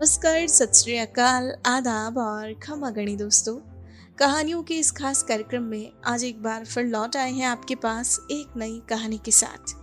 नमस्कार, 0.00 0.46
सत 0.46 0.72
अकाल, 1.00 1.50
आदाब 1.66 2.18
और 2.18 2.52
खमा 2.62 2.90
गणी 2.90 3.14
दोस्तों। 3.16 3.54
कहानियों 4.18 4.62
के 4.62 4.74
इस 4.74 4.90
खास 4.90 5.22
कार्यक्रम 5.22 5.62
में 5.62 5.92
आज 6.06 6.24
एक 6.24 6.42
बार 6.42 6.64
फिर 6.64 6.84
लौट 6.84 7.16
आए 7.16 7.32
हैं 7.32 7.46
आपके 7.46 7.74
पास 7.74 8.18
एक 8.30 8.56
नई 8.56 8.80
कहानी 8.88 9.18
के 9.24 9.30
साथ। 9.30 9.74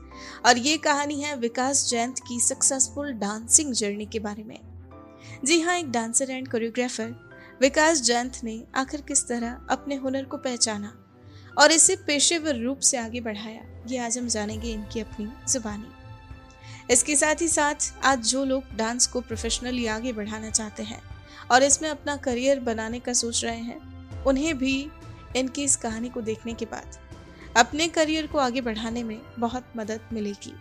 और 0.45 0.57
ये 0.57 0.77
कहानी 0.77 1.21
है 1.21 1.35
विकास 1.35 1.85
जयंत 1.89 2.19
की 2.19 2.39
सक्सेसफुल 2.39 3.11
डांसिंग 3.13 3.73
जर्नी 3.73 4.05
के 4.05 4.19
बारे 4.19 4.43
में। 4.43 4.59
जी 5.45 5.59
हाँ 5.61 5.77
एक 5.79 5.91
dancer 5.91 6.31
and 6.31 6.47
choreographer, 6.47 7.13
Vikas 7.61 8.01
Jayant 8.01 8.39
ने 8.43 8.61
आखिर 8.75 9.01
किस 9.01 9.27
तरह 9.27 9.59
अपने 9.69 9.95
हुनर 9.95 10.23
को 10.23 10.37
पहचाना 10.37 10.93
और 11.57 11.71
इसे 11.71 11.95
पेशेवर 12.07 12.55
रूप 12.55 12.79
से 12.79 12.97
आगे 12.97 13.21
बढ़ाया, 13.21 13.61
ये 13.87 13.97
आज 13.97 14.17
हम 14.17 14.27
जानेंगे 14.27 14.71
इनकी 14.71 14.99
अपनी 14.99 15.27
जुबानी। 15.51 15.91
इसके 16.91 17.15
साथ 17.15 17.41
ही 17.41 17.47
साथ 17.47 17.93
आज 18.03 18.29
जो 18.29 18.43
लोग 18.45 18.75
डांस 18.75 19.07
को 19.07 19.21
प्रोफेशनली 19.21 19.85
आगे 19.87 20.11
बढ़ाना 20.13 20.49
चाहते 20.49 20.83
हैं 20.83 21.01
और 21.51 21.63
इसमें 21.63 21.89
अपना 21.89 22.15
करियर 22.17 22.59
बनाने 22.59 22.99
का 22.99 23.13
सोच 23.13 23.43
रहे 23.45 23.57
हैं, 23.57 23.79
उन्हें 24.23 24.57
भी 24.57 24.87
इनकी 25.35 25.63
इस 25.63 25.75
कहानी 25.75 26.09
को 26.09 26.21
देखने 26.21 26.53
के 26.53 26.65
बाद 26.65 26.97
अपने 27.57 27.87
करियर 27.87 28.27
को 28.27 28.37
आगे 28.37 28.61
बढ़ाने 28.61 29.03
में 29.03 29.19
बहुत 29.39 29.65
मदद 29.77 30.09
मिलेगी। 30.13 30.53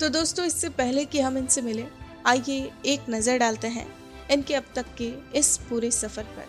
तो 0.00 0.08
दोस्तों, 0.08 0.44
इससे 0.44 0.68
पहले 0.70 1.04
कि 1.04 1.20
हम 1.20 1.38
इनसे 1.38 1.62
मिले, 1.62 1.86
आइए 2.26 2.70
एक 2.86 3.10
नज़र 3.10 3.38
डालते 3.38 3.68
हैं 3.68 3.86
इनके 4.30 4.54
अब 4.54 4.64
तक 4.74 4.86
के 4.98 5.12
इस 5.38 5.56
पूरे 5.68 5.90
सफ़र 5.90 6.24
पर। 6.36 6.48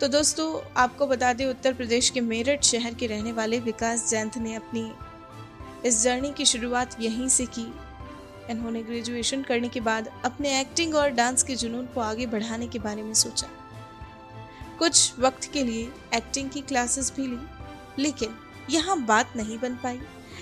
तो 0.00 0.08
दोस्तों, 0.08 0.60
आपको 0.76 1.06
बता 1.06 1.32
दें, 1.32 1.46
उत्तर 1.46 1.74
प्रदेश 1.74 2.10
के 2.10 2.20
मेरठ 2.20 2.64
शहर 2.64 2.94
के 2.94 3.06
रहने 3.06 3.32
वाले 3.32 3.60
विकास 3.60 4.08
जैंत 4.10 4.38
ने 4.38 4.54
अपनी 4.54 4.90
इस 5.84 6.02
जर्नी 6.02 6.32
की 6.32 6.44
शुरुआत 6.44 6.96
यहीं 7.00 7.28
से 7.28 7.46
की। 7.48 7.66
इन्होंने 8.50 8.82
ग्रेजुएशन 8.82 9.42
करने 9.42 9.68
के 9.68 9.80
बाद 9.80 10.08
अपने 10.24 10.60
एक्टिंग 10.60 10.94
और 10.94 11.10
डांस 11.10 11.42
के 11.42 11.54
जुनून 11.56 11.86
को 11.86 12.00
आगे 12.00 12.26
बढ़ाने 12.26 12.66
के 12.66 12.78
बारे 12.78 13.02
में 13.02 13.12
सोचा। 13.14 13.48
कुछ 14.78 15.18
वक्त 15.18 15.50
के 15.52 15.62
लिए 15.62 15.88
एक्टिंग 16.14 16.50
की 16.50 16.60
क्लासेस 16.62 17.12
भी 17.16 17.26
ली, 17.26 17.38
लेकिन 17.98 18.36
यहाँ 18.70 19.00
बात 19.06 19.36
नहीं 19.36 19.58
बन 19.58 19.74
पाई। 19.74 20.00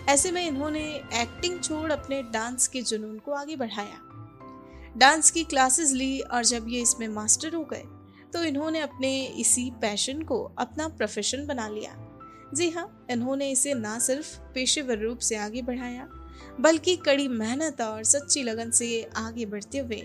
ऐसे 0.08 0.30
में 0.32 0.46
इन्होंने 0.46 0.84
एक्टिंग 1.14 1.60
छोड़ 1.60 1.90
अपने 1.92 2.22
डांस 2.22 2.66
के 2.68 2.82
जुनून 2.82 3.18
को 3.18 3.32
आगे 3.32 3.56
बढ़ाया। 3.56 3.98
डांस 4.96 5.30
की 5.30 5.44
क्लासेस 5.44 5.92
ली 5.92 6.18
और 6.20 6.44
जब 6.44 6.66
ये 6.68 6.80
इसमें 6.80 7.06
मास्टर 7.08 7.54
हो 7.54 7.64
गए 7.64 7.84
तो 8.32 8.42
इन्होंने 8.44 8.80
अपने 8.80 9.10
इसी 9.38 9.70
पैशन 9.80 10.22
को 10.22 10.42
अपना 10.58 10.88
प्रोफेशन 10.88 11.46
बना 11.46 11.68
लिया। 11.68 11.92
जी 12.54 12.68
हाँ 12.70 13.06
इन्होंने 13.10 13.50
इसे 13.50 13.74
ना 13.74 13.98
सिर्फ़ 13.98 14.36
पेशेवर 14.54 14.98
रूप 14.98 15.18
से 15.18 15.36
आगे 15.36 15.62
बढ़ाया, 15.62 16.08
बल्कि 16.60 16.96
कड़ी 16.96 17.28
मेहनत 17.28 17.80
और 17.80 18.02
सच्ची 18.04 18.42
लगन 18.42 18.70
से 18.70 19.10
आगे 19.16 19.46
बढ़ते 19.46 19.78
हुए 19.78 20.02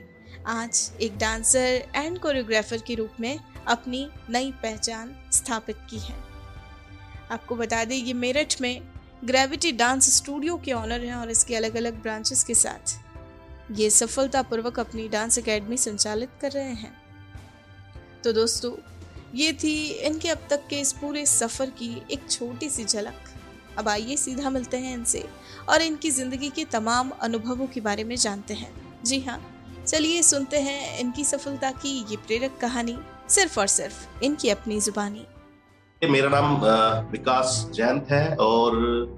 आज 0.47 0.91
एक 1.01 1.17
डांसर 1.17 1.83
एंड 1.95 2.19
कोरियोग्राफर 2.19 2.77
के 2.77 2.95
रूप 2.95 3.19
में 3.19 3.39
अपनी 3.67 4.07
नई 4.29 4.51
पहचान 4.63 5.15
स्थापित 5.33 5.77
की 5.89 5.99
है। 5.99 6.15
आपको 7.31 7.55
बता 7.55 7.83
दें, 7.85 7.95
ये 7.95 8.13
मेरठ 8.13 8.61
में 8.61 8.81
ग्रेविटी 9.25 9.71
डांस 9.71 10.15
स्टूडियो 10.15 10.57
के 10.57 10.71
ऑनर 10.71 11.03
हैं 11.03 11.15
और 11.15 11.31
इसके 11.31 11.55
अलग 11.55 11.75
अलग 11.75 12.01
ब्रांचेस 12.01 12.43
के 12.43 12.53
साथ 12.53 12.99
ये 13.71 13.89
सफलतापूर्वक 13.89 14.79
अपनी 14.79 15.07
डांस 15.07 15.37
एकेडमी 15.37 15.77
संचालित 15.77 16.29
कर 16.41 16.51
रहे 16.51 16.73
हैं। 16.73 16.95
तो 18.23 18.33
दोस्तों 18.33 18.71
ये 19.35 19.51
थी 19.53 19.75
इनके 20.07 20.29
अब 20.29 20.47
तक 20.49 20.67
के 20.69 20.79
इस 20.79 20.91
पूरे 20.93 21.25
सफ़र 21.25 21.69
की 21.79 21.89
एक 22.11 22.29
छोटी 22.29 22.69
सी 22.69 22.83
झलक। 22.85 23.29
अब 23.77 23.89
आइए 23.89 24.15
सीधा 24.17 24.49
मिलते 24.49 24.77
हैं 24.77 24.93
इनसे 24.93 25.23
और 25.69 25.81
इनकी 25.81 26.11
ज़िंदगी 26.11 26.49
के 26.49 26.65
तमाम 26.65 27.09
अनुभवों 27.21 27.67
के 27.67 27.81
बारे 27.81 28.03
में 28.03 28.15
जानते 28.15 28.53
हैं। 28.53 28.71
जी 29.05 29.19
हाँ 29.21 29.39
चलिए 29.85 30.21
सुनते 30.23 30.59
हैं 30.59 30.99
इनकी 30.99 31.23
सफलता 31.23 31.71
की 31.73 31.89
ये 32.11 32.17
प्रेरक 32.17 32.57
कहानी, 32.61 32.97
सिर्फ़ 33.29 33.59
और 33.59 33.67
सिर्फ़ 33.67 34.23
इनकी 34.23 34.49
अपनी 34.49 34.79
जुबानी। 34.81 35.25
मेरा 36.01 36.29
नाम 36.29 36.55
विकास 37.11 37.69
जैंत 37.73 38.07
है 38.11 38.35
और 38.37 38.75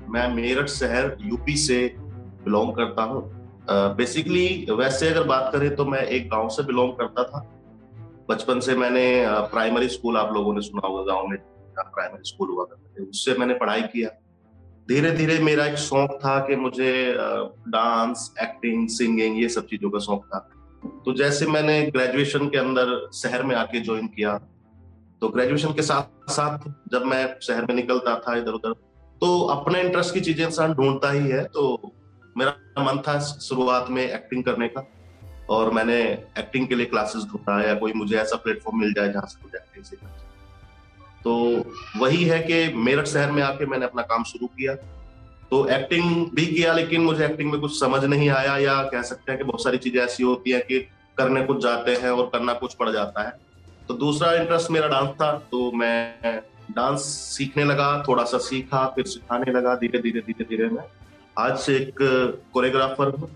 मैं 0.09 0.27
मेरठ 0.33 0.69
शहर, 0.69 1.17
यूपी 1.21 1.55
से 1.57 1.79
बिलोंग 2.43 2.73
करता 2.75 3.03
हूँ। 3.03 3.21
बेसिकली 3.95 4.67
वैसे 4.71 5.09
अगर 5.09 5.23
बात 5.23 5.49
करें 5.53 5.75
तो 5.75 5.85
मैं 5.85 6.01
एक 6.01 6.29
गाँव 6.29 6.49
से 6.49 6.63
बिलोंग 6.63 6.93
करता 6.93 7.23
था। 7.23 7.39
बचपन 8.29 8.59
से 8.59 8.75
मैंने 8.75 9.05
प्राइमरी 9.51 9.87
स्कूल 9.89 10.17
आप 10.17 10.33
लोगों 10.33 10.53
ने 10.53 10.61
सुना 10.61 10.87
होगा, 10.87 11.03
गाँव 11.03 11.27
में 11.27 11.37
प्राइमरी 11.77 12.29
स्कूल 12.29 12.49
हुआ 12.49 12.63
करते 12.63 13.01
थे, 13.01 13.09
उससे 13.09 13.33
मैंने 13.33 13.53
पढ़ाई 13.55 13.81
किया। 13.83 14.09
धीरे 14.89 15.11
धीरे 15.11 15.37
मेरा 15.39 15.65
एक 15.65 15.75
शौक 15.77 16.11
था 16.23 16.37
कि 16.47 16.55
मुझे 16.55 16.91
डांस 17.69 18.33
एक्टिंग 18.41 18.87
सिंगिंग 18.89 19.41
ये 19.41 19.49
सब 19.49 19.65
चीज़ों 19.67 19.89
का 19.89 19.99
शौक 19.99 20.25
था। 20.25 20.39
तो 21.05 21.13
जैसे 21.13 21.47
मैंने 21.47 21.81
ग्रेजुएशन 21.91 22.47
के 22.49 22.57
अंदर 22.57 23.09
शहर 23.13 23.43
में 23.43 23.55
आके 23.55 23.79
ज्वाइन 23.79 24.07
किया 24.07 24.37
तो 25.21 25.29
ग्रेजुएशन 25.29 25.73
के 25.73 25.81
साथ 25.81 26.31
साथ 26.31 26.69
जब 26.91 27.05
मैं 27.05 27.23
शहर 27.41 27.65
में 27.65 27.75
निकलता 27.75 28.15
था 28.19 28.35
इधर 28.37 28.51
उधर 28.51 28.73
तो 29.21 29.39
अपने 29.47 29.81
इंटरेस्ट 29.81 30.13
की 30.13 30.21
चीज़ें 30.21 30.45
इंसान 30.45 30.73
ढूंढता 30.73 31.11
ही 31.11 31.27
है 31.27 31.43
तो 31.45 31.91
मेरा 32.37 32.83
मन 32.83 33.01
था 33.07 33.19
शुरुआत 33.19 33.89
में 33.89 34.03
एक्टिंग 34.03 34.43
करने 34.43 34.67
का। 34.67 34.81
और 35.49 35.73
मैंने 35.73 35.99
एक्टिंग 36.39 36.67
के 36.67 36.75
लिए 36.75 36.85
क्लासेस 36.85 37.23
ढूंढा 37.23 37.61
या 37.63 37.73
कोई 37.75 37.93
मुझे 37.93 38.17
ऐसा 38.17 38.35
प्लेटफॉर्म 38.35 38.79
मिल 38.79 38.93
जाए 38.93 39.11
जहाँ 39.13 39.27
से 39.27 39.39
मुझे 39.43 39.57
एक्टिंग 39.57 39.85
सीखना 39.85 40.09
तो 41.23 41.33
वही 41.99 42.23
है 42.23 42.39
कि 42.39 42.73
मेरठ 42.77 43.07
शहर 43.07 43.31
में 43.31 43.41
आके 43.43 43.65
मैंने 43.65 43.85
अपना 43.85 44.01
काम 44.01 44.23
शुरू 44.23 44.47
किया। 44.47 44.75
तो 45.51 45.65
एक्टिंग 45.67 46.25
भी 46.35 46.45
किया, 46.45 46.73
लेकिन 46.73 47.01
मुझे 47.01 47.25
एक्टिंग 47.25 47.51
में 47.51 47.59
कुछ 47.61 47.79
समझ 47.79 48.03
नहीं 48.05 48.29
आया 48.29 48.55
या 48.57 48.81
कह 48.83 49.01
सकते 49.01 49.31
हैं 49.31 49.37
कि 49.37 49.43
बहुत 49.43 49.63
सारी 49.63 49.77
चीज़ें 49.77 50.01
ऐसी 50.01 50.23
होती 50.23 50.51
हैं 50.51 50.61
कि 50.61 50.79
करने 51.17 51.41
कुछ 51.41 51.61
जाते 51.63 51.95
हैं 51.95 52.11
और 52.11 52.29
करना 52.33 52.53
कुछ 52.53 52.73
पड़ 52.73 52.89
जाता 52.89 53.23
है। 53.23 53.33
तो 53.87 53.93
दूसरा 53.93 54.31
इंटरेस्ट 54.33 54.71
मेरा 54.71 54.87
डांस 54.87 55.09
था 55.21 55.31
तो 55.51 55.71
मैं 55.71 56.41
डांस 56.71 57.01
सीखने 57.37 57.63
लगा 57.63 57.87
थोड़ा 58.07 58.23
सा 58.23 58.37
सीखा, 58.37 58.85
फिर 58.87 59.05
सिखाने 59.05 59.51
लगा 59.51 59.75
धीरे 59.75 59.99
धीरे 59.99 60.21
धीरे 60.21 60.45
धीरे 60.45 60.69
मैं। 60.69 60.83
आज 61.37 61.57
से 61.57 61.75
एक 61.75 61.95
कोरियोग्राफर 62.53 63.09
हूँ। 63.09 63.29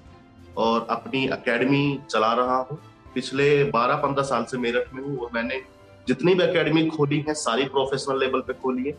और 0.58 0.88
अपनी 0.90 1.26
अकेडमी 1.30 2.00
चला 2.10 2.34
रहा 2.34 2.58
हूँ। 2.62 2.80
पिछले 3.14 3.64
12-15 3.66 4.24
साल 4.24 4.44
से 4.44 4.58
मेरठ 4.58 4.94
में 4.94 5.02
हूँ 5.04 5.18
और 5.18 5.30
मैंने 5.34 5.62
जितनी 6.08 6.34
भी 6.36 6.44
अकेडमी 6.44 6.86
खोली 6.88 7.20
है, 7.28 7.34
सारी 7.34 7.66
प्रोफेशनल 7.66 8.20
लेवल 8.20 8.42
पे 8.42 8.54
खोली 8.54 8.84
है। 8.84 8.98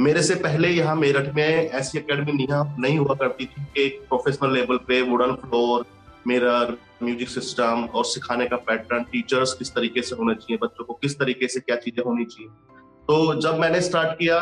मेरे 0.00 0.22
से 0.22 0.34
पहले 0.34 0.68
यहाँ 0.68 0.94
मेरठ 0.96 1.34
में 1.34 1.70
ऐसी 1.70 1.98
अकेडमी 1.98 2.46
नहीं 2.48 2.98
हुआ 2.98 3.14
करती 3.14 3.46
थी 3.46 3.64
कि 3.66 3.88
प्रोफेशनल 4.08 4.52
लेवल 4.54 4.76
पे 4.88 5.00
wooden 5.02 5.34
floor 5.42 5.86
mirror 6.26 6.76
music 7.02 7.28
system 7.28 7.88
और 7.94 8.04
सिखाने 8.04 8.46
का 8.46 8.56
पैटर्न 8.66 9.02
टीचर्स 9.04 9.52
किस 9.52 9.74
तरीके 9.74 10.02
से 10.02 10.16
होने 10.16 10.34
चाहिए, 10.34 10.58
बच्चों 10.62 10.84
को 10.84 10.92
किस 10.92 11.18
तरीके 11.18 11.48
से 11.48 11.60
क्या 11.60 11.76
चीज़ें 11.76 12.04
होनी 12.04 12.24
चाहिए। 12.24 12.48
तो 13.08 13.40
जब 13.40 13.58
मैंने 13.58 13.80
स्टार्ट 13.80 14.18
किया, 14.18 14.38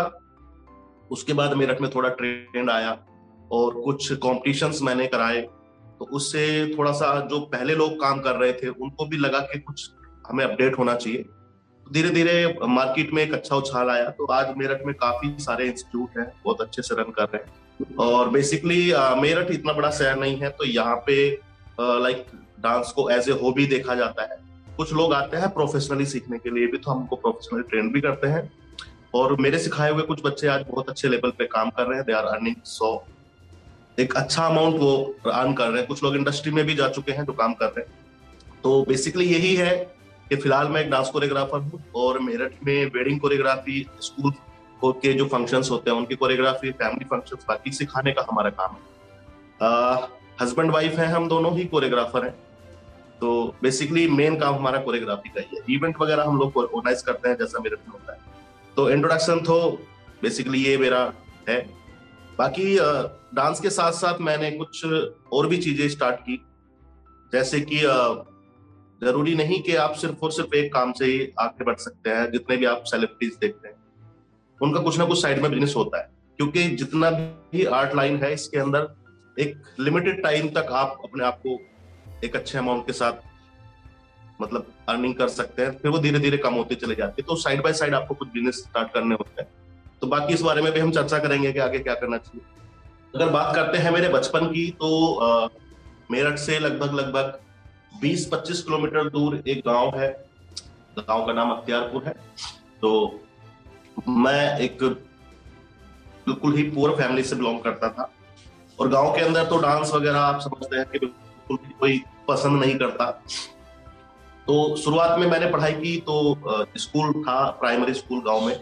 उसके 1.11 1.33
बाद 1.33 1.55
मेरठ 1.55 1.81
में 1.81 1.91
थोड़ा 1.91 2.09
ट्रेंड 2.11 2.71
आया 2.71 2.99
और 3.53 3.81
कुछ 3.81 4.13
कॉम्पिटिशन्स 4.13 4.83
मैंने 4.83 5.07
कराए। 5.07 5.47
तो 6.03 6.07
उससे 6.09 6.45
थोड़ा 6.69 6.91
सा 6.93 7.09
जो 7.31 7.39
पहले 7.49 7.75
लोग 7.75 7.93
काम 8.01 8.21
कर 8.21 8.37
रहे 8.37 8.53
थे, 8.53 8.69
उनको 8.69 9.05
भी 9.07 9.17
लगा 9.17 9.41
कि 9.43 9.59
कुछ 9.59 9.91
हमें 10.29 10.45
अपडेट 10.45 10.79
होना 10.79 10.95
चाहिए। 10.95 11.25
धीरे 11.87 12.11
धीरे 12.11 12.67
मार्केट 12.69 13.13
में 13.15 13.23
एक 13.23 13.35
अच्छा 13.35 13.57
उछाल 13.57 13.91
आया। 13.91 14.09
तो 14.11 14.27
आज 14.33 14.55
मेरठ 14.57 14.85
में 14.87 14.95
काफ़ी 14.97 15.35
सारे 15.41 15.67
इंस्टीट्यूट 15.67 16.19
हैं, 16.19 16.27
बहुत 16.45 16.61
अच्छे 16.61 16.83
से 16.83 16.95
रन 16.95 17.11
कर 17.11 17.25
रहे 17.25 17.43
हैं। 17.43 17.97
और 18.01 18.29
बेसिकली 18.29 18.81
मेरठ 19.21 19.51
इतना 19.51 19.73
बड़ा 19.73 19.91
शहर 19.93 20.19
नहीं 20.21 20.37
है 20.41 20.51
तो 20.51 20.65
यहाँ 20.65 20.97
पे 21.07 21.17
लाइक 21.81 22.27
डांस 22.61 22.93
को 22.97 23.09
एज 23.11 23.29
ए 23.29 23.39
हॉबी 23.43 23.67
देखा 23.67 23.95
जाता 23.95 24.23
है। 24.23 24.41
कुछ 24.77 24.93
लोग 24.93 25.15
आते 25.15 25.37
हैं 25.37 25.53
प्रोफेशनली 25.55 26.07
सीखने 26.07 26.39
के 26.39 26.51
लिए 26.51 26.67
भी 26.67 26.79
तो 26.79 26.91
हमको 26.91 27.17
प्रोफेशनली 27.19 27.63
ट्रेन 27.71 27.93
भी 27.93 28.01
करते 28.01 28.29
हैं। 28.29 28.51
और 29.15 29.37
मेरे 29.41 29.59
सिखाए 29.61 29.93
हुए 29.93 30.03
कुछ 30.03 30.21
बच्चे 30.25 30.47
आज 30.49 30.65
बहुत 30.69 30.91
अच्छे 30.91 31.09
लेवल 31.09 31.31
पे 31.39 31.47
काम 31.49 31.71
कर 31.71 31.87
रहे 31.87 31.99
हैं। 31.99 32.07
दे 32.07 32.13
आर 32.13 32.25
अर्निंग 32.27 32.57
सो 32.67 32.95
एक 33.99 34.15
अच्छा 34.17 34.47
अमाउंट 34.47 34.77
वो 34.81 35.17
अर्न 35.27 35.53
कर 35.55 35.69
रहे 35.69 35.79
हैं। 35.79 35.87
कुछ 35.87 36.03
लोग 36.05 36.17
इंडस्ट्री 36.17 36.53
में 36.53 36.65
भी 36.67 36.75
जा 36.75 36.89
चुके 36.89 37.13
हैं 37.13 37.25
जो 37.25 37.33
काम 37.33 37.55
कर 37.55 37.67
रहे 37.67 37.81
हैं। 37.81 38.61
तो 38.63 38.85
बेसिकली 38.89 39.25
यही 39.25 39.55
है 39.57 39.77
कि 40.29 40.37
फ़िलहाल 40.37 40.69
मैं 40.69 40.81
एक 40.81 40.91
डांस 40.91 41.09
कोरियोग्राफर 41.09 41.59
हूँ 41.59 41.83
और 41.95 42.19
मेरठ 42.19 42.53
में 42.65 42.85
वेडिंग 42.87 43.21
कोरियोग्राफी 43.21 43.87
स्कूल 44.01 44.33
के 44.85 45.13
जो 45.13 45.27
फ़ंक्शंस 45.29 45.71
होते 45.71 45.91
हैं, 45.91 45.97
उनकी 45.99 46.15
कोरियोग्राफी 46.15 46.71
फैमिली 46.71 47.05
फ़ंक्शंस 47.05 47.45
बाकी 47.49 47.73
सिखाने 47.73 48.13
का 48.13 48.27
हमारा 48.31 48.51
काम 48.51 48.75
है। 48.75 50.09
हस्बैंड 50.41 50.71
वाइफ 50.71 50.99
है, 50.99 51.07
हम 51.07 51.29
दोनों 51.29 51.57
ही 51.57 51.65
कोरियोग्राफर 51.65 52.25
हैं। 52.25 52.35
तो 53.21 53.55
बेसिकली 53.63 54.07
मेन 54.09 54.37
काम 54.37 54.55
हमारा 54.55 54.79
कोरियोग्राफी 54.79 55.29
का 55.29 55.41
ही 55.41 55.57
है। 55.57 55.63
इवेंट 55.71 56.01
वगैरह 56.01 56.25
हम 56.25 56.39
लोग 56.39 56.57
ऑर्गेनाइज 56.57 57.03
करते 57.03 57.29
हैं, 57.29 57.37
जैसा 57.37 57.61
मेरे 57.61 57.77
में 57.77 57.93
होता 57.93 58.13
है। 58.13 58.19
तो 58.77 58.91
इंट्रोडक्शन 58.91 59.41
तो 59.41 59.61
बेसिकली 60.23 60.65
ये 60.65 60.77
मेरा 60.79 61.13
है। 61.49 61.82
बाकी 62.39 62.77
डांस 63.37 63.61
के 63.61 63.71
साथ 63.71 63.93
साथ 63.93 64.19
मैंने 64.21 64.51
कुछ 64.51 64.85
और 65.33 65.47
भी 65.47 65.59
चीज़ें 65.59 65.89
स्टार्ट 65.89 66.21
की। 66.21 66.37
जैसे 67.33 67.61
कि 67.61 67.79
ज़रूरी 69.07 69.35
नहीं 69.35 69.63
कि 69.63 69.77
आप 69.77 69.95
सिर्फ़ 69.95 70.17
और 70.23 70.33
सिर्फ़ 70.33 70.55
एक 70.55 70.73
काम 70.75 70.93
से 70.93 71.05
ही 71.05 71.33
आगे 71.41 71.65
बढ़ 71.65 71.77
सकते 71.77 72.11
हैं, 72.11 72.31
जितने 72.33 72.57
भी 72.57 72.65
आप 72.65 72.83
सेलिब्रिटीज 72.85 73.39
देखते 73.41 73.69
हैं। 73.69 73.75
उनका 74.63 74.81
कुछ 74.81 74.99
ना 74.99 75.05
कुछ 75.05 75.23
साइड 75.23 75.41
में 75.41 75.51
बिज़नेस 75.51 75.75
होता 75.77 75.99
है। 75.99 76.11
क्योंकि 76.37 76.69
जितना 76.69 77.11
भी 77.11 77.65
आर्ट 77.65 77.95
लाइन 77.95 78.17
है, 78.17 78.33
इसके 78.35 78.59
अंदर 78.59 78.89
एक 79.39 79.63
लिमिटेड 79.81 80.23
टाइम 80.23 80.49
तक 80.49 80.67
आप 80.73 80.99
अपने 81.05 81.25
आप 81.25 81.41
को 81.47 81.59
एक 82.25 82.37
अच्छे 82.37 82.59
अमाउंट 82.59 82.87
के 82.87 82.93
साथ 82.93 83.13
मतलब 84.43 84.73
अर्निंग 84.89 85.15
कर 85.15 85.29
सकते 85.29 85.63
हैं। 85.63 85.79
फिर 85.79 85.91
वो 85.91 85.99
धीरे 85.99 86.19
धीरे 86.19 86.37
कम 86.37 86.55
होते 86.55 86.75
चले 86.75 86.95
जाते 86.95 87.23
हैं। 87.23 87.27
तो 87.27 87.37
साइड 87.37 87.63
बाय 87.63 87.73
साइड 87.73 87.95
आपको 87.95 88.15
कुछ 88.15 88.29
बिज़नेस 88.29 88.55
स्टार्ट 88.55 88.93
करने 88.95 89.15
होते 89.15 89.43
हैं। 89.43 89.51
तो 90.03 90.07
बाकी 90.07 90.35
इस 90.35 90.41
बारे 90.43 90.63
में 90.63 90.73
भी 90.73 90.81
हम 90.81 90.91
चर्चा 90.93 91.19
करेंगे 91.19 91.53
कि 91.53 91.59
आगे 91.61 91.79
क्या 91.79 91.95
करना 91.95 92.17
चाहिए। 92.19 92.45
अगर 93.15 93.29
बात 93.31 93.55
करते 93.55 93.79
हैं 93.79 93.91
मेरे 93.91 94.09
बचपन 94.09 94.47
की 94.47 94.69
तो 94.81 94.89
मेरठ 96.11 96.39
से 96.39 96.59
लगभग 96.59 96.95
लगभग 96.95 97.39
20-25 98.01 98.61
किलोमीटर 98.61 99.09
दूर 99.09 99.37
एक 99.49 99.63
गाँव 99.67 99.99
है। 99.99 100.09
गाँव 100.99 101.25
का 101.27 101.33
नाम 101.33 101.51
अख्तियारपुर 101.51 102.05
है। 102.07 102.15
तो 102.81 103.21
मैं 104.09 104.59
एक 104.59 104.83
बिल्कुल 106.27 106.57
ही 106.57 106.63
पुअर 106.71 106.95
फैमिली 106.97 107.23
से 107.23 107.37
बिलोंग 107.37 107.61
करता 107.61 107.89
था। 107.89 108.11
और 108.79 108.89
गाँव 108.89 109.13
के 109.15 109.21
अंदर 109.21 109.45
तो 109.45 109.59
डांस 109.59 109.93
वगैरह 109.95 110.19
आप 110.19 110.41
समझते 110.41 110.77
हैं 110.77 110.87
कि 110.87 110.99
बिल्कुल 110.99 111.57
कोई 111.81 112.03
पसंद 112.29 112.61
नहीं 112.61 112.77
करता। 112.79 113.11
तो 114.47 114.77
शुरुआत 114.77 115.19
में 115.19 115.27
मैंने 115.27 115.51
पढ़ाई 115.51 115.73
की 115.73 115.97
तो 116.07 116.67
स्कूल 116.79 117.13
था 117.23 117.45
प्राइमरी 117.61 117.95
स्कूल 117.95 118.23
गाँव 118.27 118.47
में। 118.47 118.55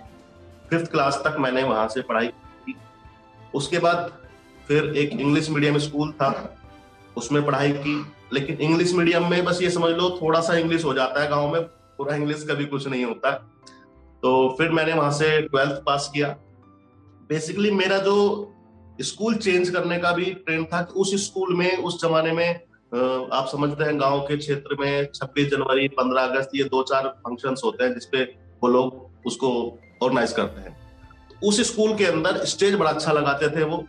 फिफ्थ 0.71 0.91
क्लास 0.91 1.21
तक 1.25 1.37
मैंने 1.41 1.63
वहाँ 1.63 1.87
से 1.89 2.03
पढ़ाई 2.03 2.27
की। 2.27 2.75
उसके 3.55 3.79
बाद 3.79 4.13
फिर 4.69 4.97
एक 4.97 5.13
इंग्लिश 5.13 5.51
मीडियम 5.51 5.79
स्कूल 5.79 6.13
था, 6.13 6.57
उसमें 7.17 7.45
पढ़ाई 7.47 7.73
की। 7.73 7.95
लेकिन 8.33 8.57
इंग्लिश 8.59 8.93
मीडियम 8.95 9.31
में 9.31 9.45
बस 9.45 9.63
ये 9.63 9.71
समझ 9.71 9.91
लो 9.93 10.11
थोड़ा 10.23 10.41
सा 10.41 10.55
इंग्लिश 10.57 10.85
हो 10.85 10.95
जाता 10.95 11.23
है 11.23 11.29
गाँव 11.29 11.53
में, 11.53 11.63
पूरा 11.63 12.15
इंग्लिश 12.17 12.47
कभी 12.51 12.65
कुछ 12.67 12.87
नहीं 12.89 13.05
होता। 13.05 13.31
तो 14.23 14.55
फिर 14.59 14.71
मैंने 14.71 14.93
वहाँ 14.93 15.11
से 15.13 15.41
ट्वेल्थ 15.43 15.83
पास 15.87 16.11
किया। 16.15 16.29
बेसिकली 17.29 17.71
मेरा 17.71 17.99
जो 17.99 18.17
स्कूल 19.01 19.35
चेंज 19.37 19.71
करने 19.71 19.99
का 19.99 20.13
भी 20.13 20.25
ट्रेंड 20.37 20.67
था 20.67 20.81
कि 20.83 21.01
उस 21.01 21.15
स्कूल 21.27 21.55
में, 21.57 21.77
उस 21.77 22.01
जमाने 22.03 22.33
में 22.33 22.49
आप 23.33 23.49
समझते 23.53 23.85
हैं 23.85 23.99
गाँव 24.01 24.21
के 24.21 24.37
क्षेत्र 24.37 24.77
में 24.81 25.09
26 25.15 25.51
जनवरी 25.51 25.89
15 25.89 26.23
अगस्त, 26.23 26.51
ये 26.55 26.65
दो 26.65 26.83
चार 26.83 27.09
फ़ंक्शंस 27.19 27.61
होते 27.65 27.85
हैं 27.85 27.95
जिसपे 27.95 28.23
वो 28.63 28.69
लोग 28.69 29.27
उसको 29.27 29.51
ऑर्गेनाइज 30.01 30.33
करते 30.33 30.61
हैं। 30.61 30.77
तो 31.31 31.49
उस 31.49 31.61
स्कूल 31.71 31.95
के 31.97 32.05
अंदर 32.07 32.45
स्टेज 32.47 32.75
बड़ा 32.75 32.91
अच्छा 32.91 33.13
लगाते 33.13 33.49
थे 33.57 33.65
वो, 33.65 33.85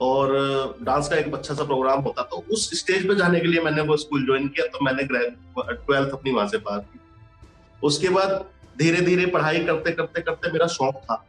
और 0.00 0.76
डांस 0.82 1.08
का 1.08 1.16
एक 1.16 1.34
अच्छा 1.34 1.54
सा 1.54 1.64
प्रोग्राम 1.64 2.00
होता 2.02 2.22
तो 2.24 2.44
उस 2.52 2.70
स्टेज 2.78 3.06
पे 3.08 3.14
जाने 3.14 3.40
के 3.40 3.48
लिए 3.48 3.60
मैंने 3.62 3.82
वो 3.82 3.96
स्कूल 3.98 4.24
ज्वाइन 4.26 4.48
किया 4.48 4.66
तो 4.68 4.84
मैंने 4.84 5.04
ट्वेल्थ 5.04 6.12
अपनी 6.12 6.32
वहाँ 6.32 6.46
से 6.48 6.58
पास 6.60 6.82
की। 6.84 7.00
उसके 7.82 8.08
बाद 8.10 8.44
धीरे 8.78 9.00
धीरे 9.02 9.26
पढ़ाई 9.28 9.64
करते 9.64 9.92
करते 9.92 10.20
करते 10.22 10.52
मेरा 10.52 10.66
शौक 10.68 11.02
था। 11.04 11.24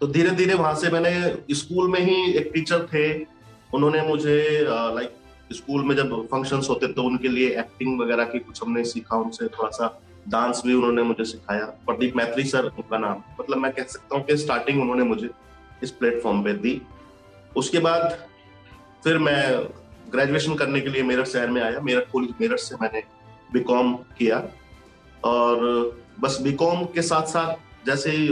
तो 0.00 0.06
धीरे 0.06 0.30
धीरे 0.32 0.54
वहाँ 0.54 0.74
से 0.74 0.90
मैंने 0.90 1.54
स्कूल 1.54 1.90
में 1.90 2.00
ही 2.00 2.32
एक 2.32 2.50
टीचर 2.54 2.86
थे। 2.86 3.06
उन्होंने 3.74 4.02
मुझे 4.02 4.66
लाइक 4.66 5.14
स्कूल 5.50 5.84
में 5.84 5.94
जब 5.96 6.12
फ़ंक्शंस 6.26 6.68
होते 6.68 6.92
तो 6.92 7.02
उनके 7.02 7.28
लिए 7.28 7.48
एक्टिंग 7.60 8.00
वगैरह 8.00 8.24
की 8.24 8.38
कुछ 8.38 8.62
हमने 8.62 8.84
सीखा 8.86 9.16
उनसे 9.16 9.46
थोड़ा 9.48 9.70
सा। 9.70 9.86
डांस 10.28 10.62
भी 10.66 10.74
उन्होंने 10.74 11.02
मुझे 11.02 11.24
सिखाया। 11.24 11.64
प्रदीप 11.86 12.16
मैत्री 12.16 12.44
सर, 12.44 12.64
उनका 12.66 12.98
नाम। 12.98 13.22
मतलब 13.40 13.58
मैं 13.58 13.72
कह 13.72 13.82
सकता 13.84 14.16
हूँ 14.16 14.24
कि 14.24 14.36
स्टार्टिंग 14.36 14.80
उन्होंने 14.82 15.04
मुझे 15.04 15.28
इस 15.82 15.90
प्लेटफॉर्म 15.90 16.42
पे 16.44 16.52
दी। 16.54 16.80
उसके 17.56 17.78
बाद 17.78 18.18
फिर 19.04 19.18
मैं 19.18 19.42
ग्रेजुएशन 20.12 20.54
करने 20.54 20.80
के 20.80 20.88
लिए 20.88 21.02
मेरठ 21.02 21.26
शहर 21.26 21.50
में 21.50 21.60
आया। 21.62 21.80
मेरठ 21.80 22.10
कॉलेज 22.12 22.34
मेरठ 22.40 22.58
से 22.58 22.76
मैंने 22.82 23.02
बीकॉम 23.52 23.94
किया। 24.18 24.42
और 25.24 25.96
बस 26.20 26.38
बीकॉम 26.42 26.84
के 26.84 27.02
साथ 27.02 27.26
साथ 27.26 27.86
जैसे 27.86 28.10
ही 28.10 28.28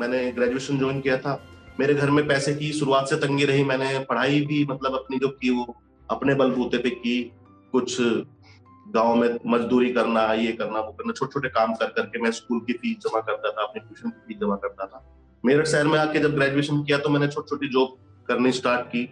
मैंने 0.00 0.30
ग्रेजुएशन 0.32 0.78
ज्वाइन 0.78 1.00
किया 1.00 1.16
था, 1.18 1.40
मेरे 1.80 1.94
घर 1.94 2.10
में 2.10 2.26
पैसे 2.28 2.54
की 2.54 2.72
शुरुआत 2.72 3.08
से 3.08 3.16
तंगी 3.16 3.44
रही। 3.44 3.64
मैंने 3.64 3.98
पढ़ाई 4.08 4.40
भी 4.40 4.64
मतलब 4.64 4.94
अपनी 4.94 5.18
जो 5.18 5.28
की 5.30 5.50
वो 5.50 5.76
अपने 6.08 6.34
बलबूते 6.34 6.78
पे 6.78 6.90
की, 6.90 7.22
कुछ 7.72 8.00
गाँव 8.86 9.14
में 9.14 9.38
मजदूरी 9.46 9.92
करना, 9.92 10.32
ये 10.34 10.52
करना, 10.52 10.80
वो 10.80 10.92
करना 10.92 11.12
छोटे 11.12 11.32
छोटे 11.32 11.48
काम 11.48 11.74
कर 11.74 11.86
करके 11.88 12.22
मैं 12.22 12.30
स्कूल 12.32 12.60
की 12.60 12.72
फ़ीस 12.72 12.96
जमा 12.98 13.20
करता 13.20 13.50
था, 13.50 13.62
अपनी 13.62 13.80
ट्यूशन 13.80 14.10
की 14.10 14.20
फ़ीस 14.26 14.40
जमा 14.40 14.56
करता 14.56 14.86
था। 14.86 15.04
मेरठ 15.44 15.66
शहर 15.66 15.86
में 15.86 15.98
आके 15.98 16.18
जब 16.18 16.34
ग्रेजुएशन 16.34 16.82
किया 16.82 16.98
तो 16.98 17.08
मैंने 17.08 17.28
छोटी 17.28 17.48
छोटी 17.48 17.68
जॉब 17.68 17.96
करनी 18.28 18.52
स्टार्ट 18.52 18.86
की। 18.86 19.08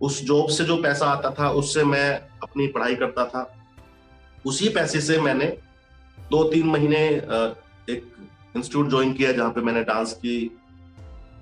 उस 0.00 0.22
जॉब 0.24 0.48
से 0.48 0.64
जो 0.64 0.76
पैसा 0.82 1.06
आता 1.06 1.30
था, 1.30 1.50
उससे 1.50 1.84
मैं 1.84 2.10
अपनी 2.42 2.66
पढ़ाई 2.66 2.94
करता 2.94 3.24
था। 3.26 3.50
उसी 4.44 4.68
पैसे 4.68 5.00
से 5.00 5.20
मैंने 5.20 5.46
दो 6.18 6.42
तीन 6.44 6.66
महीने 6.66 6.98
एक 6.98 8.12
इंस्टीट्यूट 8.56 8.88
ज्वाइन 8.90 9.12
किया 9.12 9.32
जहाँ 9.32 9.50
पे 9.50 9.60
मैंने 9.60 9.82
डांस 9.84 10.12
की 10.14 10.38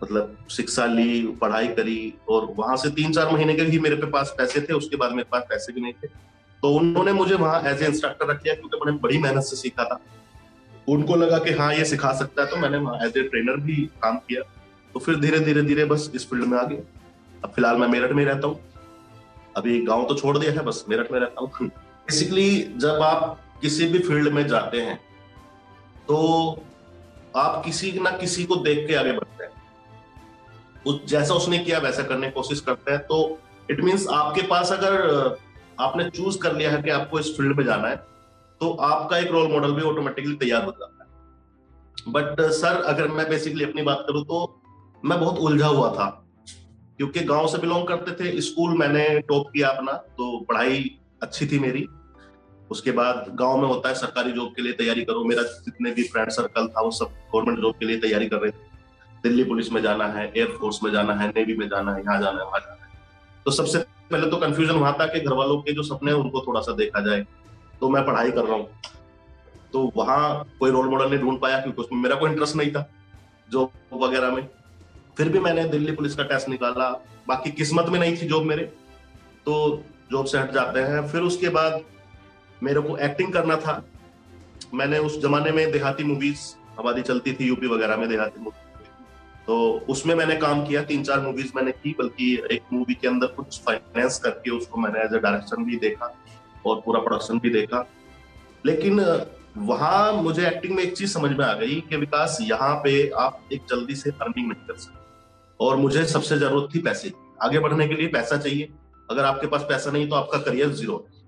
मतलब 0.02 0.36
शिक्षा 0.50 0.86
ली, 0.86 1.26
पढ़ाई 1.40 1.68
करी 1.68 2.14
और 2.28 2.46
वहाँ 2.56 2.76
से 2.76 2.90
तीन 2.90 3.12
चार 3.12 3.32
महीने 3.32 3.54
के 3.54 3.62
ही 3.62 3.78
मेरे 3.78 3.96
पे 3.96 4.06
पास 4.10 4.34
पैसे 4.38 4.60
थे, 4.60 4.72
उसके 4.72 4.96
बाद 4.96 5.12
मेरे 5.12 5.28
पास 5.32 5.42
पैसे 5.48 5.72
भी 5.72 5.80
नहीं 5.80 5.92
थे। 5.92 6.08
तो 6.64 6.68
उन्होंने 6.72 7.12
मुझे 7.12 7.34
वहाँ 7.34 7.60
एज 7.62 7.82
ए 7.82 7.86
इंस्ट्रक्टर 7.86 8.26
रख 8.26 8.42
लिया, 8.44 8.54
क्योंकि 8.54 8.78
मैंने 8.78 8.98
बड़ी 8.98 9.18
मेहनत 9.18 9.42
से 9.42 9.56
सीखा 9.56 9.84
था। 9.84 9.98
उनको 10.88 11.16
लगा 11.16 11.38
कि 11.38 11.50
हाँ 11.52 11.72
ये 11.74 11.84
सिखा 11.84 12.12
सकता 12.12 12.42
है 12.42 12.48
तो 12.50 12.56
मैंने 12.56 12.78
वहाँ 12.78 13.06
एज 13.06 13.16
ए 13.16 13.22
ट्रेनर 13.24 13.56
भी 13.62 13.74
काम 14.02 14.16
किया। 14.18 14.42
तो 14.94 15.00
फिर 15.00 15.18
धीरे 15.20 15.40
धीरे 15.40 15.62
धीरे 15.62 15.84
बस 15.84 16.10
इस 16.14 16.28
फ़ील्ड 16.30 16.44
में 16.44 16.58
आ 16.58 16.62
गया। 16.62 17.40
अब 17.44 17.50
फ़िलहाल 17.50 17.76
मैं 17.76 17.88
मेरठ 17.88 18.12
में 18.12 18.24
रहता 18.24 18.46
हूँ। 18.46 18.60
अभी 19.56 19.80
गाँव 19.84 20.04
तो 20.04 20.14
छोड़ 20.14 20.36
दिया 20.38 20.52
है, 20.52 20.64
बस 20.64 20.84
मेरठ 20.88 21.12
में 21.12 21.20
रहता 21.20 21.40
हूँ। 21.40 21.68
बेसिकली 21.68 22.50
जब 22.78 23.02
आप 23.02 23.38
किसी 23.60 23.86
भी 23.86 23.98
फ़ील्ड 24.00 24.32
में 24.32 24.46
जाते 24.48 24.80
हैं 24.80 24.96
तो 26.08 26.18
आप 27.36 27.62
किसी 27.64 27.92
ना 28.00 28.16
किसी 28.16 28.44
को 28.44 28.56
देख 28.64 28.86
के 28.88 28.94
आगे 28.94 29.12
बढ़ते 29.12 29.44
हैं। 29.44 29.52
उस, 30.86 31.04
जैसा 31.06 31.34
उसने 31.34 31.58
किया, 31.58 31.78
वैसा 31.80 32.02
करने 32.02 32.26
की 32.26 32.32
कोशिश 32.32 32.60
करते 32.62 32.92
हैं। 32.92 33.00
तो 33.02 33.38
इट 33.70 33.80
मीन्स 33.80 34.06
आपके 34.14 34.42
पास 34.48 34.72
अगर 34.72 35.42
आपने 35.80 36.08
चूज़ 36.10 36.38
कर 36.38 36.56
लिया 36.56 36.70
है 36.70 36.82
कि 36.82 36.90
आपको 36.90 37.18
इस 37.18 37.36
फ़ील्ड 37.36 37.56
में 37.56 37.64
जाना 37.64 37.88
है 37.88 37.96
तो 38.60 38.70
आपका 38.84 39.18
एक 39.18 39.30
रोल 39.30 39.50
मॉडल 39.52 39.72
भी 39.72 39.82
ऑटोमेटिकली 39.82 40.34
तैयार 40.36 40.64
हो 40.64 40.70
जाता 40.72 41.04
है। 41.04 42.12
बट 42.12 42.40
सर 42.52 42.82
अगर 42.84 43.08
मैं 43.10 43.28
बेसिकली 43.28 43.64
अपनी 43.64 43.82
बात 43.82 44.04
करूँ 44.08 44.24
तो 44.24 44.60
मैं 45.02 45.18
बहुत 45.20 45.38
उलझा 45.40 45.66
हुआ 45.66 45.88
था, 45.90 46.06
क्योंकि 46.98 47.20
गाँव 47.24 47.46
से 47.48 47.58
बिलोंग 47.58 47.86
करते 47.88 48.12
थे 48.14 48.40
स्कूल 48.42 48.76
मैंने 48.78 49.06
टॉप 49.20 49.50
किया 49.52 49.68
अपना 49.68 49.92
तो 49.92 50.38
पढ़ाई 50.40 50.98
अच्छी 51.22 51.46
थी 51.46 51.58
मेरी। 51.58 51.86
उसके 52.70 52.90
बाद 52.92 53.26
गाँव 53.32 53.56
में 53.58 53.66
होता 53.68 53.88
है, 53.88 53.94
सरकारी 53.94 54.32
जॉब 54.32 54.52
के 54.56 54.62
लिए 54.62 54.72
तैयारी 54.74 55.04
करो, 55.04 55.24
मेरा 55.24 55.42
जितने 55.42 55.90
भी 55.90 56.02
फ्रेंड 56.04 56.30
सर्कल 56.30 56.66
था, 56.68 56.80
वो 56.80 56.90
सब 56.92 57.10
गवर्नमेंट 57.32 57.60
जॉब 57.60 57.74
के 57.78 57.86
लिए 57.86 57.98
तैयारी 58.00 58.28
कर 58.28 58.36
रहे 58.36 58.50
थे। 58.50 58.72
दिल्ली 59.22 59.44
पुलिस 59.44 59.72
में 59.72 59.80
जाना 59.82 60.06
है 60.08 60.26
एयरफोर्स 60.28 60.82
में 60.84 60.90
जाना 60.92 61.14
है 61.14 61.28
नेवी 61.28 61.56
में 61.56 61.68
जाना 61.68 61.94
है, 61.94 62.02
यहाँ 62.02 62.20
जाना 62.20 62.38
है, 62.38 62.44
वहाँ 62.44 62.60
जाना 62.60 62.74
है। 62.76 62.83
तो 63.44 63.50
सबसे 63.50 63.78
पहले 64.10 64.30
तो 64.30 64.36
कंफ्यूजन 64.36 64.74
वहाँ 64.74 64.96
था 65.00 65.06
कि 65.06 65.20
घर 65.20 65.32
वालों 65.32 65.62
के 65.62 65.72
जो 65.72 65.82
सपने 65.82 66.12
हैं, 66.12 66.18
उनको 66.18 66.40
थोड़ा 66.46 66.60
सा 66.60 66.72
देखा 66.72 67.00
जाए। 67.00 67.26
तो 67.80 67.88
मैं 67.88 68.04
पढ़ाई 68.06 68.30
कर 68.30 68.44
रहा 68.44 68.56
हूँ। 68.56 68.68
तो 69.72 69.92
वहाँ 69.96 70.48
कोई 70.58 70.70
रोल 70.70 70.88
मॉडल 70.88 71.10
नहीं 71.10 71.18
ढूंढ 71.18 71.40
पाया 71.40 71.60
क्योंकि 71.60 71.82
उसमें 71.82 71.98
मेरा 72.00 72.16
कोई 72.16 72.30
इंटरेस्ट 72.30 72.56
नहीं 72.56 72.70
था 72.70 72.90
जॉब 73.50 73.70
वगैरह 73.92 74.30
में। 74.30 74.48
फिर 75.16 75.28
भी 75.28 75.38
मैंने 75.38 75.64
दिल्ली 75.64 75.92
पुलिस 75.92 76.14
का 76.14 76.22
टेस्ट 76.22 76.48
निकाला। 76.48 76.90
बाकी 77.28 77.50
किस्मत 77.50 77.86
में 77.88 78.00
नहीं 78.00 78.16
थी 78.16 78.26
जॉब 78.26 78.42
मेरे। 78.42 78.64
तो 79.46 79.82
जॉब 80.12 80.26
से 80.26 80.38
हट 80.38 80.50
जाते 80.50 80.80
हैं। 80.80 81.08
फिर 81.08 81.22
उसके 81.22 81.48
बाद 81.48 81.80
मेरे 82.62 82.80
को 82.80 82.96
एक्टिंग 82.96 83.32
करना 83.32 83.56
था। 83.56 83.84
मैंने 84.74 84.98
उस 84.98 85.20
जमाने 85.20 85.50
में 85.50 85.72
देहाती 85.72 86.04
मूवीज़ 86.04 86.54
हमारी 86.78 87.02
चलती 87.02 87.32
थी 87.32 87.48
यूपी 87.48 87.66
वगैरह 87.66 87.96
में 87.96 88.08
देहाती 88.08 88.40
मूवी 88.40 88.63
तो 89.46 89.56
उसमें 89.88 90.14
मैंने 90.14 90.36
काम 90.36 90.64
किया, 90.66 90.82
तीन 90.82 91.02
चार 91.04 91.20
मूवीज़ 91.20 91.52
मैंने 91.56 91.72
की, 91.72 91.94
बल्कि 91.98 92.32
एक 92.52 92.72
मूवी 92.72 92.94
के 92.94 93.08
अंदर 93.08 93.26
कुछ 93.36 93.60
फाइनेंस 93.62 94.18
करके 94.18 94.50
उसको 94.50 94.80
मैंने 94.80 95.00
एज 95.00 95.14
ए 95.14 95.18
डायरेक्शन 95.18 95.64
भी 95.64 95.76
देखा 95.78 96.14
और 96.66 96.80
पूरा 96.84 97.00
प्रोडक्शन 97.00 97.38
भी 97.38 97.50
देखा। 97.50 97.84
लेकिन 98.64 99.00
वहाँ 99.58 100.12
मुझे 100.12 100.46
एक्टिंग 100.46 100.74
में 100.76 100.82
एक 100.82 100.96
चीज़ 100.96 101.12
समझ 101.12 101.30
में 101.30 101.44
आ 101.44 101.52
गई 101.54 101.80
कि 101.80 101.96
विकास, 101.96 102.38
यहाँ 102.42 102.74
पे 102.84 103.08
आप 103.10 103.40
एक 103.52 103.62
जल्दी 103.70 103.94
से 103.94 104.10
अर्निंग 104.10 104.48
नहीं 104.48 104.66
कर 104.66 104.76
सकते। 104.76 105.02
और 105.60 105.76
मुझे 105.76 106.04
सबसे 106.06 106.38
ज़रूरत 106.38 106.74
थी 106.74 106.78
पैसे 106.82 107.12
आगे 107.42 107.58
बढ़ने 107.58 107.88
के 107.88 107.94
लिए 107.94 108.08
पैसा 108.08 108.36
चाहिए। 108.36 108.68
अगर 109.08 109.24
आपके 109.24 109.46
पास 109.46 109.66
पैसा 109.68 109.90
नहीं 109.90 110.08
तो 110.08 110.16
आपका 110.16 110.38
करियर 110.40 110.68
ज़ीरो 110.72 110.96
है। 110.98 111.22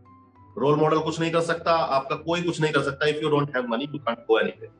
रोल 0.57 0.79
मॉडल 0.81 0.99
कुछ 1.01 1.21
नहीं 1.21 1.31
कर 1.33 1.41
सकता, 1.43 1.73
आपका 1.73 2.17
कोई 2.17 2.43
कुछ 2.43 2.61
नहीं 2.61 2.73
कर 2.73 2.83
सकता। 2.83 3.07
If 3.07 3.23
you 3.23 3.31
don't 3.31 3.57
have 3.57 3.67
money 3.69 3.85
you 3.85 3.99
can't 3.99 4.19
go 4.21 4.39
anywhere 4.41 4.71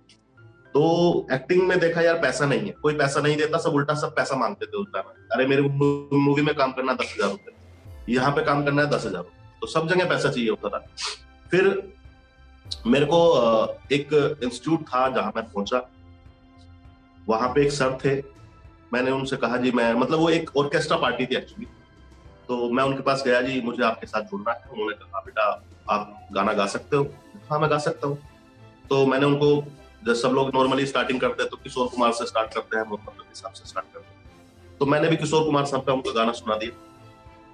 तो 0.77 1.27
एक्टिंग 1.33 1.63
में 1.69 1.79
देखा 1.81 2.01
यार 2.03 2.19
पैसा 2.21 2.47
नहीं 2.47 2.61
है। 2.61 2.73
कोई 2.83 2.95
पैसा 2.95 3.21
नहीं 3.21 3.37
देता, 3.37 3.59
सब 3.59 3.75
उल्टा, 3.75 3.95
सब 3.95 4.15
पैसा 4.15 4.37
मांगते 4.37 4.67
थे 4.67 4.77
उस 4.77 4.87
टाइम 4.95 5.05
अरे, 5.33 5.47
मेरे 5.47 5.63
मूवी 5.63 6.43
में 6.43 6.55
काम 6.55 6.73
करना 6.73 6.93
दस 6.95 7.15
हज़ार 7.15 7.31
रुपए। 7.31 8.13
यहाँ 8.13 8.33
पे 8.33 8.43
काम 8.45 8.65
करना 8.65 8.83
है 8.83 8.89
दस 8.91 9.07
हज़ार 9.07 9.23
तो 9.63 9.67
सब 9.67 9.89
जगह 9.89 10.09
पैसा 10.09 10.31
चाहिए 10.31 10.51
होता 10.51 10.69
था। 10.69 10.79
फिर 11.51 11.69
मेरे 12.87 13.07
को 13.07 13.21
एक 13.93 14.13
इंस्टीट्यूट 14.43 14.83
था 14.85 15.09
जहाँ 15.11 15.33
मैं 15.37 15.45
पहुँचा। 15.45 15.81
वहाँ 17.29 17.49
पे 17.55 17.63
एक 17.63 17.73
सर 17.73 17.97
थे। 18.05 18.15
मैंने 18.93 19.11
उनसे 19.11 19.37
कहा, 19.37 19.57
जी, 19.57 19.71
मैं 19.71 19.93
मतलब 19.95 20.19
वो 20.19 20.29
एक 20.31 20.51
ऑर्केस्ट्रा 20.57 20.99
पार्टी 20.99 21.27
थी 21.27 21.37
एक्चुअली 21.37 21.67
तो 22.49 22.71
मैं 22.71 22.85
उनके 22.85 23.03
पास 23.03 23.23
गया, 23.27 23.41
जी, 23.41 23.61
मुझे 23.61 23.83
आपके 23.85 24.07
साथ 24.07 24.23
जुड़ना 24.23 24.53
है। 24.53 24.71
उन्होंने 24.73 24.95
कहा, 24.97 25.21
बेटा, 25.21 25.51
आप 25.91 26.29
गाना 26.33 26.53
गा 26.53 26.67
सकते 26.69 26.97
हो? 26.97 27.09
हाँ 27.51 27.59
मैं 27.59 27.71
गा 27.71 27.79
सकता 27.81 28.07
हूँ। 28.07 28.19
तो 28.91 29.05
मैंने 29.07 29.27
उनको 29.27 29.57
जब 30.07 30.15
सब 30.15 30.31
लोग 30.31 30.55
नॉर्मली 30.55 30.87
स्टार्टिंग 30.87 31.21
करते 31.21 31.43
हैं 31.43 31.51
तो 31.51 31.57
किशोर 31.57 31.87
कुमार 31.89 32.13
से 32.13 32.27
स्टार्ट 32.27 32.55
करते 32.55 32.77
हैं 32.77 32.85
मोहम्मद 32.89 33.13
के 33.15 33.29
हिसाब 33.29 33.53
से 33.53 33.69
स्टार्ट 33.69 33.87
करते 33.95 34.07
हैं। 34.07 34.79
तो 34.79 34.87
मैंने 34.87 35.09
भी 35.09 35.17
किशोर 35.17 35.45
कुमार 35.45 35.65
साहब 35.67 35.85
का 35.85 35.93
उनको 35.93 36.13
गाना 36.13 36.33
सुना 36.35 36.57
दिया। 36.57 36.71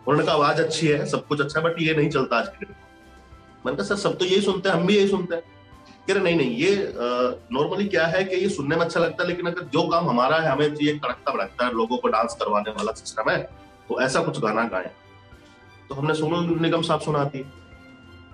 उन्होंने 0.06 0.26
कहा, 0.26 0.34
आवाज़ 0.34 0.60
अच्छी 0.60 0.86
है, 0.86 1.04
सब 1.06 1.26
कुछ 1.26 1.40
अच्छा 1.40 1.58
है 1.60 1.64
बट 1.64 1.80
ये 1.82 1.94
नहीं 1.94 2.10
चलता 2.10 2.36
आज 2.38 2.48
के 2.48 2.66
दिन 2.66 2.74
मैंने 3.66 3.76
कहा, 3.76 3.86
सर, 3.86 3.96
सब 3.96 4.16
तो 4.18 4.24
यही 4.24 4.40
सुनते 4.40 4.68
हैं, 4.68 4.76
हम 4.76 4.86
भी 4.86 4.96
यही 4.96 5.08
सुनते 5.08 5.34
हैं। 5.34 5.42
कह 6.06 6.14
रहे, 6.14 6.22
नहीं 6.22 6.36
नहीं, 6.36 6.56
ये 6.56 6.94
नॉर्मली 7.52 7.86
क्या 7.88 8.06
है 8.06 8.22
कि 8.24 8.36
ये 8.36 8.48
सुनने 8.50 8.76
में 8.76 8.84
अच्छा 8.84 9.00
लगता 9.00 9.22
है, 9.22 9.28
लेकिन 9.28 9.46
अगर 9.46 9.64
जो 9.72 9.86
काम 9.88 10.08
हमारा 10.08 10.38
है, 10.38 10.48
हमें 10.48 10.74
चाहिए, 10.74 10.98
कड़कता 10.98 11.32
भड़कता 11.32 11.66
है, 11.66 11.72
लोगों 11.72 11.96
को 11.96 12.08
डांस 12.08 12.36
करवाने 12.40 12.70
वाला 12.70 12.92
सिस्टम 12.94 13.30
है 13.30 13.38
तो 13.88 14.00
ऐसा 14.00 14.22
कुछ 14.22 14.40
गाना 14.40 14.64
गाए। 14.68 14.90
तो 15.88 15.94
हमने 15.94 16.14
सोनू 16.14 16.54
निगम 16.56 16.82
साहब 16.82 17.00
सुना 17.00 17.24
दी 17.26 17.42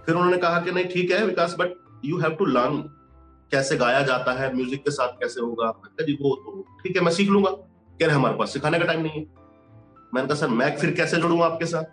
फिर 0.07 0.15
उन्होंने 0.15 0.39
कहा 0.39 0.61
कि, 0.61 0.71
नहीं, 0.71 0.85
ठीक 0.87 1.11
है, 1.11 1.25
Vikas 1.27 1.57
but 1.59 1.75
you 2.05 2.19
have 2.19 2.35
to 2.35 2.45
learn 2.47 2.83
कैसे 3.53 3.77
गाया 3.77 4.03
जाता 4.03 4.33
है 4.33 4.55
म्यूज़िक 4.55 4.85
के 4.85 4.91
साथ 4.91 5.09
कैसे 5.09 5.41
होगा 5.41 5.73
जी, 6.01 6.13
वो 6.23 6.35
तो 6.37 6.65
ठीक 6.83 6.97
है, 6.97 7.03
मैं 7.03 7.13
सीख 7.13 7.29
लूँगा। 7.29 7.51
कह 7.51 8.07
रहे, 8.07 8.15
हमारे 8.15 8.37
पास 8.37 8.53
सिखाने 8.53 8.79
का 8.79 8.85
टाइम 8.85 9.01
नहीं 9.01 9.13
है। 9.13 9.27
मैंने 10.15 10.29
कहा, 10.29 10.37
सर, 10.37 10.49
मैं 10.49 10.77
फिर 10.77 10.95
कैसे 10.95 11.17
जुड़ूँगा 11.17 11.47
आपके 11.47 11.67
साथ? 11.67 11.85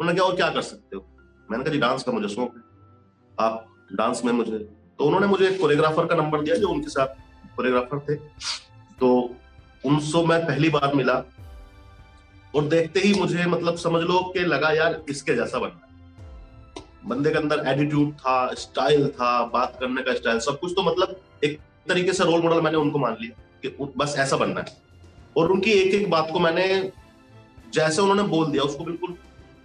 उन्होंने 0.00 0.18
कहा, 0.18 0.28
और 0.28 0.36
क्या 0.36 0.48
कर 0.50 0.62
सकते 0.62 0.96
हो? 0.96 1.06
मैंने 1.50 1.64
कहा, 1.64 1.72
जी 1.72 1.78
डांस 1.78 2.02
का 2.02 2.12
मुझे 2.12 2.28
शौक 2.28 2.54
है। 2.56 2.62
आप 3.46 3.66
डांस 3.92 4.22
में 4.24 4.32
मुझे 4.32 4.58
तो 4.98 5.04
उन्होंने 5.04 5.26
मुझे 5.26 5.48
एक 5.48 5.60
कोरियोग्राफर 5.60 6.06
का 6.06 6.14
नंबर 6.14 6.42
दिया, 6.42 6.56
जो 6.56 6.68
उनके 6.68 6.90
साथ 6.90 7.06
कोरियोग्राफर 7.56 7.98
थे। 7.98 8.14
तो 9.00 9.36
उनसे 9.84 10.26
मैं 10.26 10.46
पहली 10.46 10.68
बार 10.68 10.94
मिला 10.94 11.14
और 12.54 12.64
देखते 12.64 13.00
ही 13.00 13.14
मुझे 13.20 13.46
मतलब 13.46 13.76
समझ 13.76 14.02
लो 14.02 14.18
कि 14.34 14.40
लगा, 14.40 14.70
यार, 14.70 15.02
इसके 15.08 15.34
जैसा 15.34 15.58
बनना 15.58 15.86
बंदे 17.02 17.30
के 17.30 17.38
अंदर 17.38 17.62
एटीट्यूड 17.68 18.12
था 18.14 18.54
स्टाइल 18.54 19.06
था, 19.08 19.44
बात 19.44 19.76
करने 19.80 20.02
का 20.02 20.14
स्टाइल 20.14 20.38
सब 20.40 20.58
कुछ 20.60 20.72
तो 20.76 20.82
मतलब 20.82 21.20
एक 21.44 21.58
तरीके 21.88 22.12
से 22.12 22.24
रोल 22.24 22.42
मॉडल 22.42 22.60
मैंने 22.60 22.78
उनको 22.78 22.98
मान 22.98 23.16
लिया 23.20 23.42
कि 23.62 23.92
बस 23.96 24.14
ऐसा 24.18 24.36
बनना 24.36 24.60
है। 24.60 24.76
और 25.36 25.50
उनकी 25.52 25.70
एक 25.72 25.94
एक 25.94 26.10
बात 26.10 26.30
को 26.32 26.38
मैंने 26.40 26.92
जैसे 27.74 28.02
उन्होंने 28.02 28.22
बोल 28.28 28.46
दिया, 28.46 28.62
उसको 28.62 28.84
बिल्कुल 28.84 29.16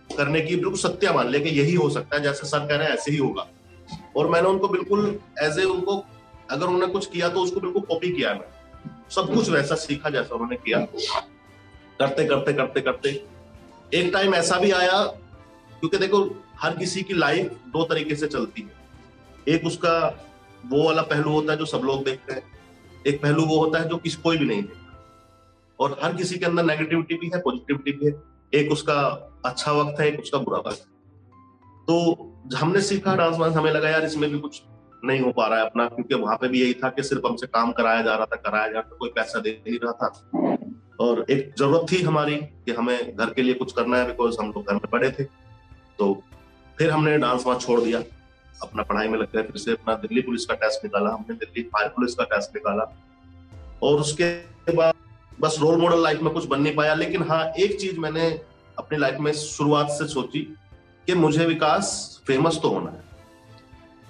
करने 0.10 0.42
की 0.42 0.56
बिल्कुल 0.56 0.77
सत्या 0.80 1.13
मान 1.13 1.30
लिया 1.30 1.44
कि 1.44 1.50
यही 1.51 1.75
हो 1.75 1.89
सकता 1.89 2.15
है, 2.15 2.24
जैसे 2.24 2.48
सर 2.48 2.68
कह 2.68 2.75
रहे 2.75 2.88
हैं 2.88 2.94
ऐसे 2.94 3.12
ही 3.12 3.18
होगा। 3.18 3.48
और 4.18 4.30
मैंने 4.30 4.48
उनको 4.50 4.68
बिल्कुल 4.68 5.20
एज 5.44 5.60
ए 5.60 5.63
उनको 5.65 6.04
अगर 6.51 6.65
उन्होंने 6.65 6.88
कुछ 6.88 7.06
किया 7.06 7.30
तो 7.30 7.42
उसको 7.42 7.60
बिल्कुल 7.60 7.82
कॉपी 7.84 8.12
किया 8.12 8.34
मैं 8.34 8.54
सब 9.10 9.34
कुछ 9.34 9.50
वैसा 9.50 9.75
सीखा 9.77 10.10
जैसा 10.10 10.36
उन्होंने 10.36 10.56
किया। 10.58 10.80
करते 12.00 12.25
करते 12.25 12.54
करते 12.54 12.82
करते 12.82 13.10
एक 13.94 14.12
टाइम 14.13 14.36
ऐसा 14.36 14.58
भी 14.60 14.72
आया, 14.74 15.01
क्योंकि 15.01 15.98
देखो 15.98 16.24
हर 16.62 16.78
किसी 16.78 17.02
की 17.02 17.14
लाइफ 17.14 17.52
दो 17.68 17.84
तरीके 17.84 18.16
से 18.16 18.28
चलती 18.28 18.62
है। 18.62 18.72
एक 19.56 19.66
उसका 19.66 20.24
वो 20.66 20.84
वाला 20.84 21.02
पहलू 21.02 21.32
होता 21.32 21.52
है 21.52 21.60
जो 21.60 21.66
सब 21.66 21.78
लोग 21.78 22.06
देखते 22.06 22.34
हैं, 22.34 22.44
एक 23.08 23.22
पहलू 23.22 23.46
वो 23.46 23.58
होता 23.66 23.80
है 23.80 23.90
जो 23.90 23.98
किसी 23.98 24.22
कोई 24.22 24.38
भी 24.38 24.46
नहीं 24.46 24.62
देखता। 24.62 24.82
और 25.80 26.00
हर 26.04 26.14
किसी 26.14 26.38
के 26.38 26.46
अंदर 26.46 26.64
नेगेटिविटी 26.64 27.16
भी 27.16 27.28
है 27.34 27.40
पॉजिटिविटी 27.40 27.92
भी 27.92 28.06
है। 28.06 28.24
एक 28.54 28.72
उसका 28.72 29.02
अच्छा 29.46 29.72
वक्त 29.72 30.00
है, 30.00 30.08
एक 30.08 30.20
उसका 30.20 30.38
बुरा 30.38 30.58
वक्त 30.58 30.80
है। 30.80 30.96
तो 31.88 32.56
हमने 32.56 32.82
सीखा 32.82 33.16
डांस 33.16 33.38
वांस 33.38 33.56
हमें 33.56 33.72
लगा, 33.72 33.90
यार 33.90 34.06
इसमें 34.06 34.32
भी 34.32 34.40
कुछ 34.40 34.62
नहीं 35.06 35.20
हो 35.20 35.32
पा 35.32 35.48
रहा 35.48 35.60
है 35.60 35.66
अपना, 35.66 35.88
क्योंकि 35.88 36.16
वहाँ 36.16 36.38
पे 36.38 36.48
भी 36.48 36.62
यही 36.62 36.74
था 36.74 36.90
कि 36.90 37.04
सिर्फ़ 37.04 37.28
हमसे 37.28 37.48
काम 37.48 37.72
कराया 37.72 38.02
जा 38.02 38.16
रहा 38.16 38.26
था, 38.26 38.36
कराया 38.36 38.68
जा 38.68 38.74
रहा 38.74 38.82
था, 38.82 38.96
कोई 39.00 39.10
पैसा 39.10 39.40
दे 39.40 39.62
नहीं 39.68 39.80
रहा 39.84 39.92
था। 39.92 40.08
और 41.00 41.26
एक 41.30 41.54
ज़रूरत 41.60 41.92
थी 41.92 42.02
हमारी 42.02 42.36
कि 42.36 42.72
हमें 42.72 43.16
घर 43.16 43.30
के 43.30 43.42
लिए 43.42 43.54
कुछ 43.54 43.72
करना 43.74 43.98
है 43.98 44.08
बिकॉज़ 44.08 44.38
हम 44.40 44.48
लोग 44.48 44.68
घर 44.68 44.74
में 44.74 44.90
पड़े 44.92 45.12
थे। 45.12 45.24
तो 46.00 46.24
फिर 46.77 46.91
हमने 46.91 47.17
डांस 47.17 47.44
वांस 47.48 47.62
छोड़ 47.62 47.82
दिया। 47.82 48.03
अपना 48.62 48.84
पढ़ाई 48.84 49.08
में 49.08 49.20
लग 49.20 49.27
गए, 49.36 49.44
फिर 49.44 49.58
से 49.58 49.72
अपना 49.72 49.96
दिल्ली 49.96 50.22
पुलिस 50.22 50.46
का 50.46 50.53
टेस्ट 50.53 50.84
निकाला, 50.84 51.10
हमने 51.10 51.36
दिल्ली 51.36 51.63
फायर 51.63 51.88
पुलिस 51.89 52.15
का 52.15 52.24
टेस्ट 52.24 52.55
निकाला। 52.55 52.96
और 53.84 54.00
उसके 54.00 54.36
बाद 54.72 54.94
बस 55.39 55.58
रोल 55.60 55.82
मॉडल 55.82 56.03
लाइफ 56.03 56.22
में 56.22 56.34
कुछ 56.34 56.46
बन 56.46 56.62
नहीं 56.62 56.75
पाया, 56.75 56.94
लेकिन 56.94 57.24
हाँ 57.24 57.46
एक 57.60 57.79
चीज़ 57.79 58.00
मैंने 58.00 58.41
अपनी 58.77 58.98
लाइफ 58.98 59.17
में 59.20 59.34
शुरुआत 59.34 59.88
से 59.89 60.08
सोची 60.08 60.39
कि 61.05 61.13
मुझे 61.13 61.46
विकास 61.46 62.22
फ़ेमस 62.27 62.60
तो 62.62 62.70
होना 62.70 62.91
है। 62.91 63.05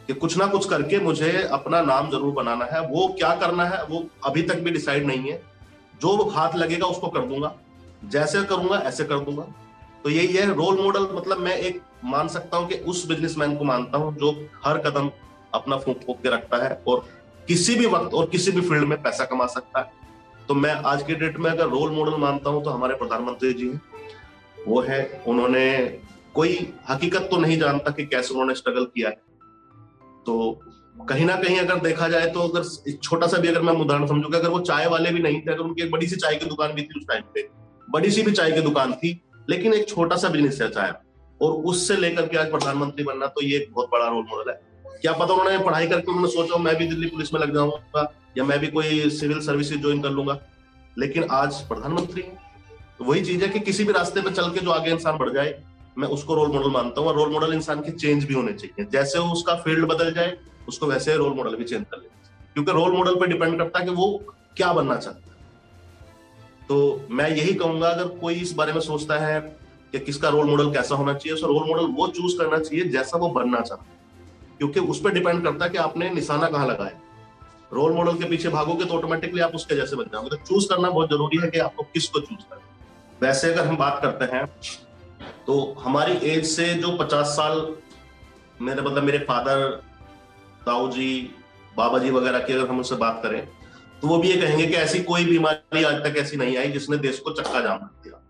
कि 0.08 0.14
कुछ 0.14 0.38
ना 0.38 0.46
कुछ 0.46 0.70
करके 0.70 1.00
मुझे 1.00 1.44
अपना 1.44 1.82
नाम 1.82 2.10
ज़रूर 2.10 2.34
बनाना 2.34 2.66
है। 2.66 2.88
वो 2.88 3.08
क्या 3.08 3.36
करना 3.36 3.66
है, 3.66 3.86
वो 3.86 4.06
अभी 4.26 4.42
तक 4.42 4.56
भी 4.56 4.72
डिसाइड 4.72 5.06
नहीं 5.06 5.32
है। 5.32 5.44
जो 6.02 6.30
हाथ 6.30 6.56
लगेगा 6.56 6.88
उसको 6.88 7.08
कर 7.08 7.20
दूँगा। 7.20 7.56
जैसे 8.06 8.44
करूँगा, 8.44 8.78
ऐसे 8.78 9.04
कर 9.04 9.20
दूँगा। 9.20 9.44
तो 10.04 10.10
यही 10.10 10.28
है 10.28 10.54
रोल 10.54 10.82
मॉडल 10.82 11.08
मतलब 11.12 11.38
मैं 11.38 11.58
एक 11.58 11.82
मान 12.06 12.28
सकता 12.28 12.58
हूँ 12.58 12.68
कि 12.68 12.76
उस 12.86 13.08
बिजनेसमैन 13.08 13.56
को 13.56 13.64
मानता 13.64 13.98
हूँ 13.98 14.16
जो 14.18 14.32
हर 14.66 14.78
कदम 14.82 15.10
अपना 15.54 15.78
फूक 15.78 16.00
फूक 16.06 16.22
के 16.22 16.30
रखता 16.30 16.64
है 16.64 16.70
और 16.88 17.06
किसी 17.48 17.76
भी 17.76 17.86
वक्त 17.88 18.14
और 18.14 18.26
किसी 18.30 18.52
भी 18.52 18.62
फ़ील्ड 18.62 18.88
में 18.88 19.02
पैसा 19.02 19.26
कमा 19.26 19.46
सकता 19.48 19.80
है। 19.80 20.04
तो 20.48 20.54
मैं 20.54 20.72
आज 20.86 21.04
के 21.04 21.16
डेट 21.16 21.38
में 21.38 21.50
अगर 21.52 21.68
रोल 21.70 21.92
मॉडल 21.92 22.18
मानता 22.20 22.50
हूँ 22.50 22.64
तो 22.64 22.70
हमारे 22.70 22.96
प्रधानमंत्री 22.96 23.54
जी 23.54 23.68
हैं। 23.68 23.82
वो 24.68 24.82
है, 24.82 25.24
उन्होंने 25.28 25.66
कोई 26.34 26.58
हकीकत 26.90 27.28
तो 27.32 27.38
नहीं 27.38 27.58
जानता 27.60 27.92
कि 27.92 28.06
कैसे 28.06 28.34
उन्होंने 28.34 28.56
स्ट्रगल 28.56 28.86
किया 28.86 29.10
है। 29.10 29.16
तो 30.26 30.60
कहीं 31.10 31.26
ना 31.26 31.36
कहीं 31.36 31.58
अगर 31.60 31.80
देखा 31.80 32.08
जाए 32.08 32.30
तो 32.32 32.48
अगर 32.48 32.98
छोटा 33.04 33.28
सा 33.28 33.38
भी 33.38 33.48
अगर 33.48 33.62
मैं 33.62 33.74
उदाहरण 33.76 34.08
समझूँगा 34.08 34.38
अगर 34.38 34.50
वो 34.50 34.60
चाय 34.62 34.88
वाले 34.88 35.12
भी 35.12 35.20
नहीं 35.20 35.42
थे, 35.42 35.52
अगर 35.52 35.60
उनकी 35.60 35.84
एक 35.84 35.92
बड़ी 35.92 36.08
सी 36.08 36.16
चाय 36.16 36.36
की 36.36 36.46
दुकान 36.46 36.74
भी 36.74 36.82
थी 36.82 37.00
उस 37.00 37.08
टाइम 37.08 37.24
पे, 37.34 37.48
बड़ी 37.90 38.12
सी 38.12 38.22
भी 38.22 38.32
चाय 38.32 38.52
की 38.52 38.62
दुकान 38.62 38.94
थी, 38.94 39.22
लेकिन 39.50 39.74
एक 39.74 39.88
छोटा 39.90 40.16
सा 40.16 40.30
बिज़नेस 40.30 40.62
है 40.62 40.70
चाय। 40.70 40.94
और 41.40 41.52
उससे 41.64 41.96
लेकर 41.96 42.28
के 42.28 42.38
आज 42.38 42.52
प्रधानमंत्री 42.52 43.04
बनना 43.04 43.28
तो 43.28 43.44
ये 43.44 43.68
बहुत 43.72 43.90
बड़ा 43.92 44.08
रोल 44.08 44.26
मॉडल 44.30 44.52
है। 44.52 44.60
क्या 45.02 45.14
पता 45.14 45.34
उन्होंने 45.34 45.58
पढ़ाई 45.64 45.88
करके 45.88 46.12
उन्होंने 46.12 46.32
सोचा 46.34 46.58
मैं 46.60 46.76
भी 46.76 46.88
दिल्ली 46.88 47.08
पुलिस 47.08 47.34
में 47.34 47.40
लग 47.42 47.54
जाऊँगा, 47.54 48.12
या 48.38 48.44
मैं 48.44 48.60
भी 48.60 48.68
कोई 48.70 49.10
सिविल 49.12 49.40
सर्विसेज़ 49.42 49.80
ज्वाइन 49.82 50.02
कर 50.02 50.10
लूँगा। 50.10 50.38
लेकिन 50.98 51.24
आज 51.34 51.62
प्रधानमंत्री 51.68 52.22
तो 52.98 53.04
वही 53.04 53.22
चीज़ 53.22 53.44
है 53.44 53.48
कि 53.50 53.60
किसी 53.60 53.84
भी 53.84 53.94
रास्ते 53.94 54.22
पर 54.22 54.34
चल 54.34 54.50
के 54.52 54.60
जो 54.60 54.72
आगे 54.72 54.92
इंसान 54.92 55.18
बढ़ 55.18 55.30
जाए, 55.30 55.54
मैं 55.98 56.08
उसको 56.10 56.36
रोल 56.36 56.52
मॉडल 56.52 56.70
मानता 56.72 57.02
हूँ। 57.02 57.14
रोल 57.16 57.32
मॉडल 57.32 57.54
इंसान 57.54 57.82
के 57.82 57.92
चेंज 57.92 58.24
भी 58.24 58.34
होने 58.34 58.54
चाहिए। 58.54 58.86
जैसे 58.92 59.20
उसका 59.32 59.56
फ़ील्ड 59.56 59.86
बदल 59.86 60.14
जाए, 60.14 60.38
उसको 60.68 60.88
वैसे 60.88 61.16
रोल 61.18 61.34
मॉडल 61.34 61.56
भी 61.56 61.64
चेंज 61.64 61.84
कर 61.84 61.98
लेना 61.98 62.30
क्योंकि 62.54 62.72
रोल 62.72 62.92
मॉडल 62.92 63.16
पर 63.16 63.28
डिपेंड 63.28 63.58
करता 63.58 63.80
है 63.80 63.86
कि 63.86 63.92
वो 63.92 64.08
क्या 64.58 64.72
बनना 64.74 64.96
चाहता 64.96 65.20
है। 65.20 65.24
तो 66.68 67.08
मैं 67.12 67.30
यही 67.30 67.54
कहूँगा, 67.54 67.90
अगर 67.90 68.08
कोई 68.18 68.34
इस 68.36 68.54
बारे 68.54 68.74
में 68.74 68.80
सोचता 68.82 69.18
है 69.18 69.40
कि 69.94 70.00
किसका 70.02 70.30
रोल 70.30 70.50
मॉडल 70.50 70.72
कैसा 70.74 70.96
होना 70.96 71.14
चाहिए, 71.14 71.34
उसका 71.34 71.48
रोल 71.48 71.68
मॉडल 71.68 71.86
वो 71.96 72.08
चूज़ 72.10 72.38
करना 72.38 72.60
चाहिए 72.60 72.86
जैसा 72.90 73.18
वो 73.18 73.30
बनना 73.32 73.60
चाहता 73.62 74.58
क्योंकि 74.58 74.80
उस 74.82 75.02
पर 75.02 75.14
डिपेंड 75.14 75.44
करता 75.44 75.66
है 75.66 75.72
कि 75.72 75.78
आपने 75.80 76.10
निशाना 76.10 76.48
कहाँ 76.50 76.68
लगाया 76.68 77.00
रोल 77.74 77.94
मॉडल 77.94 78.18
के 78.18 78.30
पीछे 78.30 78.50
भागोगे 78.50 78.86
तो 78.86 78.94
ऑटोमेटिकली 78.94 79.42
आप 79.42 79.56
उसके 79.56 79.76
जैसे 79.76 79.96
बन 79.96 80.04
जाओगे। 80.14 80.30
तो 80.30 80.36
चूज़ 80.38 80.68
करना 80.70 80.90
बहुत 80.90 81.10
ज़रूरी 81.10 81.38
है 81.42 81.50
कि 81.52 81.60
आपको 81.60 81.84
किसको 81.94 82.20
चूज़ 82.20 82.44
करना 82.50 82.64
वैसे 83.22 83.52
अगर 83.54 83.68
हम 83.68 83.78
बात 83.78 84.00
करते 84.02 84.36
हैं 84.36 84.46
तो 85.48 85.56
हमारी 85.80 86.14
एज 86.30 86.46
से 86.46 86.74
जो 86.76 86.92
पचास 86.98 87.28
साल 87.38 87.66
मेरे 88.62 88.82
मतलब 88.82 89.04
मेरे 89.04 89.18
फादर 89.28 89.70
ताऊ 90.66 90.90
जी 90.92 91.10
बाबा 91.78 92.00
जी 92.00 92.10
वगैरह 92.12 92.40
की 92.40 92.54
अगर 92.54 92.68
हम 92.70 92.80
उससे 92.80 92.96
बात 92.98 93.20
करें 93.24 93.40
तो 94.02 94.08
वो 94.08 94.18
भी 94.18 94.30
ये 94.30 94.42
कहेंगे 94.42 94.66
कि 94.68 94.74
ऐसी 94.76 95.00
कोई 95.04 95.26
बीमारी 95.26 95.84
आज 95.84 96.04
तक 96.04 96.18
ऐसी 96.18 96.38
नहीं 96.38 96.58
आई 96.58 96.72
जिसने 96.72 96.98
देश 97.00 97.20
को 97.20 97.32
चक्का 97.34 97.62
जाम 97.62 97.78
कर 97.78 98.04
दिया। 98.04 98.22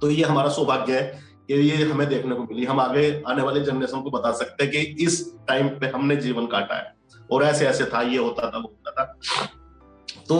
तो 0.00 0.10
ये 0.10 0.24
हमारा 0.24 0.48
सौभाग्य 0.48 0.98
है 0.98 1.20
कि 1.48 1.54
ये 1.54 1.84
हमें 1.84 2.08
देखने 2.08 2.34
को 2.34 2.42
मिली। 2.42 2.64
हम 2.64 2.80
आगे 2.80 3.22
आने 3.28 3.42
वाले 3.42 3.60
जनरेशन 3.60 4.00
को 4.00 4.10
बता 4.10 4.32
सकते 4.32 4.64
हैं 4.64 4.72
कि 4.72 5.04
इस 5.04 5.34
टाइम 5.48 5.68
पे 5.68 5.86
हमने 5.86 6.16
जीवन 6.16 6.46
काटा 6.46 6.74
है। 6.74 6.94
और 7.32 7.44
ऐसे 7.44 7.66
ऐसे 7.66 7.84
था, 7.84 8.00
ये 8.02 8.18
होता 8.18 8.50
था, 8.50 8.58
वो 8.58 8.68
होता 8.68 8.90
था। 8.90 9.48
तो 10.28 10.38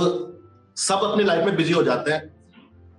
सब 0.76 1.00
अपनी 1.04 1.25
लाइफ 1.25 1.44
में 1.44 1.56
बिज़ी 1.56 1.72
हो 1.72 1.82
जाते 1.82 2.12
हैं। 2.12 2.34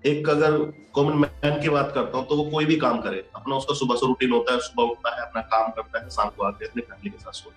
एक 0.06 0.30
अगर 0.30 0.58
कॉमन 0.94 1.18
मैन 1.18 1.62
की 1.62 1.70
बात 1.70 1.92
करता 1.96 2.18
हूँ 2.18 2.28
तो 2.28 2.36
वो 2.36 2.44
कोई 2.44 2.66
भी 2.66 2.76
काम 2.76 3.02
करे। 3.02 3.30
अपना 3.36 3.56
उसका 3.56 3.74
सुबह 3.74 3.96
से 3.96 4.08
रूटीन 4.08 4.32
होता 4.32 4.54
है, 4.54 4.60
सुबह 4.60 4.84
उठता 4.84 5.16
है, 5.16 5.22
अपना 5.22 5.42
काम 5.42 5.72
करता 5.72 6.00
है, 6.00 6.10
शाम 6.10 6.30
को 6.30 6.44
आके 6.44 6.66
अपनी 6.66 6.82
फैमिली 6.82 7.10
के 7.10 7.18
साथ 7.18 7.32
सोता 7.32 7.54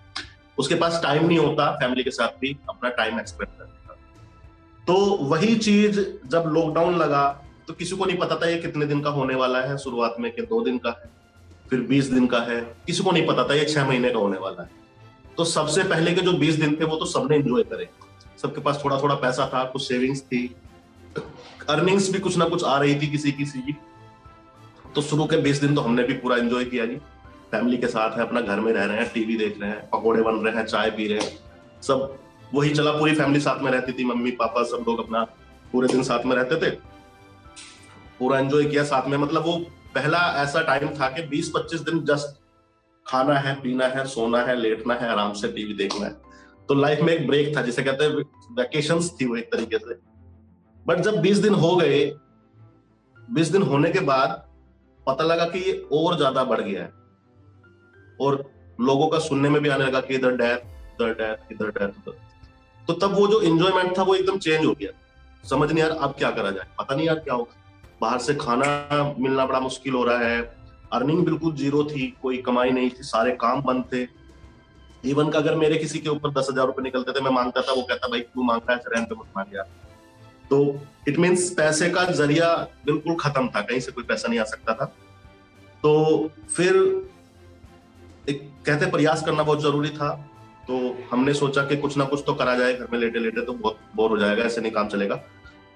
उसके 0.58 0.74
पास 0.74 1.00
टाइम 1.02 1.26
नहीं 1.26 1.38
होता 1.38 1.70
फैमिली 1.70 2.04
के 2.04 2.10
साथ 2.10 2.28
भी 2.28 2.56
अपना 2.68 2.90
टाइम 2.90 3.20
एक्सपेंड 3.20 3.48
करने 3.50 3.88
का। 3.88 3.94
तो 4.86 4.94
वही 5.16 5.54
चीज़ 5.56 6.00
जब 6.26 6.44
लॉकडाउन 6.46 6.96
लगा 6.96 7.49
तो 7.70 7.74
किसी 7.74 7.96
को 7.96 8.04
नहीं 8.04 8.16
पता 8.18 8.36
था 8.36 8.46
ये 8.48 8.56
कितने 8.58 8.86
दिन 8.86 9.00
का 9.00 9.10
होने 9.10 9.34
वाला 9.34 9.60
है, 9.60 9.76
शुरुआत 9.78 10.16
में 10.20 10.30
कि 10.32 10.42
दो 10.42 10.60
दिन 10.60 10.78
का 10.78 10.90
है, 10.92 11.10
फिर 11.70 11.80
बीस 11.80 12.06
दिन 12.06 12.26
का 12.26 12.38
है, 12.40 12.60
किसी 12.86 13.02
को 13.02 13.10
नहीं 13.12 13.26
पता 13.26 13.44
था 13.48 13.54
ये 13.54 13.64
छह 13.64 13.86
महीने 13.88 14.10
का 14.10 14.18
होने 14.18 14.38
वाला 14.38 14.62
है। 14.62 14.70
तो 15.36 15.44
सबसे 15.46 15.82
पहले 15.84 16.14
के 16.14 16.20
जो 16.20 16.32
बीस 16.34 16.54
दिन 16.54 16.74
थे 16.76 16.84
वो 16.84 16.96
तो 16.96 17.06
सबने 17.06 17.36
एंजॉय 17.36 17.62
करे। 17.64 17.88
सबके 18.42 18.60
पास 18.60 18.80
थोड़ा 18.84 19.00
थोड़ा 19.02 19.14
पैसा 19.16 19.48
था, 19.54 19.62
कुछ 19.64 19.82
सेविंग्स 19.82 20.22
थी 20.22 20.42
अर्निंग्स 21.68 22.10
भी 22.12 22.18
कुछ 22.18 22.36
ना 22.38 22.44
कुछ 22.46 22.64
आ 22.64 22.76
रही 22.78 23.00
थी 23.00 23.10
किसी 23.10 23.32
किसी 23.34 23.60
की 23.60 23.76
तो 24.94 25.02
शुरू 25.02 25.26
के 25.26 25.36
बीस 25.38 25.60
दिन 25.60 25.74
तो 25.74 25.80
हमने 25.80 26.04
भी 26.04 26.14
पूरा 26.16 26.36
एंजॉय 26.38 26.64
किया 26.66 26.86
जी। 26.86 26.96
फैमिली 27.50 27.76
के 27.76 27.86
साथ 27.88 28.18
है, 28.18 28.22
अपना 28.22 28.40
घर 28.40 28.60
में 28.60 28.72
रह 28.72 28.84
रहे 28.84 28.96
हैं 28.96 29.10
टीवी 29.14 29.36
देख 29.36 29.60
रहे 29.60 29.70
हैं, 29.70 29.88
पकौड़े 29.90 30.22
बन 30.22 30.34
रहे 30.36 30.56
हैं, 30.56 30.66
चाय 30.66 30.90
पी 30.90 31.08
रहे 31.08 31.20
हैं, 31.20 31.38
सब 31.82 32.18
वही 32.54 32.70
चला 32.70 32.92
पूरी 32.92 33.14
फैमिली 33.14 33.40
साथ 33.40 33.62
में 33.62 33.72
रहती 33.72 33.92
थी, 33.92 34.04
मम्मी, 34.04 34.30
पापा 34.36 34.62
सब 34.66 34.84
लोग 34.88 35.06
अपना 35.06 35.26
पूरे 35.72 35.88
दिन 35.88 36.02
साथ 36.02 36.24
में 36.26 36.36
रहते 36.36 36.56
थे। 36.60 36.76
पूरा 38.20 38.38
एंजॉय 38.38 38.64
किया 38.64 38.84
साथ 38.84 39.08
में। 39.08 39.16
मतलब 39.18 39.44
वो 39.44 39.56
पहला 39.94 40.18
ऐसा 40.38 40.62
टाइम 40.62 40.88
था 40.94 41.08
कि 41.10 41.22
20-25 41.28 41.80
दिन 41.82 42.00
जस्ट 42.06 42.38
खाना 43.06 43.34
है, 43.36 43.54
पीना 43.60 43.86
है, 43.86 44.06
सोना 44.06 44.42
है, 44.42 44.56
लेटना 44.56 44.94
है, 44.94 45.08
आराम 45.08 45.32
से 45.34 45.48
टीवी 45.52 45.74
देखना 45.74 46.06
है। 46.06 46.12
तो 46.68 46.74
लाइफ 46.74 47.00
में 47.00 47.12
एक 47.12 47.26
ब्रेक 47.26 47.56
था, 47.56 47.62
जिसे 47.62 47.82
कहते 47.82 48.04
हैं 48.04 48.24
वैकेशन 48.56 49.00
थी 49.20 49.26
वो 49.26 49.36
एक 49.36 49.52
तरीके 49.52 49.78
से। 49.78 49.94
बट 50.86 51.00
जब 51.00 51.20
20 51.22 51.38
दिन 51.38 51.54
हो 51.56 51.74
गए 51.76 52.04
20 53.16 53.48
दिन 53.48 53.62
होने 53.64 53.90
के 53.90 54.00
बाद 54.06 54.30
पता 55.06 55.24
लगा 55.24 55.44
कि 55.46 55.58
ये 55.60 55.72
और 55.92 56.16
ज़्यादा 56.16 56.44
बढ़ 56.44 56.60
गया 56.60 56.82
है। 56.82 56.92
और 58.20 58.44
लोगों 58.80 59.08
का 59.08 59.18
सुनने 59.20 59.48
में 59.48 59.62
भी 59.62 59.68
आने 59.68 59.84
लगा 59.84 60.00
कि 60.00 60.14
इधर 60.14 60.36
डेथ 60.36 60.58
इधर 60.94 61.12
डेथ 61.14 61.52
इधर 61.52 61.70
डेथ 61.70 61.88
उधर 61.88 62.18
तो 62.88 62.92
तब 62.96 63.14
वो 63.14 63.26
जो 63.28 63.40
इंजॉयमेंट 63.42 63.96
था 63.98 64.02
वो 64.02 64.14
एकदम 64.14 64.38
चेंज 64.38 64.64
हो 64.66 64.72
गया। 64.72 64.90
समझ 65.44 65.70
नहीं 65.70 65.82
यार 65.82 65.90
अब 65.92 66.14
क्या 66.18 66.30
करा 66.30 66.50
जाए, 66.50 66.66
पता 66.78 66.94
नहीं 66.94 67.06
यार 67.06 67.18
क्या 67.18 67.34
होगा। 67.34 67.54
बाहर 68.00 68.18
से 68.18 68.34
खाना 68.34 69.14
मिलना 69.18 69.46
बड़ा 69.46 69.60
मुश्किल 69.60 69.94
हो 69.94 70.04
रहा 70.04 70.18
है। 70.18 70.40
अर्निंग 70.92 71.24
बिल्कुल 71.24 71.54
ज़ीरो 71.54 71.84
थी, 71.84 72.06
कोई 72.22 72.38
कमाई 72.38 72.70
नहीं 72.70 72.90
थी, 72.90 73.02
सारे 73.02 73.32
काम 73.40 73.62
बंद 73.62 73.84
थे। 73.92 74.06
इवन 75.04 75.28
का 75.28 75.38
अगर 75.38 75.54
मेरे 75.54 75.76
किसी 75.76 75.98
के 75.98 76.08
ऊपर 76.08 76.30
दस 76.30 76.48
हज़ार 76.50 76.66
रुपए 76.66 76.82
निकलते 76.82 77.12
थे, 77.12 77.20
मैं 77.20 77.30
माँगता 77.30 77.60
था, 77.60 77.72
वो 77.72 77.82
कहता, 77.82 78.08
भाई, 78.08 78.20
तू 78.20 78.42
माँगता 78.42 78.72
है 78.72 78.80
रहन 78.88 79.04
पे 79.04 79.14
मत 79.14 79.26
मांग 79.36 79.54
यार। 79.54 79.68
तो 80.50 80.80
इट 81.08 81.18
मीन्स 81.18 81.48
पैसे 81.50 81.88
का 81.90 82.04
ज़रिया 82.04 82.54
बिल्कुल 82.86 83.14
खत्म 83.14 83.48
था, 83.48 83.60
कहीं 83.60 83.80
से 83.80 83.92
कोई 83.92 84.04
पैसा 84.04 84.28
नहीं 84.28 84.40
आ 84.40 84.44
सकता 84.44 84.74
था। 84.74 84.84
तो 85.82 86.30
फिर 86.56 86.76
एक 88.28 88.42
कहते, 88.66 88.86
प्रयास 88.86 89.22
करना 89.24 89.42
बहुत 89.42 89.62
ज़रूरी 89.62 89.90
था। 89.90 90.10
तो 90.68 90.96
हमने 91.10 91.34
सोचा 91.34 91.62
कि 91.64 91.76
कुछ 91.76 91.96
ना 91.96 92.04
कुछ 92.04 92.22
तो 92.26 92.34
करा 92.34 92.54
जाए, 92.54 92.74
घर 92.74 92.88
में 92.92 92.98
लेटे 92.98 93.18
लेटे 93.18 93.40
तो 93.40 93.52
बहुत 93.52 93.78
बोर 93.96 94.10
हो 94.10 94.18
जाएगा, 94.18 94.44
ऐसे 94.44 94.60
नहीं 94.60 94.72
काम 94.72 94.88
चलेगा। 94.88 95.20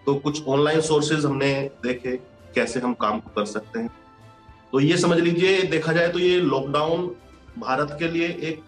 तो 0.06 0.14
कुछ 0.16 0.46
ऑनलाइन 0.46 0.80
सोर्सेज 0.82 1.24
हमने 1.24 1.52
देखे 1.82 2.16
कैसे 2.54 2.80
हम 2.80 2.94
काम 2.94 3.20
कर 3.28 3.44
सकते 3.46 3.78
हैं। 3.78 3.90
तो 4.72 4.80
ये 4.80 4.96
समझ 4.96 5.18
लीजिए, 5.18 5.62
देखा 5.64 5.92
जाए 5.92 6.08
तो 6.08 6.18
ये 6.18 6.40
लॉकडाउन 6.42 7.06
भारत 7.58 7.96
के 7.98 8.08
लिए 8.08 8.28
एक 8.42 8.62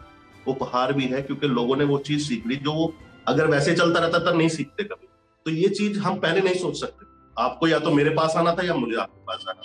उपहार 0.47 0.93
भी 0.93 1.05
है, 1.05 1.23
क्योंकि 1.23 1.47
लोगों 1.49 1.77
ने 1.77 1.85
वो 1.85 1.99
चीज़ 2.01 2.29
सीख 2.29 2.47
ली, 2.47 2.57
जो 2.57 2.73
वो 2.73 2.93
अगर 3.29 3.47
वैसे 3.47 3.75
चलता 3.75 4.01
रहता 4.01 4.19
तब 4.21 4.37
नहीं 4.37 4.49
सीखते 4.49 4.85
कभी। 4.85 5.09
तो 5.47 5.51
ये 5.53 5.69
चीज़ 5.71 5.99
हम 5.99 6.19
पहले 6.21 6.41
नहीं 6.41 6.55
सोच 6.55 6.81
सकते। 6.81 7.07
आपको 7.37 7.69
या 7.69 7.79
तो 7.79 7.91
मेरे 7.91 8.11
पास 8.11 8.37
आना 8.37 8.55
था 8.55 8.67
या 8.67 8.75
मुझे 8.75 8.97
आपके 8.97 9.21
पास 9.23 9.45
आना 9.49 9.63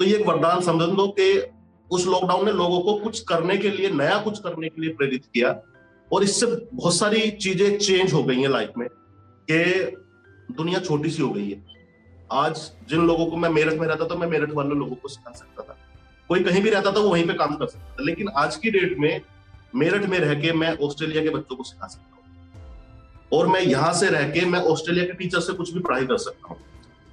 तो 0.00 0.04
ये 0.04 0.14
एक 0.16 0.26
वरदान 0.26 0.60
समझ 0.60 0.88
लो 0.88 1.06
कि 1.18 1.26
उस 1.90 2.06
लॉकडाउन 2.06 2.44
ने 2.44 2.52
लोगों 2.52 2.80
को 2.80 2.94
कुछ 2.98 3.20
करने 3.20 3.56
के 3.56 3.70
लिए, 3.70 3.90
नया 3.90 4.16
कुछ 4.18 4.38
करने 4.38 4.68
के 4.68 4.80
लिए 4.82 4.90
प्रेरित 4.94 5.24
किया, 5.24 5.50
और 6.10 6.24
इससे 6.24 6.46
बहुत 6.46 6.94
सारी 6.94 7.30
चीज़ें 7.32 7.78
चेंज 7.78 8.12
हो 8.12 8.22
गई 8.22 8.40
हैं 8.40 8.48
लाइफ 8.48 8.72
में, 8.78 8.88
कि 8.88 9.96
दुनिया 10.52 10.80
छोटी 10.80 11.10
सी 11.10 11.22
हो 11.22 11.30
गई 11.30 11.50
है। 11.50 11.60
आज 12.32 12.70
जिन 12.88 13.06
लोगों 13.06 13.26
को 13.26 13.36
मैं 13.36 13.48
मेरठ 13.48 13.78
में 13.78 13.86
रहता 13.88 14.06
था, 14.06 14.14
मैं 14.14 14.26
मेरठ 14.28 14.50
वाले 14.50 14.74
लोगों 14.74 14.96
को 14.96 15.08
सिखा 15.08 15.32
सकता 15.32 15.62
था। 15.62 15.76
कोई 16.30 16.42
कहीं 16.44 16.62
भी 16.62 16.70
रहता 16.70 16.92
था, 16.92 17.00
वो 17.00 17.08
वहीं 17.08 17.26
पे 17.26 17.34
काम 17.34 17.54
कर 17.54 17.66
सकता 17.66 17.94
था। 17.94 18.04
लेकिन 18.04 18.28
आज 18.28 18.56
की 18.56 18.70
डेट 18.70 18.98
में 18.98 19.20
मेरठ 19.74 20.04
में 20.06 20.18
रह 20.18 20.34
के 20.34 20.52
मैं 20.52 20.76
ऑस्ट्रेलिया 20.78 21.22
के 21.22 21.30
बच्चों 21.30 21.56
को 21.56 21.62
सिखा 21.62 21.86
सकता 21.86 22.16
हूँ। 22.16 22.20
और 23.32 23.46
मैं 23.46 23.60
यहाँ 23.60 23.92
से 23.92 24.08
रह 24.10 24.28
के 24.30 24.44
मैं 24.46 24.60
ऑस्ट्रेलिया 24.60 25.04
के 25.04 25.12
टीचर 25.12 25.40
से 25.40 25.52
कुछ 25.52 25.72
भी 25.74 25.80
पढ़ाई 25.80 26.06
कर 26.06 26.18
सकता 26.18 26.48
हूँ। 26.48 26.58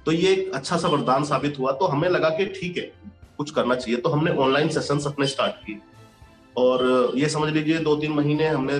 तो 0.06 0.12
ये 0.12 0.32
एक 0.32 0.52
अच्छा 0.54 0.76
सा 0.76 0.88
वरदान 0.88 1.24
साबित 1.24 1.58
हुआ। 1.58 1.72
तो 1.72 1.86
हमें 1.86 2.08
लगा 2.08 2.28
कि 2.28 2.46
ठीक 2.60 2.76
है, 2.76 2.92
कुछ 3.38 3.50
करना 3.50 3.74
चाहिए। 3.74 4.00
तो 4.00 4.08
हमने 4.08 4.30
ऑनलाइन 4.36 4.68
सेशन 4.68 5.00
अपने 5.06 5.26
स्टार्ट 5.26 5.64
किए। 5.66 5.78
और 6.56 7.12
ये 7.16 7.28
समझ 7.28 7.52
लीजिए 7.52 7.78
दो 7.78 7.96
तीन 7.96 8.12
महीने 8.12 8.48
हमने 8.48 8.78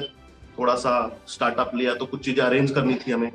थोड़ा 0.59 0.75
सा 0.75 0.93
स्टार्टअप 1.29 1.75
लिया 1.75 1.95
तो 1.95 2.07
कुछ 2.07 2.25
चीज़ें 2.25 2.45
अरेंज 2.45 2.71
करनी 2.71 2.95
थी 2.95 3.13
हमें। 3.13 3.31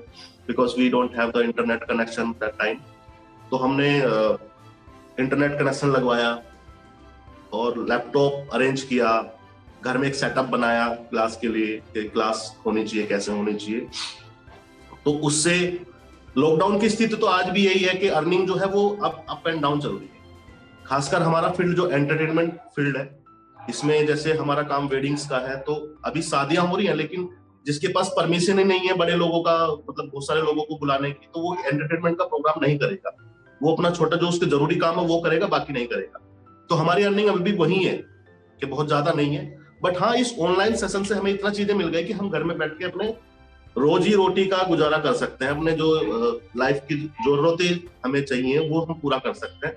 Because 0.48 0.76
we 0.78 0.90
don't 0.90 1.16
have 1.20 1.32
the 1.32 1.44
internet 1.44 1.84
connection 1.84 2.32
that 2.42 2.58
time 2.60 2.78
तो 3.52 3.58
हमने 3.58 3.90
इंटरनेट 5.20 5.58
कनेक्शन 5.60 5.90
लगवाया 5.90 6.30
और 7.54 7.78
लैपटॉप 7.90 8.54
अरेंज 8.54 8.82
किया, 8.84 9.10
घर 9.84 9.98
में 9.98 10.08
एक 10.08 10.16
सेटअप 10.16 10.46
बनाया 10.48 10.88
क्लास 11.10 11.38
के 11.42 11.48
लिए 11.48 11.78
कि 11.94 12.04
क्लास 12.06 12.56
होनी 12.66 12.84
चाहिए, 12.84 13.06
कैसे 13.08 13.32
होनी 13.32 13.54
चाहिए। 13.54 13.88
तो 15.06 15.12
उससे 15.28 15.56
लॉकडाउन 16.38 16.80
की 16.80 16.90
स्थिति 16.90 17.16
तो 17.16 17.26
आज 17.28 17.50
भी 17.50 17.66
यही 17.66 17.84
है 17.84 17.94
कि 17.96 18.08
अर्निंग 18.10 18.48
जो 18.48 18.56
है 18.56 18.68
वो 18.68 18.90
अप 19.04 19.26
अप 19.30 19.48
एंड 19.48 19.62
डाउन 19.62 19.80
चल 19.80 19.90
रही 19.90 20.08
है। 20.08 20.84
खासकर 20.86 21.22
हमारा 21.22 21.50
फ़ील्ड 21.52 21.76
जो 21.78 21.90
एंटरटेनमेंट 21.90 22.54
फ़ील्ड 22.76 22.98
है, 22.98 23.10
इसमें 23.58 24.06
जैसे 24.08 24.34
हमारा 24.34 24.64
काम 24.66 24.88
वेडिंग्स 24.88 25.28
का 25.28 25.38
है 25.48 25.56
तो 25.62 25.76
अभी 26.06 26.22
शादियाँ 26.24 26.66
हो 26.68 26.76
रही 26.76 26.88
हैं, 26.88 26.96
लेकिन 26.96 27.30
जिसके 27.66 27.88
पास 27.88 28.12
परमिशन 28.18 28.60
ही 28.60 28.64
नहीं 28.64 28.88
है 28.88 28.94
बड़े 28.94 29.14
लोगों 29.16 29.42
का 29.42 29.56
मतलब 29.68 30.06
बहुत 30.06 30.28
सारे 30.28 30.42
लोगों 30.42 30.64
को 30.64 30.78
बुलाने 30.78 31.12
की 31.12 31.28
तो 31.34 31.42
वो 31.42 31.56
एंटरटेनमेंट 31.56 32.18
का 32.18 32.26
प्रोग्राम 32.26 32.66
नहीं 32.66 32.78
करेगा। 32.78 33.16
वो 33.62 33.74
अपना 33.74 33.90
छोटा 33.92 34.18
जो 34.18 34.28
उसके 34.28 34.46
ज़रूरी 34.46 34.76
काम 34.76 35.00
है, 35.00 35.06
वो 35.06 35.20
करेगा, 35.20 35.48
बाकी 35.48 35.74
नहीं 35.74 35.86
करेगा। 35.86 36.20
तो 36.70 36.76
हमारी 36.76 37.04
अर्निंग 37.04 37.30
अभी 37.30 37.44
भी 37.44 37.58
वही 37.58 37.84
है, 37.84 37.94
कि 38.60 38.66
बहुत 38.66 38.88
ज़्यादा 38.88 39.12
नहीं 39.12 39.36
है। 39.36 39.46
बट 39.84 39.98
हाँ 39.98 40.16
इस 40.18 40.34
ऑनलाइन 40.40 40.76
सेशन 40.76 41.04
से 41.04 41.16
हमें 41.16 41.32
इतना 41.32 41.50
चीज़ें 41.50 41.74
मिल 41.76 41.88
गई 41.88 42.04
कि 42.04 42.14
हम 42.14 42.30
घर 42.30 42.44
में 42.44 42.58
बैठ 42.58 42.78
के 42.80 42.86
अपने 42.86 43.08
रोजी 43.76 44.14
रोटी 44.14 44.46
का 44.46 44.64
गुजारा 44.64 44.98
कर 44.98 45.14
सकते 45.14 45.46
हैं। 45.46 45.52
अपने 45.52 45.72
जो 45.72 46.42
लाइफ 46.58 46.82
की 46.88 46.96
जरूरतें 46.96 47.90
हमें 48.06 48.24
चाहिए, 48.24 48.60
वो 48.70 48.82
हम 48.82 48.94
पूरा 48.94 49.18
कर 49.18 49.34
सकते 49.34 49.68
हैं। 49.68 49.76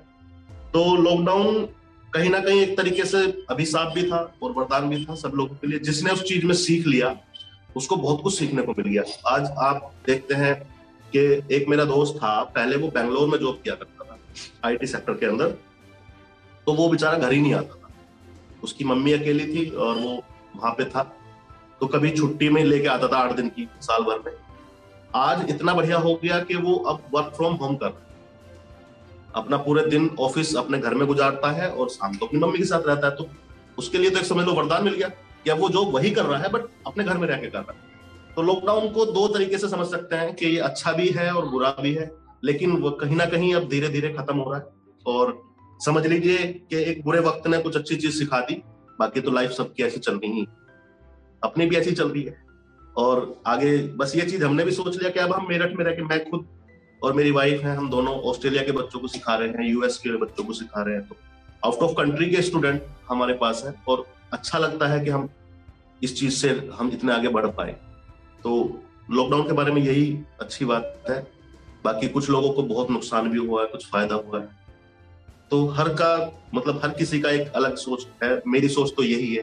तो 0.72 0.94
लॉकडाउन 0.96 1.64
कहीं 2.12 2.30
ना 2.30 2.38
कहीं 2.40 2.60
एक 2.60 2.76
तरीके 2.76 3.04
से 3.04 3.18
अभिशाप 3.50 3.92
भी 3.94 4.02
था 4.02 4.18
और 4.42 4.52
वरदान 4.52 4.88
भी 4.88 5.04
था 5.04 5.14
सब 5.14 5.32
लोगों 5.34 5.54
के 5.54 5.66
लिए, 5.66 5.78
जिसने 5.78 6.10
उस 6.10 6.22
चीज़ 6.22 6.46
में 6.46 6.54
सीख 6.56 6.86
लिया। 6.86 7.08
उसको 7.76 7.96
बहुत 7.96 8.22
कुछ 8.22 8.38
सीखने 8.38 8.62
को 8.62 8.72
मिल 8.72 8.86
गया। 8.86 9.02
आज 9.28 9.50
आप 9.58 9.92
देखते 10.06 10.34
हैं 10.34 10.54
कि 11.16 11.18
एक 11.56 11.68
मेरा 11.68 11.84
दोस्त 11.84 12.16
था, 12.16 12.42
पहले 12.42 12.76
वो 12.76 12.88
बैंगलोर 12.88 13.28
में 13.28 13.38
जॉब 13.38 13.60
किया 13.64 13.74
करता 13.74 14.04
था 14.04 14.18
आईटी 14.64 14.86
सेक्टर 14.86 15.12
के 15.12 15.26
अंदर। 15.26 15.48
तो 16.66 16.72
वो 16.72 16.88
बेचारा 16.88 17.18
घर 17.18 17.32
ही 17.32 17.40
नहीं 17.40 17.54
आता 17.54 17.74
था। 17.74 17.90
उसकी 18.62 18.84
मम्मी 18.84 19.12
अकेली 19.12 19.46
थी 19.46 19.70
और 19.70 19.94
वो 19.94 20.24
वहाँ 20.56 20.72
पे 20.72 20.84
था। 20.84 21.02
तो 21.80 21.86
कभी 21.86 22.10
छुट्टी 22.10 22.48
में 22.48 22.64
लेके 22.64 22.88
आता 22.88 23.08
था 23.08 23.16
आठ 23.16 23.32
दिन 23.32 23.48
की, 23.48 23.68
साल 23.80 24.02
भर 24.02 24.18
में। 24.18 24.32
आज 25.14 25.50
इतना 25.50 25.74
बढ़िया 25.74 25.98
हो 25.98 26.14
गया 26.14 26.38
कि 26.40 26.54
वो 26.54 26.74
अब 26.74 27.02
वर्क 27.14 27.32
फ्रॉम 27.36 27.54
होम 27.54 27.76
कर 27.76 27.86
रहा 27.86 27.98
है। 27.98 28.06
अपना 29.34 29.56
पूरे 29.56 29.86
दिन 29.86 30.10
ऑफ़िस 30.20 30.56
अपने 30.56 30.78
घर 30.78 30.94
में 30.94 31.06
गुजारता 31.06 31.50
है 31.50 31.70
और 31.70 31.88
शाम 31.88 32.14
को 32.14 32.26
अपनी 32.26 32.40
मम्मी 32.40 32.58
के 32.58 32.64
साथ 32.64 32.86
रहता 32.86 33.06
है। 33.06 33.16
तो 33.16 33.28
उसके 33.78 33.98
लिए 33.98 34.10
तो 34.10 34.18
एक 34.18 34.24
समझ 34.24 34.46
लो 34.46 34.52
वरदान 34.52 34.84
मिल 34.84 34.94
गया। 34.94 35.10
अब 35.48 35.58
वो 35.58 35.68
जो 35.68 35.84
वही 35.84 36.10
कर 36.10 36.24
रहा 36.24 36.38
है 36.38 36.48
बट 36.48 36.62
अपने 36.86 37.04
घर 37.04 37.18
में 37.18 37.28
रह 37.28 37.36
के 37.36 37.46
कर 37.46 37.58
रहा 37.58 37.72
है। 37.72 37.88
तो 38.36 38.42
लॉकडाउन 38.42 38.88
को 38.88 39.04
दो 39.06 39.28
तरीके 39.28 39.58
से 39.58 39.68
समझ 39.68 39.86
सकते 39.86 40.16
हैं 40.16 40.34
कि 40.34 40.46
ये 40.46 40.58
अच्छा 40.58 40.92
भी 40.92 41.08
है 41.08 41.32
और 41.34 41.46
बुरा 41.46 41.76
भी 41.82 41.94
है, 41.94 42.10
लेकिन 42.44 42.72
वो 42.72 42.90
कहीं 42.90 43.16
ना 43.16 43.26
कहीं 43.26 43.54
अब 43.54 43.68
धीरे 43.68 43.88
धीरे 43.88 44.08
खत्म 44.08 44.36
हो 44.36 44.52
रहा 44.52 44.60
है। 44.60 44.66
और 45.06 45.42
समझ 45.84 46.06
लीजिए 46.06 46.38
कि 46.70 46.82
एक 46.82 47.04
बुरे 47.04 47.20
वक्त 47.20 47.46
ने 47.46 47.58
कुछ 47.58 47.76
अच्छी 47.76 47.96
चीज़ 47.96 48.18
सिखा 48.18 48.40
दी, 48.40 48.62
बाकी 49.00 49.20
तो 49.20 49.30
लाइफ 49.30 49.50
सबकी 49.50 49.82
ऐसी 49.82 50.00
चल 50.00 50.14
रही 50.14 50.32
ही। 50.32 50.46
अपनी 51.44 51.66
भी 51.66 51.76
ऐसी 51.76 51.92
चल 51.92 52.08
रही 52.08 52.22
है। 52.22 52.36
और 52.96 53.42
आगे 53.46 53.76
बस 53.78 54.16
ये 54.16 54.22
चीज़ 54.22 54.44
हमने 54.44 54.64
भी 54.64 54.70
सोच 54.70 54.96
लिया 54.96 55.10
कि 55.10 55.20
अब 55.20 55.32
हम 55.32 55.46
मेरठ 55.48 55.76
में 55.76 55.84
रह 55.84 55.92
के, 55.92 56.02
मैं 56.02 56.30
खुद 56.30 56.46
और 57.02 57.12
मेरी 57.12 57.30
वाइफ 57.30 57.62
है, 57.62 57.76
हम 57.76 57.90
दोनों 57.90 58.14
ऑस्ट्रेलिया 58.20 58.62
के 58.62 58.72
बच्चों 58.72 59.00
को 59.00 59.08
सिखा 59.08 59.36
रहे 59.36 59.48
हैं 59.48 59.68
यूएस 59.68 59.98
के 59.98 60.16
बच्चों 60.16 60.44
को 60.44 60.52
सिखा 60.52 60.82
रहे 60.82 60.94
हैं। 60.94 61.08
तो 61.08 61.16
आउट 61.64 61.74
ऑफ़ 61.74 61.92
कंट्री 61.92 62.30
के 62.30 62.42
स्टूडेंट 62.42 62.82
हमारे 63.10 63.34
पास 63.34 63.62
है 63.66 63.74
और 63.88 64.06
अच्छा 64.32 64.58
लगता 64.58 64.86
है 64.86 65.04
कि 65.04 65.10
हम 65.10 65.28
इस 66.02 66.20
चीज़ 66.20 66.34
से 66.34 66.70
हम 66.74 66.90
इतने 66.92 67.12
आगे 67.12 67.28
बढ़ 67.28 67.46
पाए। 67.46 67.76
तो 68.42 68.82
लॉकडाउन 69.10 69.42
के 69.42 69.52
बारे 69.52 69.72
में 69.72 69.82
यही 69.82 70.18
अच्छी 70.40 70.64
बात 70.64 71.04
है। 71.10 71.26
बाकी 71.84 72.08
कुछ 72.08 72.30
लोगों 72.30 72.52
को 72.52 72.62
बहुत 72.62 72.90
नुकसान 72.90 73.28
भी 73.28 73.38
हुआ 73.38 73.62
है, 73.62 73.68
कुछ 73.68 73.86
फ़ायदा 73.86 74.14
हुआ 74.14 74.40
है। 74.40 74.48
तो 75.50 75.66
हर 75.66 75.88
का 75.88 76.42
मतलब 76.54 76.80
हर 76.84 76.90
किसी 76.90 77.20
का 77.20 77.30
एक 77.30 77.52
अलग 77.52 77.76
सोच 77.76 78.06
है। 78.24 78.42
मेरी 78.46 78.68
सोच 78.68 78.92
तो 78.96 79.02
यही 79.02 79.34
है। 79.34 79.42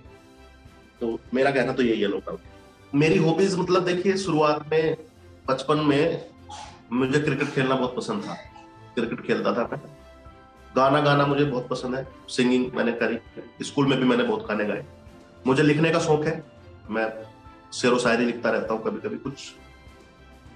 तो 1.01 1.19
मेरा 1.33 1.51
कहना 1.51 1.73
तो 1.73 1.83
यही 1.83 2.01
है 2.01 2.07
लॉकडाउन 2.07 2.37
मेरी 2.95 3.17
हॉबीज 3.17 3.55
मतलब 3.55 3.85
देखिए, 3.85 4.17
शुरुआत 4.17 4.71
में, 4.71 4.97
बचपन 5.47 5.77
में 5.77 6.29
मुझे 6.91 7.19
क्रिकेट 7.19 7.47
खेलना 7.47 7.75
बहुत 7.75 7.95
पसंद 7.95 8.23
था। 8.23 8.33
क्रिकेट 8.95 9.21
खेलता 9.21 9.53
था 9.53 9.69
मैं। 9.71 10.04
गाना 10.75 10.99
गाना 11.01 11.25
मुझे 11.25 11.43
बहुत 11.45 11.67
पसंद 11.69 11.95
है 11.95 12.07
सिंगिंग 12.29 12.71
मैंने 12.75 12.91
करी, 12.93 13.19
स्कूल 13.61 13.87
में 13.87 13.97
भी 13.99 14.05
मैंने 14.05 14.23
बहुत 14.23 14.47
गाने 14.47 14.65
गाए। 14.65 14.85
मुझे 15.47 15.63
लिखने 15.63 15.89
का 15.91 15.99
शौक 15.99 16.25
है, 16.25 16.43
मैं 16.89 17.07
शेर 17.73 17.97
शायरी 17.99 18.25
लिखता 18.25 18.49
रहता 18.49 18.73
हूँ 18.73 18.83
कभी 18.83 18.99
कभी 18.99 19.17
कुछ 19.19 19.49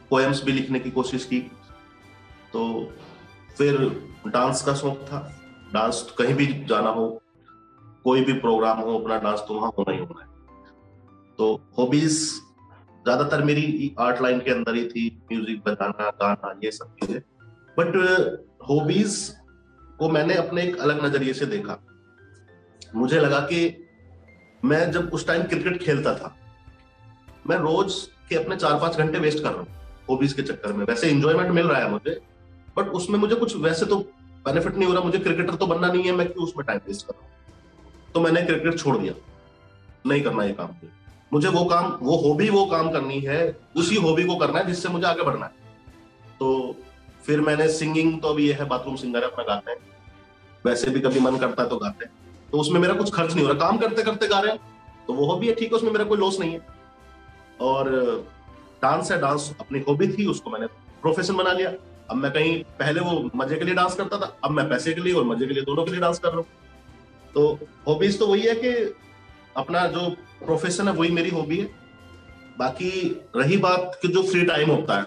पोएम्स 0.09 0.43
भी 0.43 0.51
लिखने 0.51 0.79
की 0.79 0.91
कोशिश 0.91 1.25
की 1.25 1.39
तो 2.53 2.61
फिर 3.57 3.77
डांस 4.27 4.61
का 4.61 4.73
शौक 4.75 5.01
था। 5.03 5.19
डांस 5.73 6.01
कहीं 6.17 6.33
भी 6.35 6.45
जाना 6.65 6.89
हो, 6.89 7.07
कोई 8.03 8.23
भी 8.25 8.33
प्रोग्राम 8.35 8.79
हो, 8.79 8.97
अपना 8.99 9.17
डांस 9.19 9.43
तो 9.47 9.53
वहाँ 9.53 9.71
होना 9.77 9.91
ही 9.91 9.99
होना 9.99 10.21
है। 10.21 10.27
तो 11.39 11.53
हॉबीज 11.77 12.11
ज़्यादातर 12.11 13.43
मेरी 13.43 13.95
आर्ट 13.99 14.21
लाइन 14.21 14.39
के 14.39 14.51
अंदर 14.51 14.75
ही 14.75 14.83
थी 14.85 15.09
म्यूज़िक 15.31 15.61
बजाना 15.65 16.09
गाना, 16.11 16.59
ये 16.63 16.71
सब 16.71 16.95
चीज़ें। 16.95 17.21
बट 17.77 17.95
हॉबीज 18.69 19.35
को 19.99 20.09
मैंने 20.09 20.33
अपने 20.33 20.61
एक 20.63 20.77
अलग 20.77 21.03
नज़रिए 21.05 21.33
से 21.33 21.45
देखा। 21.45 21.77
मुझे 22.95 23.19
लगा 23.19 23.39
कि 23.41 23.59
मैं 24.63 24.91
जब 24.91 25.09
उस 25.13 25.27
टाइम 25.27 25.43
क्रिकेट 25.43 25.81
खेलता 25.83 26.13
था, 26.15 26.35
मैं 27.47 27.57
रोज 27.57 27.93
के 28.29 28.35
अपने 28.35 28.55
चार 28.55 28.79
पाँच 28.79 28.97
घंटे 28.97 29.19
वेस्ट 29.19 29.43
कर 29.43 29.49
रहा 29.49 29.59
हूँ 29.59 29.67
हॉबीज 30.09 30.33
के 30.33 30.41
चक्कर 30.41 30.73
में। 30.73 30.85
वैसे 30.85 31.09
इंजॉयमेंट 31.09 31.51
मिल 31.51 31.67
रहा 31.67 31.81
है 31.81 31.89
मुझे 31.91 32.19
बट 32.77 32.87
उसमें 32.89 33.19
मुझे 33.19 33.35
कुछ 33.35 33.55
वैसे 33.57 33.85
तो 33.85 33.97
बेनिफिट 34.45 34.75
नहीं 34.75 34.87
हो 34.87 34.93
रहा। 34.93 35.03
मुझे 35.03 35.19
क्रिकेटर 35.19 35.55
तो 35.55 35.67
बनना 35.67 35.87
नहीं 35.87 36.03
है, 36.03 36.11
मैं 36.11 36.27
क्यों 36.27 36.45
उसमें 36.45 36.65
टाइम 36.65 36.79
वेस्ट 36.87 37.05
कर 37.07 37.13
रहा 37.13 37.21
हूँ? 37.21 38.11
तो 38.13 38.21
मैंने 38.21 38.41
क्रिकेट 38.41 38.77
छोड़ 38.79 38.97
दिया। 38.97 39.13
नहीं 40.07 40.21
करना 40.21 40.43
ये 40.43 40.53
काम 40.53 40.69
मुझे। 41.33 41.47
वो 41.47 41.63
काम, 41.65 41.85
वो 42.01 42.15
हॉबी 42.17 42.49
वो 42.49 42.65
काम 42.65 42.91
करनी 42.91 43.19
है, 43.19 43.57
उसी 43.77 43.95
हॉबी 43.95 44.23
को 44.23 44.35
करना 44.35 44.59
है 44.59 44.65
जिससे 44.67 44.89
मुझे 44.89 45.05
आगे 45.07 45.23
बढ़ना 45.23 45.45
है। 45.45 45.51
तो 46.39 46.75
फिर 47.23 47.41
मैंने 47.41 47.67
सिंगिंग 47.69 48.19
तो 48.21 48.27
अभी 48.27 48.47
ये 48.47 48.53
है 48.53 48.65
बाथरूम 48.65 48.95
सिंगर 48.95 49.23
है, 49.23 49.29
अपना 49.31 49.43
गाते 49.45 49.71
हैं। 49.71 49.79
वैसे 50.69 50.91
भी 50.91 50.99
कभी 50.99 51.19
मन 51.19 51.37
करता 51.37 51.63
है 51.63 51.69
तो 51.69 51.77
गाते 51.77 52.05
हैं। 52.05 52.11
तो 52.51 52.57
उसमें 52.57 52.79
मेरा 52.81 52.93
कुछ 52.93 53.13
खर्च 53.13 53.33
नहीं 53.33 53.45
हो 53.45 53.51
रहा। 53.51 53.59
काम 53.59 53.77
करते 53.77 54.03
करते 54.03 54.27
गा 54.27 54.39
रहे 54.39 54.51
हैं। 54.51 54.59
तो 55.07 55.13
वो 55.13 55.25
हॉबी 55.25 55.47
है, 55.47 55.53
ठीक 55.53 55.71
है, 55.71 55.75
उसमें 55.75 55.91
मेरा 55.91 56.05
कोई 56.05 56.17
लॉस 56.17 56.39
नहीं 56.39 56.51
है। 56.51 56.65
और 57.61 57.89
डांस 58.81 59.11
है 59.11 59.19
डांस 59.21 59.53
अपनी 59.59 59.79
हॉबी 59.79 60.07
थी, 60.07 60.25
उसको 60.25 60.49
मैंने 60.49 60.67
प्रोफेशन 61.01 61.35
बना 61.35 61.51
लिया। 61.53 61.71
अब 62.09 62.17
मैं 62.17 62.31
कहीं 62.31 62.63
पहले 62.79 62.99
वो 62.99 63.29
मज़े 63.35 63.57
के 63.57 63.65
लिए 63.65 63.75
डांस 63.75 63.95
करता 63.95 64.17
था, 64.17 64.37
अब 64.43 64.51
मैं 64.51 64.67
पैसे 64.69 64.93
के 64.93 65.01
लिए 65.01 65.13
और 65.13 65.23
मज़े 65.23 65.47
के 65.47 65.53
लिए 65.53 65.63
दोनों 65.63 65.83
के 65.85 65.91
लिए 65.91 65.99
डांस 65.99 66.19
कर 66.19 66.29
रहा 66.29 66.37
हूँ। 66.37 66.45
तो 67.33 67.59
हॉबीज 67.87 68.19
तो 68.19 68.27
वही 68.27 68.41
है 68.41 68.55
कि 68.55 68.71
अपना 69.57 69.85
जो 69.87 70.09
प्रोफेशन 70.45 70.87
है, 70.87 70.93
वही 70.93 71.09
मेरी 71.09 71.29
हॉबी 71.29 71.57
है। 71.57 71.65
बाकी 72.59 72.89
रही 73.35 73.57
बात 73.57 73.99
कि 74.01 74.07
जो 74.07 74.23
फ्री 74.23 74.43
टाइम 74.45 74.69
होता 74.71 74.97
है, 74.97 75.05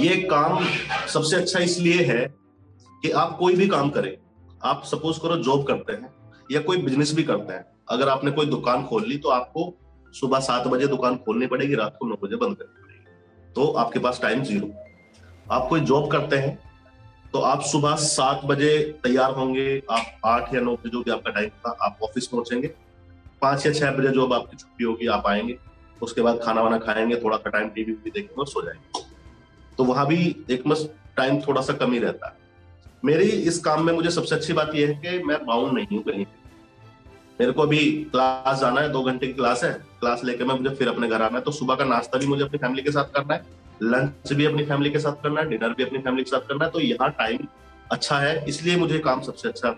ये 0.00 0.16
काम 0.22 0.64
सबसे 1.08 1.36
अच्छा 1.36 1.58
इसलिए 1.58 2.02
है 2.02 2.37
कि 3.02 3.10
आप 3.12 3.36
कोई 3.38 3.54
भी 3.56 3.66
काम 3.68 3.90
करें, 3.90 4.16
आप 4.62 4.82
सपोज़ 4.84 5.20
करो 5.20 5.36
जॉब 5.38 5.66
करते 5.66 5.92
हैं 5.92 6.12
या 6.50 6.60
कोई 6.60 6.76
बिज़नेस 6.78 7.14
भी 7.14 7.22
करते 7.24 7.52
हैं, 7.52 7.64
अगर 7.88 8.08
आपने 8.08 8.30
कोई 8.30 8.46
दुकान 8.46 8.84
खोल 8.84 9.04
ली 9.06 9.18
तो 9.18 9.28
आपको 9.30 9.72
सुबह 10.14 10.40
सात 10.40 10.66
बजे 10.66 10.86
दुकान 10.86 11.16
खोलनी 11.16 11.46
पड़ेगी, 11.46 11.74
रात 11.74 11.96
को 12.00 12.06
नौ 12.06 12.16
बजे 12.22 12.36
बंद 12.36 12.56
करनी 12.56 12.82
पड़ेगी। 12.82 13.52
तो 13.54 13.66
आपके 13.74 13.98
पास 13.98 14.20
टाइम 14.22 14.42
ज़ीरो 14.42 14.72
आप 15.50 15.68
कोई 15.68 15.80
जॉब 15.82 16.10
करते 16.10 16.36
हैं 16.36 16.58
तो 17.34 17.38
आप 17.40 17.62
सुबह 17.62 17.94
सात 17.96 18.44
बजे 18.44 18.78
तैयार 19.04 19.32
होंगे, 19.32 19.82
आप 19.90 20.20
आठ 20.26 20.54
या 20.54 20.60
नौ 20.60 20.74
बजे 20.74 20.90
जो 20.90 21.02
भी 21.02 21.10
आपका 21.10 21.30
टाइम 21.30 21.48
था, 21.48 21.76
आप 21.82 21.98
ऑफ़िस 22.02 22.26
पहुँचेंगे। 22.26 22.68
पाँच 23.42 23.66
या 23.66 23.72
छह 23.72 23.90
बजे 23.92 24.08
जो 24.08 24.24
अब 24.26 24.32
आपकी 24.32 24.56
छुट्टी 24.56 24.84
होगी, 24.84 25.06
आप 25.06 25.26
आएँगे, 25.26 25.58
उसके 26.00 26.22
बाद 26.22 26.40
खाना 26.42 26.62
वाना 26.62 26.78
खाएँगे, 26.78 27.16
थोड़ा 27.16 27.36
सा 27.36 27.50
टाइम 27.50 27.68
टीवी 27.68 27.92
भी 27.94 28.10
देखेंगे 28.10 28.40
और 28.40 28.46
सो 28.46 28.62
जाएँगे। 28.62 29.02
तो 29.78 29.84
वहाँ 29.84 30.06
भी 30.06 30.44
एक 30.50 30.66
मस्त 30.66 30.94
टाइम 31.16 31.40
थोड़ा 31.40 31.60
सा 31.60 31.72
कम 31.72 31.92
ही 31.92 31.98
रहता 31.98 32.28
है। 32.28 32.47
मेरी 33.04 33.24
इस 33.24 33.58
काम 33.58 33.84
में 33.86 33.92
मुझे 33.92 34.10
सबसे 34.10 34.34
अच्छी 34.34 34.52
बात 34.52 34.74
यह 34.74 34.88
है 34.88 34.94
कि 34.94 35.24
मैं 35.24 35.46
बाउंड 35.46 35.72
नहीं 35.72 35.86
हूँ 35.92 36.02
कहीं 36.02 36.24
मेरे 37.40 37.52
को 37.52 37.62
अभी 37.62 38.08
क्लास 38.10 38.60
जाना 38.60 38.80
है, 38.80 38.88
दो 38.92 39.02
घंटे 39.02 39.26
की 39.26 39.32
क्लास 39.32 39.64
है। 39.64 39.72
क्लास 39.72 40.24
लेके 40.24 40.44
मैं 40.44 40.54
मुझे 40.54 40.74
फिर 40.76 40.88
अपने 40.88 41.08
घर 41.08 41.22
आना 41.22 41.38
है। 41.38 41.44
तो 41.44 41.50
सुबह 41.50 41.74
का 41.74 41.84
नाश्ता 41.84 42.18
भी 42.18 42.26
मुझे 42.26 42.42
अपनी 42.44 42.58
फैमिली 42.58 42.82
के 42.82 42.90
साथ 42.90 43.04
करना 43.04 43.34
है। 43.34 43.44
लंच 43.82 44.32
भी 44.32 44.44
अपनी 44.44 44.64
फैमिली 44.64 44.90
के 44.90 44.98
साथ 44.98 45.22
करना 45.22 45.40
है। 45.40 45.48
डिनर 45.48 45.68
भी 45.68 45.82
अपनी 45.82 45.98
फैमिली 45.98 46.24
के 46.24 46.30
साथ 46.30 46.48
करना 46.48 46.64
है। 46.64 46.70
तो 46.70 46.80
यहाँ 46.80 47.10
टाइम 47.10 47.38
अच्छा 47.92 48.18
है। 48.18 48.44
इसलिए 48.48 48.76
मुझे 48.76 48.98
काम 48.98 49.20
सबसे 49.20 49.48
अच्छा 49.48 49.74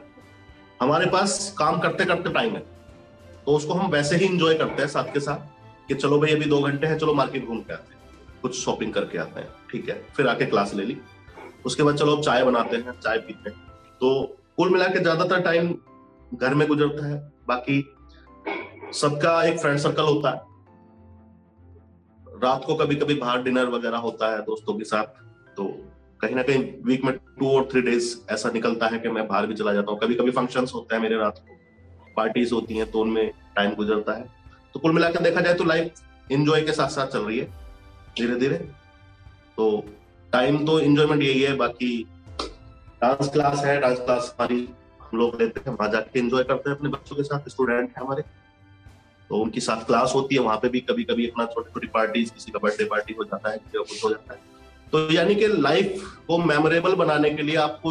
हमारे 0.83 1.07
पास 1.07 1.55
काम 1.59 1.79
करते 1.79 2.05
करते 2.05 2.33
टाइम 2.33 2.53
है। 2.53 2.61
तो 3.47 3.53
उसको 3.53 3.75
हम 3.75 3.91
वैसे 3.91 4.17
ही 4.17 4.27
इंजॉय 4.27 4.55
करते 4.55 4.83
हैं 4.83 4.89
साथ 4.89 5.05
के 5.05 5.21
साथ 5.21 5.89
कि 5.89 5.95
चलो 5.95 6.21
भाई 6.21 6.33
अभी 6.33 6.45
दो 6.45 6.61
घंटे 6.61 6.87
हैं, 6.87 6.99
चलो 6.99 7.15
मार्केट 7.15 7.47
घूम 7.47 7.61
के 7.61 7.73
आते 7.73 7.95
हैं। 7.95 8.01
कुछ 8.43 8.65
शॉपिंग 8.65 8.93
करके 8.93 9.19
आते 9.19 9.41
हैं। 9.41 9.49
ठीक 9.73 9.89
है? 9.89 10.07
फिर 10.17 10.27
आके 10.27 10.45
क्लास 10.45 10.75
ले 10.75 10.85
ली। 10.85 10.97
उसके 11.67 11.83
बाद 11.83 11.97
चलो 11.97 12.17
अब 12.17 12.23
चाय 12.23 12.45
बनाते 12.45 12.77
हैं, 12.77 12.99
चाय 13.01 13.19
पीते 13.19 13.51
हैं। 13.51 13.59
तो 14.01 14.39
कुल 14.57 14.71
मिला 14.71 14.87
के 14.87 14.99
ज़्यादातर 14.99 15.41
टाइम 15.43 15.75
घर 16.33 16.55
में 16.55 16.67
गुजरता 16.69 17.07
है, 17.07 17.19
बाकी 17.49 17.83
सबका 18.95 19.43
एक 19.45 19.59
फ्रेंड 19.59 19.79
सर्कल 19.79 20.03
होता 20.05 20.31
है। 20.31 20.49
रात 22.43 22.65
को 22.67 22.75
कभी 22.75 22.95
कभी 22.97 23.15
बाहर 23.17 23.43
डिनर 23.43 23.67
वगैरह 23.69 23.99
होता 23.99 24.31
है 24.33 24.41
दोस्तों 24.43 24.75
के 24.75 24.85
साथ 24.87 25.05
तो 25.57 25.65
कहीं 26.21 26.35
ना 26.37 26.43
कहीं 26.43 26.65
वीक 26.85 27.05
में 27.05 27.13
टू 27.39 27.51
और 27.51 27.69
थ्री 27.73 27.81
डेज़ 27.83 28.15
ऐसा 28.33 28.51
निकलता 28.51 28.87
है 28.87 28.99
कि 28.99 29.09
मैं 29.09 29.27
बाहर 29.29 29.47
भी 29.47 29.55
चला 29.55 29.73
जाता 29.73 29.91
हूँ। 29.91 29.99
कभी 30.01 30.15
कभी 30.15 30.31
फ़ंक्शन 30.31 30.67
होते 30.75 30.95
हैं 30.95 31.03
मेरे 31.03 31.17
रात 31.17 31.39
को 31.39 31.57
पार्टीज़ 32.17 32.55
होती 32.55 32.77
हैं 32.77 32.91
तो 32.91 33.01
उनमें 33.01 33.31
टाइम 33.57 33.75
गुजरता 33.75 34.13
है। 34.13 34.25
तो 34.75 34.81
कुल 34.81 34.93
मिलाकर 34.93 35.23
देखा 35.23 35.41
जाए 35.41 35.55
तो 35.55 35.65
लाइफ 35.65 36.03
एंजॉय 36.29 36.63
के 36.63 36.73
साथ 36.73 36.89
साथ 36.89 37.07
चल 37.09 37.21
रही 37.21 37.39
है 37.39 37.47
धीरे 38.19 38.37
धीरे 38.37 38.57
तो 39.57 39.71
टाइम 40.33 40.65
तो 40.67 40.79
इंजॉयमेंट 40.81 41.23
यही 41.23 41.41
है, 41.43 41.55
बाकी 41.57 42.07
डांस 43.03 43.29
क्लास 43.29 43.65
है 43.65 43.81
डांस 43.81 43.99
क्लास 43.99 44.35
हमारी 44.39 44.69
हम 45.03 45.19
लोग 45.19 45.41
लेते 45.41 45.61
हैं, 45.61 45.77
वहाँ 45.77 45.91
जाके 45.93 46.19
एंजॉय 46.19 46.43
करते 46.45 46.71
हैं 46.71 46.77
अपने 46.77 46.89
बच्चों 46.91 47.17
के 47.17 47.23
साथ 47.23 47.49
स्टूडेंट 47.49 47.89
है 47.89 48.05
हमारे। 48.05 48.23
तो 49.31 49.37
उनकी 49.37 49.61
साथ 49.61 49.85
क्लास 49.87 50.13
होती 50.15 50.35
है, 50.35 50.41
वहाँ 50.41 50.57
पे 50.59 50.69
भी 50.69 50.81
कभी 50.81 51.05
कभी 51.05 51.27
अपना 51.29 51.45
छोटी 51.47 51.73
छोटी 51.73 51.87
पार्टी 51.89 52.25
किसी 52.25 52.53
का 52.53 52.59
बर्थडे 52.59 52.85
पार्टी 52.85 53.15
हो 53.19 53.25
जाता 53.25 53.51
है, 53.51 53.59
किसी 53.59 53.79
कुछ 53.79 54.05
हो 54.05 54.11
जाता 54.11 54.35
है। 54.35 54.41
तो 54.93 55.13
यानी 55.13 55.35
कि 55.35 55.47
लाइफ 55.49 56.03
को 56.27 56.39
मेमोरेबल 56.41 56.95
बनाने 56.97 57.31
के 57.31 57.43
लिए 57.43 57.57
आपको 57.59 57.91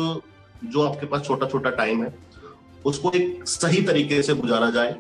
जो 0.64 0.82
आपके 0.82 1.06
पास 1.06 1.26
छोटा 1.26 1.48
छोटा 1.48 1.70
टाइम 1.72 2.04
है, 2.04 2.14
उसको 2.86 3.12
एक 3.12 3.48
सही 3.48 3.82
तरीके 3.84 4.22
से 4.24 4.34
गुजारा 4.36 4.70
जाए 4.72 4.96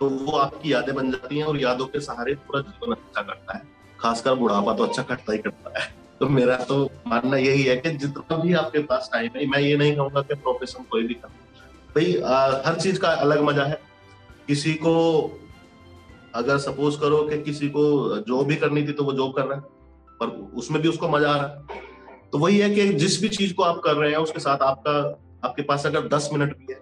तो 0.00 0.08
वो 0.08 0.38
आपकी 0.38 0.72
यादें 0.72 0.94
बन 0.94 1.10
जाती 1.10 1.38
हैं 1.38 1.44
और 1.44 1.56
यादों 1.58 1.86
के 1.86 2.00
सहारे 2.00 2.34
पूरा 2.36 2.60
जीवन 2.62 2.92
अच्छा 2.92 3.22
करता 3.22 3.56
है। 3.56 3.62
खासकर 4.00 4.34
बुढ़ापा 4.34 4.74
तो 4.74 4.84
अच्छा 4.84 5.02
करता 5.02 5.32
ही 5.32 5.38
करता 5.38 5.80
है। 5.80 5.90
तो 6.22 6.26
मेरा 6.28 6.56
तो 6.64 6.76
मानना 7.06 7.36
यही 7.36 7.62
है 7.62 7.76
कि 7.76 7.90
जितना 7.92 8.36
भी 8.38 8.52
आपके 8.54 8.78
पास 8.80 9.08
टाइम 9.12 9.30
है, 9.36 9.46
मैं 9.46 9.60
ये 9.60 9.76
नहीं 9.76 9.94
कहूँगा 9.96 10.20
कि 10.22 10.34
प्रोफेशन 10.36 10.84
कोई 10.90 11.06
भी 11.06 11.14
कर 11.14 11.28
भाई 11.94 12.12
हर 12.64 12.74
चीज़ 12.80 12.98
का 13.00 13.08
अलग 13.22 13.40
मज़ा 13.44 13.64
है। 13.64 13.78
किसी 14.48 14.74
को 14.74 14.92
अगर 16.34 16.58
सपोज़ 16.58 16.98
करो 17.00 17.22
कि 17.28 17.38
किसी 17.42 17.68
को 17.68 17.82
जॉब 18.28 18.46
भी 18.46 18.56
करनी 18.56 18.86
थी 18.88 18.92
तो 18.92 19.04
वो 19.04 19.12
जॉब 19.12 19.34
कर 19.36 19.44
रहा 19.44 19.56
है, 19.56 19.62
पर 20.20 20.28
उसमें 20.56 20.80
भी 20.82 20.88
उसको 20.88 21.08
मज़ा 21.08 21.30
आ 21.30 21.36
रहा 21.36 21.46
है। 21.46 21.80
तो 22.32 22.38
वही 22.38 22.58
है 22.58 22.68
कि 22.70 22.86
जिस 22.94 23.20
भी 23.22 23.28
चीज़ 23.30 23.54
को 23.54 23.62
आप 23.62 23.80
कर 23.84 23.96
रहे 23.96 24.10
हैं, 24.10 24.18
उसके 24.18 24.40
साथ 24.40 24.62
आपका, 24.62 24.94
आपके 25.44 25.62
पास 25.62 25.86
अगर 25.86 26.06
दस 26.08 26.28
मिनट 26.32 26.56
भी 26.58 26.72
है 26.72 26.78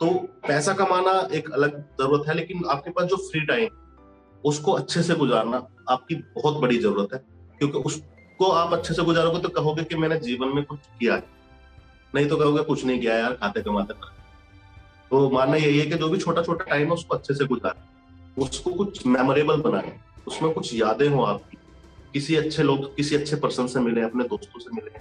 तो 0.00 0.10
पैसा 0.46 0.72
कमाना 0.74 1.12
एक 1.32 1.50
अलग 1.50 1.78
ज़रूरत 2.00 2.28
है, 2.28 2.34
लेकिन 2.34 2.64
आपके 2.68 2.90
पास 2.90 3.04
जो 3.06 3.16
फ्री 3.28 3.44
टाइम 3.46 3.68
उसको 4.44 4.72
अच्छे 4.72 5.02
से 5.02 5.14
गुजारना 5.16 5.66
आपकी 5.90 6.14
बहुत 6.34 6.60
बड़ी 6.62 6.78
ज़रूरत 6.78 7.14
है, 7.14 7.18
क्योंकि 7.60 7.78
उसको 8.42 8.52
आप 8.52 8.72
अच्छे 8.72 8.94
से 8.94 9.02
गुजारोगे 9.02 9.38
तो 9.38 9.48
कहोगे 9.48 9.84
कि 9.84 9.94
मैंने 9.94 10.18
जीवन 10.18 10.48
में 10.48 10.64
कुछ 10.64 10.78
किया 11.00 11.22
नहीं 12.14 12.28
तो 12.28 12.36
कहोगे 12.36 12.62
कुछ 12.62 12.84
नहीं 12.84 13.00
किया 13.00 13.14
यार, 13.14 13.32
खाते 13.32 13.62
कमाते 13.62 13.94
तो 15.10 15.30
मानना 15.30 15.56
यही 15.56 15.78
है 15.78 15.86
कि 15.86 15.94
जो 15.94 16.08
भी 16.08 16.18
छोटा 16.18 16.42
छोटा 16.42 16.64
टाइम 16.64 16.86
है 16.86 16.92
उसको 16.92 17.14
अच्छे 17.14 17.34
से 17.34 17.44
गुजारें। 17.44 18.42
उसको 18.42 18.70
कुछ 18.70 19.06
मेमोरेबल 19.06 19.60
बनाए। 19.60 19.92
उसमें 20.26 20.52
कुछ 20.52 20.74
यादें 20.74 21.08
हो 21.08 21.22
आपकी। 21.22 21.58
किसी 22.12 22.36
अच्छे 22.36 22.62
लोग, 22.62 22.96
किसी 22.96 23.16
अच्छे 23.16 23.36
पर्सन 23.36 23.66
से 23.66 23.80
मिले, 23.80 24.02
अपने 24.02 24.24
दोस्तों 24.24 24.60
से 24.60 24.70
मिले। 24.74 25.00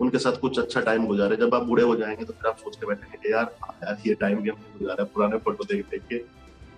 उनके 0.00 0.18
साथ 0.18 0.32
कुछ 0.32 0.58
अच्छा 0.58 0.80
टाइम 0.80 1.06
गुजारे। 1.06 1.36
जब 1.36 1.54
आप 1.54 1.62
बूढ़े 1.62 1.82
हो 1.82 1.96
जाएँगे 1.96 2.24
तो 2.24 2.32
फिर 2.32 2.46
आप 2.46 2.56
सोच 2.56 2.76
के 2.76 2.86
बैठेंगे 2.86 3.32
यार 3.32 3.56
यार, 3.84 3.98
ये 4.06 4.14
टाइम 4.14 4.36
भी 4.36 4.50
हमने 4.50 4.78
गुजारा 4.78 5.04
पुराने 5.04 5.38
फ़ोटो 5.38 5.64
देख 5.64 5.86
देख 5.90 6.02
के। 6.02 6.18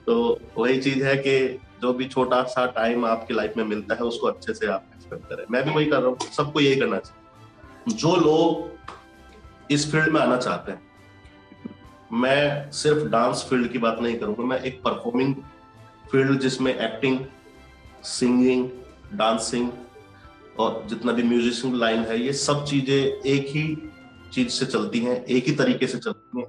तो 0.06 0.40
वही 0.58 0.80
चीज़ 0.80 1.04
है 1.04 1.16
कि 1.16 1.60
जो 1.82 1.92
भी 1.92 2.08
छोटा 2.08 2.42
सा 2.42 2.66
टाइम 2.66 3.06
आपकी 3.06 3.34
लाइफ 3.34 3.52
में 3.56 3.64
मिलता 3.64 3.94
है, 3.94 4.00
उसको 4.00 4.26
अच्छे 4.26 4.54
से 4.54 4.66
आप 4.66 4.90
एक्सपेक्ट 4.94 5.28
करें। 5.28 5.44
मैं 5.50 5.64
भी 5.64 5.70
वही 5.70 5.86
कर 5.86 5.98
रहा 5.98 6.08
हूँ। 6.08 6.18
सबको 6.36 6.60
यही 6.60 6.76
करना 6.76 6.98
चाहिए। 6.98 7.96
जो 7.96 8.16
लोग 8.16 8.78
इस 9.72 9.92
फ़ील्ड 9.92 10.08
में 10.08 10.20
आना 10.20 10.36
चाहते 10.36 10.72
हैं, 10.72 10.82
मैं 12.12 12.70
सिर्फ़ 12.70 13.08
डांस 13.08 13.46
फ़ील्ड 13.50 13.72
की 13.72 13.78
बात 13.78 13.98
नहीं 14.00 14.18
करूँगा, 14.18 14.44
मैं 14.44 14.60
एक 14.60 14.82
परफॉर्मिंग 14.82 15.34
फ़ील्ड 16.12 16.40
जिसमें 16.40 16.74
एक्टिंग 16.74 17.20
सिंगिंग 18.02 18.70
डांसिंग 19.14 19.70
और 20.58 20.84
जितना 20.86 21.12
भी 21.12 21.22
म्यूजिशियन 21.22 21.74
लाइन 21.74 22.00
है, 22.00 22.20
ये 22.22 22.32
सब 22.32 22.64
चीज़ें 22.64 22.96
एक 23.26 23.46
ही 23.48 23.90
चीज़ 24.32 24.48
से 24.48 24.66
चलती 24.66 24.98
हैं, 24.98 25.24
एक 25.24 25.44
ही 25.44 25.52
तरीके 25.52 25.86
से 25.86 25.98
चलती 25.98 26.40
हैं। 26.40 26.46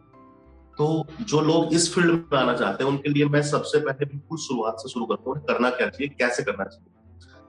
तो 0.79 1.07
जो 1.21 1.41
लोग 1.41 1.73
इस 1.73 1.95
फ़ील्ड 1.95 2.11
में 2.11 2.39
आना 2.39 2.53
चाहते 2.53 2.83
हैं, 2.83 2.91
उनके 2.91 3.09
लिए 3.09 3.25
मैं 3.25 3.41
सबसे 3.41 3.79
पहले 3.79 4.05
बिल्कुल 4.05 4.37
शुरुआत 4.37 4.75
से 4.77 4.89
शुरू 4.89 5.05
करता 5.05 5.29
हूँ 5.29 5.39
करना 5.39 5.69
क्या 5.69 5.87
चाहिए, 5.89 6.15
कैसे 6.19 6.43
करना 6.43 6.63
चाहिए। 6.63 6.87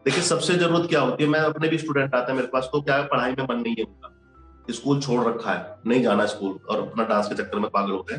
देखिए, 0.05 0.23
सबसे 0.23 0.55
ज़रूरत 0.55 0.88
क्या 0.88 1.01
होती 1.01 1.25
है, 1.25 1.31
मैं 1.31 1.40
अपने 1.40 1.69
भी 1.69 1.79
स्टूडेंट 1.79 2.14
आते 2.14 2.33
हैं 2.33 2.37
मेरे 2.37 2.49
पास 2.49 2.69
तो 2.73 2.81
क्या 2.83 2.97
है, 2.97 3.05
पढ़ाई 3.05 3.31
में 3.31 3.45
मन 3.51 3.57
नहीं 3.57 3.75
है 3.79 3.85
उनका। 3.85 4.73
स्कूल 4.73 5.01
छोड़ 5.01 5.29
रखा 5.29 5.53
है, 5.53 5.77
नहीं 5.87 6.03
जाना 6.03 6.27
स्कूल, 6.27 6.59
और 6.71 6.81
अपना 6.81 7.05
डांस 7.05 7.29
के 7.29 7.35
चक्कर 7.35 7.59
में 7.59 7.71
पागल 7.71 7.90
हो 7.90 8.03
गए। 8.03 8.16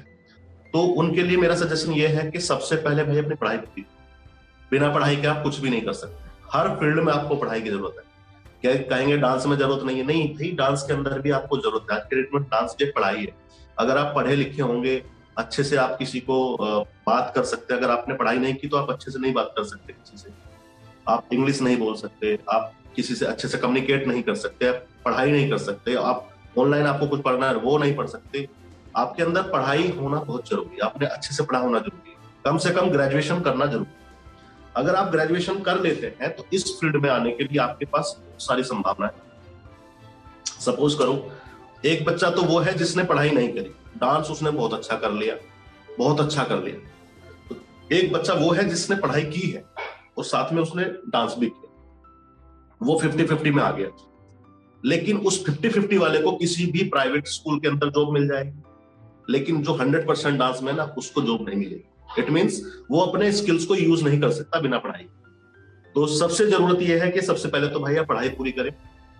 तो 0.74 0.82
उनके 0.84 1.24
लिए 1.24 1.38
मेरा 1.38 1.56
सजेशन 1.56 1.92
ये 1.92 2.08
है 2.08 2.32
कि 2.32 2.40
सबसे 2.40 2.76
पहले 2.76 3.04
भाई 3.04 3.18
अपनी 3.18 3.36
पढ़ाई 3.36 3.58
कीजिए 3.58 3.86
बिना 4.72 4.94
पढ़ाई 4.94 5.16
के 5.16 5.28
आप 5.28 5.44
कुछ 5.44 5.60
भी 5.60 5.70
नहीं 5.70 5.82
कर 5.82 5.94
सकते। 5.94 6.30
हर 6.54 6.70
फ़ील्ड 6.70 7.00
में 7.00 7.14
आपको 7.14 7.36
पढ़ाई 7.36 7.62
की 7.62 7.70
ज़रूरत 7.70 7.96
है। 7.98 8.04
क्या 8.62 8.98
कहेंगे, 8.98 9.18
डांस 9.18 9.46
में 9.46 9.58
ज़रूरत 9.58 9.84
नहीं 9.84 9.98
है? 9.98 10.04
नहीं, 10.04 10.34
भाई, 10.34 10.52
डांस 10.52 10.84
के 10.84 10.94
अंदर 10.94 11.20
भी 11.20 11.32
आपको 11.32 11.58
ज़रूरत 11.58 11.92
है। 11.92 11.98
आज 11.98 12.06
के 12.06 12.16
डेट 12.16 12.30
में 12.34 12.44
डांस 12.44 12.76
की 12.80 12.86
पढ़ाई 12.86 13.18
है। 13.18 13.41
अगर 13.78 13.98
आप 13.98 14.14
पढ़े 14.16 14.36
लिखे 14.36 14.62
होंगे, 14.62 15.02
अच्छे 15.38 15.64
से 15.64 15.76
आप 15.78 15.98
किसी 15.98 16.20
को 16.20 16.38
बात 17.08 17.32
कर 17.36 17.44
सकते 17.46 17.74
अगर 17.74 17.90
आपने 17.90 18.16
पढ़ाई 18.16 18.38
नहीं 18.38 18.56
की 18.56 18.68
तो 18.68 18.78
आप 18.78 18.90
अच्छे 18.90 19.12
से 19.12 19.20
नहीं 19.20 19.34
बात 19.34 19.54
कर 19.58 19.64
सकते 19.66 19.94
किसी 19.94 20.18
से। 20.18 20.34
आप 21.08 21.28
इंग्लिश 21.34 21.62
नहीं 21.62 21.78
बोल 21.78 21.96
सकते, 21.96 22.38
आप 22.50 22.74
किसी 22.96 23.16
से 23.16 23.26
अच्छे 23.26 23.48
से 23.48 23.58
कम्युनिकेट 23.58 24.08
नहीं 24.08 24.24
कर 24.24 24.36
सकते, 24.38 24.68
आप 24.68 24.86
पढ़ाई 25.06 25.32
नहीं 25.32 25.50
कर 25.50 25.58
सकते, 25.60 25.96
आप 25.96 26.28
ऑनलाइन 26.58 26.86
आपको 26.88 27.08
कुछ 27.08 27.22
पढ़ना 27.22 27.48
है, 27.48 27.56
वो 27.56 27.78
नहीं 27.78 27.96
पढ़ 27.96 28.08
सकते। 28.08 28.48
आपके 28.98 29.24
अंदर 29.24 29.42
पढ़ाई 29.50 29.88
होना 29.92 30.18
बहुत 30.20 30.50
ज़रूरी 30.50 30.76
है। 30.76 30.80
आपने 30.82 31.08
अच्छे 31.08 31.36
से 31.36 31.44
पढ़ा 31.44 31.60
होना 31.60 31.80
ज़रूरी 31.80 32.10
है। 32.10 32.16
कम 32.46 32.58
से 32.58 32.72
कम 32.72 32.90
ग्रेजुएशन 32.90 33.42
करना 33.42 33.66
ज़रूरी 33.66 33.86
है। 33.86 34.00
अगर 34.76 34.96
आप 34.96 35.12
ग्रेजुएशन 35.12 35.60
कर 35.62 35.80
लेते 35.82 36.16
हैं 36.22 36.36
तो 36.36 36.46
इस 36.54 36.66
फ़ील्ड 36.80 36.96
में 36.96 37.10
आने 37.10 37.32
के 37.32 37.44
लिए 37.44 37.60
आपके 37.60 37.86
पास 37.86 38.16
सारी 38.40 38.64
संभावना 38.64 39.06
है। 39.06 39.30
सपोज़ 40.60 40.98
करो 40.98 41.14
एक 41.86 42.04
बच्चा 42.06 42.30
तो 42.30 42.42
वो 42.42 42.60
है 42.60 42.74
जिसने 42.74 43.04
पढ़ाई 43.04 43.30
नहीं 43.30 43.50
करी। 43.50 43.72
डांस 43.98 44.28
उसने 44.28 44.52
बहुत 44.52 44.74
अच्छा 44.74 44.96
कर 44.96 45.12
लिया, 45.12 45.36
बहुत 46.00 46.20
अच्छा 46.20 46.44
कर 46.44 46.64
लिया। 46.64 46.76
तो 47.50 47.56
एक 47.96 48.12
बच्चा 48.14 48.34
वो 48.34 48.52
है 48.52 48.68
जिसने 48.70 48.96
पढ़ाई 48.96 49.24
की 49.24 49.50
है 49.50 49.64
और 50.18 50.24
साथ 50.24 50.54
में 50.54 50.62
उसने 50.62 50.84
डांस 50.84 51.36
भी 51.40 51.48
किया। 51.48 51.70
वो 52.82 53.00
फिफ्टी 53.00 53.24
फिफ्टी 53.24 53.52
में 53.52 53.64
आ 53.64 53.72
गया। 53.72 53.88
लेकिन 54.84 55.18
उस 55.18 55.44
फिफ्टी 55.46 55.70
फिफ्टी 55.70 55.98
वाले 55.98 56.22
को 56.22 56.32
किसी 56.32 56.66
भी 56.66 56.84
प्राइवेट 56.90 57.28
स्कूल 57.28 57.60
के 57.60 57.68
अंदर 57.68 57.90
जॉब 57.90 58.14
मिल 58.14 58.28
जाएगी। 58.28 58.62
लेकिन 59.30 59.62
जो 59.64 59.74
हंड्रेड 59.74 60.08
परसेंट 60.08 60.40
डांस 60.40 60.60
में 60.64 60.72
ना, 60.74 60.84
उसको 60.98 61.22
जॉब 61.22 61.48
नहीं 61.48 61.60
मिलेगी। 61.60 62.22
इट 62.22 62.30
मीन्स 62.30 62.62
वो 62.92 63.00
अपने 63.00 63.32
स्किल्स 63.32 63.66
को 63.66 63.76
यूज़ 63.76 64.04
नहीं 64.04 64.20
कर 64.22 64.32
सकता 64.32 64.60
बिना 64.60 64.78
पढ़ाई 64.78 65.06
तो 65.96 66.06
सबसे 66.10 66.46
ज़रूरत 66.46 66.82
यह 66.82 67.04
है 67.04 67.12
कि 67.12 67.22
सबसे 67.22 67.48
पहले 67.50 67.68
तो 67.68 67.80
भाई 67.80 67.96
आप 67.96 68.08
पढ़ाई 68.08 68.30
पूरी 68.30 68.52
करें। 68.52 68.72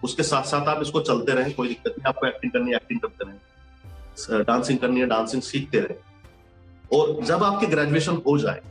उसके 0.04 0.24
साथ 0.24 0.44
साथ 0.44 0.68
आप 0.68 0.82
इसको 0.82 1.02
चलते 1.02 1.32
रहें, 1.32 1.54
कोई 1.54 1.68
दिक्कत 1.68 1.92
नहीं। 1.92 2.08
आपको 2.08 2.28
एक्टिंग 2.28 2.52
करनी 2.52 2.70
है 2.70 2.76
एक्टिंग 2.76 3.00
करते 3.00 3.26
रहें। 3.26 4.44
डांसिंग 4.44 4.80
करनी 4.80 5.00
है 5.00 5.06
डांसिंग 5.06 5.42
सीखते 5.42 5.80
रहें। 5.80 5.98
और 6.94 7.24
जब 7.26 7.44
आपकी 7.44 7.68
ग्रेजुएशन 7.68 8.22
हो 8.28 8.38
जाए, 8.38 8.62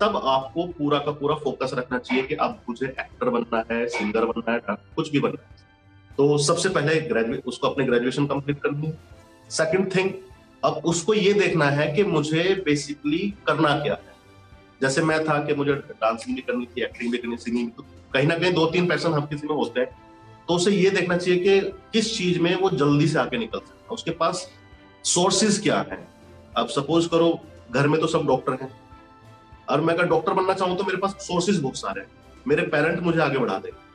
तब 0.00 0.16
आपको 0.16 0.66
पूरा 0.68 0.98
का 0.98 1.10
पूरा 1.10 1.34
फोकस 1.34 1.70
रखना 1.74 1.98
चाहिए 1.98 2.22
कि 2.22 2.34
अब 2.34 2.60
मुझे 2.68 2.86
एक्टर 2.86 3.28
बनना 3.30 3.62
है 3.70 3.86
सिंगर 3.88 4.24
बनना 4.24 4.52
है 4.52 4.76
कुछ 4.96 5.10
भी 5.10 5.20
बनना 5.20 5.42
है। 5.42 5.56
तो 6.16 6.38
सबसे 6.38 6.68
पहले 6.68 7.00
ग्रेजुएट 7.00 7.46
उसको 7.46 7.68
अपने 7.68 7.84
ग्रेजुएशन 7.84 8.26
कंप्लीट 8.26 8.60
करनी 8.60 8.86
है। 8.86 8.98
सेकंड 9.50 9.94
थिंग 9.94 10.10
अब 10.64 10.80
उसको 10.84 11.14
ये 11.14 11.32
देखना 11.32 11.64
है 11.64 11.92
कि 11.92 12.04
मुझे 12.04 12.42
बेसिकली 12.64 13.18
करना 13.46 13.74
क्या 13.78 13.94
है। 13.94 14.16
जैसे 14.82 15.02
मैं 15.02 15.24
था 15.24 15.38
कि 15.44 15.54
मुझे 15.54 15.74
डांसिंग 15.74 16.36
भी 16.36 16.42
करनी 16.42 16.66
थी 16.66 16.82
एक्टिंग 16.82 17.12
भी 17.12 17.18
करनी 17.18 17.36
सिंगिंग 17.36 17.70
तो 17.70 17.84
कहीं 18.14 18.26
ना 18.26 18.38
कहीं 18.38 18.52
दो 18.52 18.66
तीन 18.66 18.88
पैशन 18.88 19.12
हम 19.12 19.26
किसी 19.26 19.46
में 19.46 19.54
होते 19.54 19.80
हैं। 19.80 20.07
तो 20.48 20.54
उसे 20.54 20.70
ये 20.70 20.90
देखना 20.90 21.16
चाहिए 21.16 21.40
कि 21.40 21.60
किस 21.92 22.16
चीज़ 22.18 22.38
में 22.40 22.54
वो 22.56 22.70
जल्दी 22.70 23.08
से 23.08 23.18
आके 23.18 23.38
निकल 23.38 23.58
सकता 23.58 23.82
है। 23.82 23.88
उसके 23.90 24.10
पास 24.10 24.48
सोर्सेज 25.04 25.58
क्या 25.58 25.78
है? 25.80 26.06
अब 26.56 26.68
सपोज़ 26.68 27.08
करो, 27.08 27.38
घर 27.70 27.88
में 27.88 28.00
तो 28.00 28.06
सब 28.06 28.26
डॉक्टर 28.26 28.52
हैं। 28.52 28.70
और 29.68 29.80
मैं 29.80 29.94
अगर 29.94 30.06
डॉक्टर 30.06 30.32
बनना 30.32 30.54
चाहूँ 30.54 30.76
तो 30.76 30.84
मेरे 30.84 30.98
पास 30.98 31.16
सोर्सेज 31.22 31.60
बहुत 31.60 31.76
सारे 31.76 32.00
हैं। 32.00 32.42
मेरे 32.48 32.62
पेरेंट 32.66 33.00
मुझे 33.00 33.20
आगे 33.20 33.38
बढ़ा 33.38 33.58
देंगे। 33.58 33.86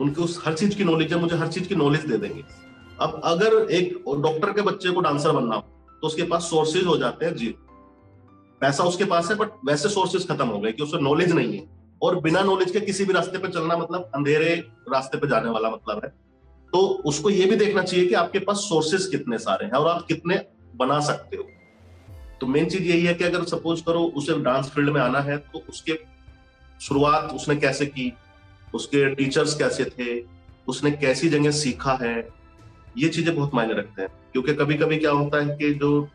उनकी 0.00 0.22
उस 0.22 0.40
हर 0.46 0.54
चीज़ 0.54 0.76
की 0.76 0.84
नॉलेज 0.84 1.12
है, 1.12 1.20
मुझे 1.20 1.36
हर 1.36 1.48
चीज़ 1.48 1.68
की 1.68 1.74
नॉलेज 1.74 2.06
दे 2.06 2.18
देंगे। 2.18 2.42
अब 3.00 3.20
अगर 3.24 3.70
एक 3.70 4.04
डॉक्टर 4.18 4.52
के 4.52 4.62
बच्चे 4.62 4.90
को 4.90 5.00
डांसर 5.00 5.32
बनना 5.32 5.54
हो 5.54 5.60
तो 6.02 6.06
उसके 6.06 6.22
पास 6.22 6.42
सोर्सेज 6.42 6.86
हो 6.86 6.96
जाते 6.96 7.26
हैं, 7.26 7.34
जी। 7.36 7.54
पैसा 8.60 8.84
उसके 8.84 9.04
पास 9.04 9.30
है 9.30 9.36
बट 9.36 9.50
वैसे 9.66 9.88
सोर्सेज 9.88 10.28
खत्म 10.28 10.46
हो 10.48 10.58
गए 10.60 10.72
कि 10.72 10.82
उसमें 10.82 11.00
नॉलेज 11.00 11.32
नहीं 11.32 11.56
है। 11.58 11.75
और 12.02 12.20
बिना 12.20 12.40
नॉलेज 12.42 12.70
के 12.70 12.80
किसी 12.80 13.04
भी 13.04 13.12
रास्ते 13.12 13.38
पे 13.38 13.48
चलना 13.48 13.76
मतलब 13.76 14.10
अंधेरे 14.14 14.54
रास्ते 14.88 15.18
पे 15.18 15.28
जाने 15.28 15.50
वाला 15.50 15.70
मतलब 15.70 16.00
है। 16.04 16.10
तो 16.72 16.78
उसको 17.06 17.30
ये 17.30 17.46
भी 17.46 17.56
देखना 17.56 17.82
चाहिए 17.82 18.06
कि 18.06 18.14
आपके 18.14 18.38
पास 18.38 18.56
सोर्सेज 18.58 19.06
कितने 19.06 19.38
सारे 19.38 19.66
हैं 19.66 19.72
और 19.72 19.88
आप 19.88 20.04
कितने 20.06 20.40
बना 20.76 21.00
सकते 21.00 21.36
हो। 21.36 21.48
तो 22.40 22.46
मेन 22.46 22.68
चीज़ 22.68 22.82
यही 22.82 23.04
है 23.06 23.14
कि 23.14 23.24
अगर 23.24 23.44
सपोज़ 23.44 23.84
करो 23.84 24.02
उसे 24.16 24.38
डांस 24.40 24.70
फ़ील्ड 24.70 24.90
में 24.90 25.00
आना 25.00 25.20
है 25.20 25.36
तो 25.38 25.62
उसके 25.68 25.98
शुरुआत 26.80 27.32
उसने 27.32 27.56
कैसे 27.56 27.86
की, 27.86 28.12
उसके 28.74 29.14
टीचर्स 29.14 29.54
कैसे 29.58 29.84
थे, 29.90 30.20
उसने 30.68 30.90
कैसी 30.90 31.28
जगह 31.28 31.50
सीखा 31.50 31.98
है, 32.02 32.28
ये 32.98 33.08
चीज़ें 33.08 33.34
बहुत 33.36 33.54
मायने 33.54 33.74
रखते 33.74 34.02
हैं। 34.02 34.10
क्योंकि 34.32 34.54
कभी 34.54 34.74
कभी 34.74 34.96
क्या 34.96 35.10
होता 35.10 35.38
है 35.38 35.56
कि 35.56 35.72
जो 35.74 36.08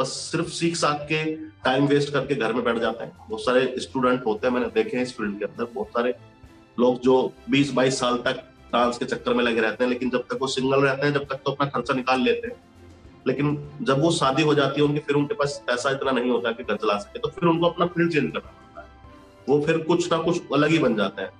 बस 0.00 0.06
सिर्फ़ 0.06 0.46
सीख 0.46 0.76
साख 0.76 1.00
के 1.00 1.34
टाइम 1.34 1.86
वेस्ट 1.86 2.12
करके 2.12 2.34
घर 2.34 2.52
में 2.52 2.64
बैठ 2.64 2.78
जाते 2.78 3.04
हैं। 3.04 3.12
बहुत 3.28 3.44
सारे 3.44 3.74
स्टूडेंट 3.78 4.26
होते 4.26 4.46
हैं, 4.46 4.54
मैंने 4.54 4.66
देखे 4.66 4.96
हैं 4.96 5.04
इस 5.04 5.16
फ़ील्ड 5.16 5.38
के 5.38 5.44
अंदर। 5.44 5.64
बहुत 5.64 5.88
सारे 5.88 6.14
लोग 6.80 7.00
जो 7.00 7.32
20-22 7.50 7.98
साल 7.98 8.16
तक 8.16 8.48
डांस 8.72 8.98
के 8.98 9.04
चक्कर 9.04 9.34
में 9.34 9.44
लगे 9.44 9.60
रहते 9.60 9.84
हैं, 9.84 9.88
लेकिन 9.88 10.10
जब 10.10 10.18
तक 10.18 10.38
वो 10.40 10.46
सिंगल 10.46 10.80
रहते 10.80 11.06
हैं, 11.06 11.14
जब 11.14 11.24
तक 11.24 11.34
तो 11.34 11.52
अपना 11.52 11.68
खर्चा 11.68 11.94
निकाल 11.94 12.20
लेते 12.20 12.46
हैं। 12.46 12.56
लेकिन 13.26 13.70
जब 13.82 14.02
वो 14.02 14.10
शादी 14.10 14.42
हो 14.42 14.54
जाती 14.54 14.80
है, 14.80 14.86
उनकी 14.86 15.00
फिर 15.00 15.16
उनके 15.16 15.34
पास 15.34 15.62
पैसा 15.66 15.90
इतना 15.90 16.10
नहीं 16.10 16.30
होता 16.30 16.52
कि 16.52 16.62
घर 16.62 16.76
चला 16.76 16.98
सके 16.98 17.18
तो 17.18 17.28
फिर 17.28 17.48
उनको 17.48 17.66
अपना 17.66 17.86
फ़ील्ड 17.86 18.12
चेंज 18.12 18.24
करना 18.24 18.50
पड़ता 18.50 18.80
है। 18.80 18.86
वो 19.48 19.66
फिर 19.66 19.78
कुछ 19.78 20.12
ना 20.12 20.18
कुछ 20.18 20.42
अलग 20.54 20.70
ही 20.70 20.78
बन 20.78 20.94
जाते 20.96 21.22
हैं। 21.22 21.30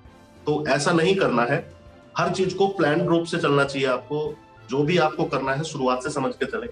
तो 0.45 0.67
ऐसा 0.67 0.91
नहीं 0.91 1.15
करना 1.15 1.43
है। 1.43 1.73
हर 2.17 2.31
चीज़ 2.31 2.55
को 2.55 2.67
प्लान 2.67 3.07
रूप 3.07 3.25
से 3.25 3.37
चलना 3.37 3.63
चाहिए 3.63 3.87
आपको। 3.87 4.35
जो 4.69 4.83
भी 4.83 4.97
आपको 4.97 5.23
करना 5.23 5.53
है, 5.53 5.63
शुरुआत 5.63 6.03
से 6.03 6.09
समझ 6.09 6.35
के 6.35 6.45
चले। 6.45 6.67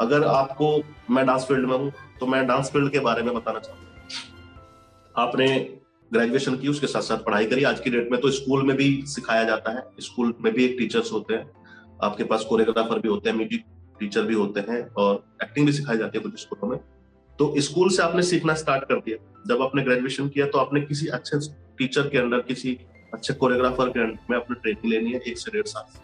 अगर 0.00 0.24
आपको 0.24 0.76
मैं 1.10 1.26
डांस 1.26 1.44
फ़ील्ड 1.44 1.68
में 1.68 1.76
हूँ 1.76 1.92
तो 2.20 2.26
मैं 2.26 2.46
डांस 2.46 2.70
फ़ील्ड 2.70 2.92
के 2.92 3.00
बारे 3.00 3.22
में 3.22 3.34
बताना 3.34 3.58
चाहूँगा। 3.58 5.22
आपने 5.22 5.46
ग्रेजुएशन 6.10 6.56
की, 6.56 6.68
उसके 6.68 6.86
साथ 6.86 7.02
साथ 7.02 7.18
पढ़ाई 7.18 7.46
करी। 7.46 7.62
आज 7.64 7.80
की 7.80 7.90
डेट 7.90 8.10
में 8.12 8.20
तो 8.20 8.30
स्कूल 8.30 8.62
में 8.66 8.76
भी 8.76 9.02
सिखाया 9.06 9.44
जाता 9.44 9.72
है। 9.72 9.84
स्कूल 10.00 10.34
में 10.40 10.52
भी 10.54 10.64
एक 10.64 10.76
टीचर्स 10.78 11.12
होते 11.12 11.34
हैं। 11.34 11.50
आपके 12.02 12.24
पास 12.24 12.44
कोरियोग्राफर 12.44 12.98
भी 12.98 13.08
होते 13.08 13.30
हैं 13.30 13.36
म्यूज़िक 13.36 13.64
टीचर 14.00 14.22
भी 14.22 14.34
होते 14.34 14.60
हैं 14.68 14.80
और 14.94 15.24
एक्टिंग 15.42 15.66
भी 15.66 15.72
सिखाई 15.72 15.98
जाती 15.98 16.18
है 16.18 16.22
कुछ 16.24 16.40
स्कूलों 16.40 16.70
में। 16.70 16.78
तो 17.38 17.54
स्कूल 17.60 17.88
से 17.90 18.02
आपने 18.02 18.22
सीखना 18.22 18.54
स्टार्ट 18.54 18.84
कर 18.84 18.94
दिया। 18.96 19.16
जब 19.46 19.62
आपने 19.62 19.82
ग्रेजुएशन 19.82 20.28
किया 20.28 20.46
तो 20.46 20.58
आपने 20.58 20.80
किसी 20.80 21.06
अच्छे 21.08 21.38
टीचर 21.78 22.08
के 22.08 22.18
अंडर 22.18 22.40
किसी 22.42 22.76
अच्छे 23.14 23.34
कोरियोग्राफर 23.34 23.88
के 23.88 24.00
अंडर 24.00 24.18
में 24.30 24.36
अपनी 24.38 24.56
ट्रेनिंग 24.56 24.92
लेनी 24.92 25.12
है, 25.12 25.20
एक 25.20 25.38
से 25.38 25.50
डेढ़ 25.52 25.66
साल। 25.66 26.02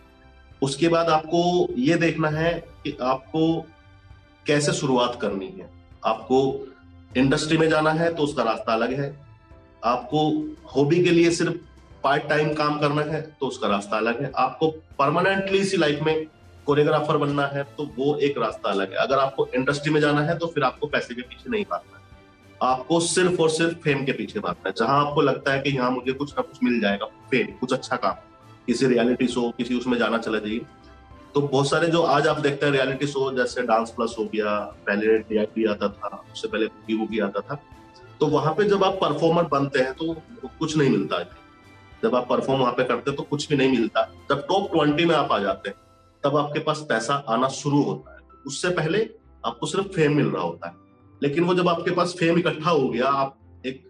उसके 0.62 0.88
बाद 0.88 1.08
आपको 1.08 1.68
ये 1.78 1.94
देखना 1.96 2.28
है 2.28 2.52
कि 2.84 2.96
आपको 3.02 3.66
कैसे 4.50 4.72
शुरुआत 4.74 5.18
करनी 5.20 5.46
है? 5.48 5.70
आपको 6.04 6.38
इंडस्ट्री 7.16 7.56
में 7.58 7.68
जाना 7.68 7.90
है 7.92 8.12
तो 8.14 8.22
उसका 8.22 8.42
रास्ता 8.42 8.72
अलग 8.72 8.92
है। 9.00 9.14
आपको 9.84 10.20
हॉबी 10.74 11.02
के 11.04 11.10
लिए 11.10 11.30
सिर्फ़ 11.32 11.54
पार्ट 12.04 12.28
टाइम 12.28 12.52
काम 12.54 12.78
करना 12.78 13.02
है 13.04 13.20
तो 13.40 13.46
उसका 13.46 13.68
रास्ता 13.68 13.96
अलग 13.96 14.22
है। 14.22 14.30
आपको 14.36 14.68
परमानेंटली 14.98 15.58
इसी 15.58 15.76
लाइफ 15.76 16.00
में 16.02 16.26
कोरियोग्राफर 16.66 17.16
बनना 17.16 17.46
है 17.46 17.62
तो 17.78 17.84
वो 17.98 18.14
एक 18.18 18.38
रास्ता 18.38 18.70
अलग 18.70 18.92
है। 18.92 18.96
अगर 18.98 19.18
आपको 19.18 19.46
इंडस्ट्री 19.54 19.92
में 19.92 20.00
जाना 20.00 20.22
है 20.22 20.36
तो 20.38 20.46
फिर 20.46 20.64
आपको 20.64 20.86
पैसे 20.86 21.14
के 21.14 21.22
पीछे 21.22 21.50
नहीं 21.50 21.64
भागना 21.70 21.96
है। 21.96 22.68
आपको 22.70 23.00
सिर्फ़ 23.00 23.40
और 23.42 23.50
सिर्फ़ 23.50 23.74
फेम 23.78 24.04
के 24.04 24.12
पीछे 24.12 24.40
भागना 24.40 24.68
है। 24.68 24.74
जहाँ 24.78 25.06
आपको 25.06 25.20
लगता 25.20 25.52
है 25.52 25.60
कि 25.60 25.70
यहाँ 25.70 25.90
मुझे 25.90 26.12
कुछ 26.12 26.32
ना 26.32 26.42
कुछ 26.42 26.58
मिल 26.64 26.80
जाएगा, 26.80 27.06
फेम, 27.30 27.46
कुछ 27.60 27.72
अच्छा 27.72 27.96
काम, 27.96 28.14
किसी 28.66 28.86
रियलिटी 28.86 29.26
शो, 29.26 29.50
किसी 29.50 29.78
उसमें 29.78 29.98
जाना 29.98 30.18
चला 30.18 30.38
जाइए। 30.38 30.60
तो 31.34 31.40
बहुत 31.40 31.68
सारे 31.70 31.86
जो 31.86 32.02
आज 32.02 32.26
आप 32.26 32.38
देखते 32.40 32.66
हैं 32.66 32.72
रियलिटी 32.72 33.06
शो 33.06 33.30
जैसे 33.32 33.62
डांस 33.62 33.90
प्लस 33.90 34.14
हो 34.18 34.24
गया, 34.24 34.54
पहले 34.86 35.18
टीआईपी 35.18 35.64
आता 35.64 35.88
था, 35.88 36.24
उससे 36.32 36.48
पहले 36.48 36.66
कुकी 36.66 37.18
आता 37.18 37.40
था। 37.40 37.54
तो 38.20 38.26
वहाँ 38.26 38.54
पे 38.54 38.64
जब 38.64 38.84
आप 38.84 38.94
परफॉर्मर 38.94 39.44
बनते 39.44 39.78
हैं 39.78 39.92
तो 39.94 40.14
कुछ 40.58 40.76
नहीं 40.76 40.90
मिलता 40.90 41.18
है 41.18 41.28
जब 42.02 42.14
आप 42.14 42.28
परफॉर्म 42.28 42.60
वहाँ 42.60 42.72
पे 42.72 42.84
करते 42.84 43.10
हैं 43.10 43.16
तो 43.16 43.22
कुछ 43.22 43.48
भी 43.48 43.56
नहीं 43.56 43.70
मिलता। 43.70 44.02
जब 44.30 44.46
टॉप 44.46 44.70
ट्वेंटी 44.72 45.04
में 45.04 45.14
आप 45.14 45.32
आ 45.32 45.38
जाते 45.38 45.68
हैं, 45.68 45.76
तब 46.24 46.36
आपके 46.36 46.60
पास 46.60 46.84
पैसा 46.88 47.14
आना 47.28 47.48
शुरू 47.54 47.82
होता 47.82 48.12
है। 48.12 48.18
उससे 48.46 48.68
पहले 48.70 49.08
आपको 49.44 49.66
सिर्फ़ 49.66 49.88
फेम 49.88 50.16
मिल 50.16 50.26
रहा 50.26 50.42
होता 50.42 50.68
है। 50.68 50.74
लेकिन 51.22 51.44
वो 51.44 51.54
जब 51.54 51.68
आपके 51.68 51.90
पास 51.90 52.14
फेम 52.18 52.38
इकट्ठा 52.38 52.70
हो 52.70 52.88
गया, 52.88 53.06
आप 53.06 53.36
एक 53.66 53.82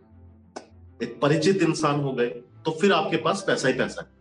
एक 1.01 1.21
परिचित 1.21 1.63
इंसान 1.63 2.01
हो 2.01 2.13
गए 2.13 2.27
तो 2.65 2.71
फिर 2.71 2.93
आपके 2.93 3.17
पास 3.19 3.45
पैसा 3.47 3.69
ही 3.69 3.75
पैसा 3.75 4.01
है। 4.01 4.20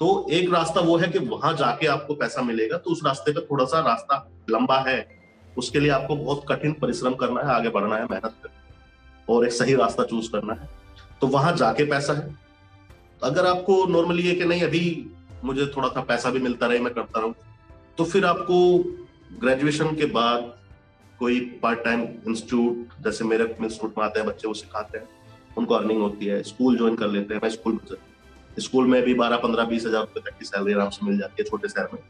तो 0.00 0.26
एक 0.30 0.52
रास्ता 0.52 0.80
वो 0.80 0.96
है 0.96 1.08
कि 1.08 1.18
वहाँ 1.18 1.52
जाके 1.56 1.86
आपको 1.86 2.14
पैसा 2.14 2.42
मिलेगा 2.42 2.76
तो 2.78 2.90
उस 2.90 3.00
रास्ते 3.06 3.32
पे 3.32 3.40
थोड़ा 3.40 3.64
सा 3.64 3.80
रास्ता 3.80 4.16
लंबा 4.50 4.78
है। 4.86 4.98
उसके 5.58 5.80
लिए 5.80 5.90
आपको 5.90 6.16
बहुत 6.16 6.44
कठिन 6.48 6.72
परिश्रम 6.72 7.14
करना 7.14 7.40
है, 7.40 7.54
आगे 7.54 7.68
बढ़ना 7.68 7.96
है, 7.96 8.04
मेहनत 8.04 8.34
करना 8.42 8.54
है, 8.54 8.74
और 9.28 9.46
एक 9.46 9.52
सही 9.52 9.74
रास्ता 9.74 10.04
चूज़ 10.04 10.30
करना 10.32 10.54
है। 10.54 10.68
तो 11.20 11.26
वहाँ 11.26 11.56
जाके 11.56 11.84
पैसा 11.84 12.12
है। 12.12 12.34
अगर 13.22 13.46
आपको 13.46 13.84
नॉर्मली 13.86 14.22
ये 14.22 14.34
कि 14.34 14.44
नहीं, 14.44 14.62
अभी 14.62 15.10
मुझे 15.44 15.66
थोड़ा 15.76 15.88
सा 15.88 16.00
पैसा 16.02 16.30
भी 16.30 16.38
मिलता 16.38 16.66
रहे, 16.66 16.78
मैं 16.78 16.94
करता 16.94 17.20
रहूँ 17.20 17.34
तो 17.98 18.04
फिर 18.04 18.24
आपको 18.24 18.78
ग्रेजुएशन 19.40 19.94
के 19.96 20.06
बाद 20.10 20.52
कोई 21.18 21.40
पार्ट 21.62 21.84
टाइम 21.84 22.02
इंस्टीट्यूट 22.02 23.02
जैसे 23.04 23.24
मेरे 23.24 23.44
इंस्टीट्यूट 23.44 23.98
में 23.98 24.04
आते 24.04 24.20
हैं, 24.20 24.28
बच्चे 24.28 24.48
वो 24.48 24.54
सिखाते 24.54 24.98
हैं, 24.98 25.08
उनको 25.58 25.74
अर्निंग 25.74 26.00
होती 26.02 26.26
है 26.26 26.42
स्कूल 26.44 26.76
ज्वाइन 26.78 26.96
कर 26.96 27.08
लेते 27.08 27.34
हैं, 27.34 27.40
मैं 27.42 27.50
स्कूल 27.50 27.72
में 27.72 27.96
स्कूल 28.58 28.86
में 28.86 29.02
भी 29.02 29.14
बारह, 29.14 29.36
पंद्रह, 29.36 29.64
बीस 29.64 29.86
हज़ार 29.86 30.00
रुपए 30.00 30.20
तक 30.20 30.38
की 30.38 30.44
सैलरी 30.44 30.72
आराम 30.72 30.90
से 30.90 31.06
मिल 31.06 31.18
जाती 31.18 31.42
है 31.42 31.48
छोटे 31.48 31.68
शहर 31.68 31.88
में। 31.92 32.02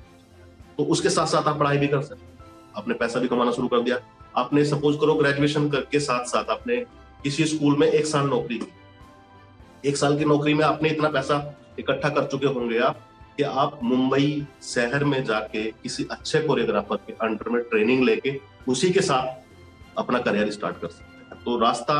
तो 0.79 0.85
उसके 0.87 1.11
साथ 1.11 1.27
साथ 1.27 1.49
आप 1.49 1.59
पढ़ाई 1.59 1.79
भी 1.79 1.89
कर 1.89 2.03
सकते 2.03 2.29
आपने 2.77 2.95
पैसा 2.95 3.21
भी 3.21 3.29
कमाना 3.29 3.51
शुरू 3.53 3.69
कर 3.69 3.81
दिया। 3.81 3.99
आपने 4.37 4.65
सपोज़ 4.65 4.97
करो 4.99 5.15
ग्रेजुएशन 5.15 5.69
के 5.73 6.01
साथ 6.01 6.25
साथ 6.27 6.51
आपने 6.51 6.77
किसी 7.23 7.45
स्कूल 7.47 7.77
में 7.77 7.87
एक 7.87 8.07
साल 8.07 8.27
नौकरी 8.27 8.59
की। 8.59 9.89
एक 9.89 9.97
साल 9.97 10.19
की 10.19 10.25
नौकरी 10.25 10.55
में 10.55 10.65
आपने 10.65 10.89
इतना 10.89 11.09
पैसा 11.09 11.37
इकट्ठा 11.79 12.09
कर 12.09 12.27
चुके 12.27 12.47
होंगे 12.49 12.79
आप 12.81 13.01
कि 13.37 13.43
आप 13.43 13.79
मुंबई 13.83 14.47
शहर 14.65 15.05
में 15.05 15.23
जाके 15.25 15.65
किसी 15.73 16.07
अच्छे 16.11 16.41
कोरियोग्राफर 16.41 16.97
के 16.97 17.13
अंडर 17.23 17.49
में 17.49 17.63
ट्रेनिंग 17.63 18.03
लेके 18.05 18.39
उसी 18.69 18.91
के 18.91 19.01
साथ 19.03 19.99
अपना 19.99 20.19
करियर 20.19 20.51
स्टार्ट 20.51 20.81
कर 20.81 20.89
सकते 20.89 21.35
हैं। 21.35 21.43
तो 21.45 21.59
रास्ता 21.59 21.99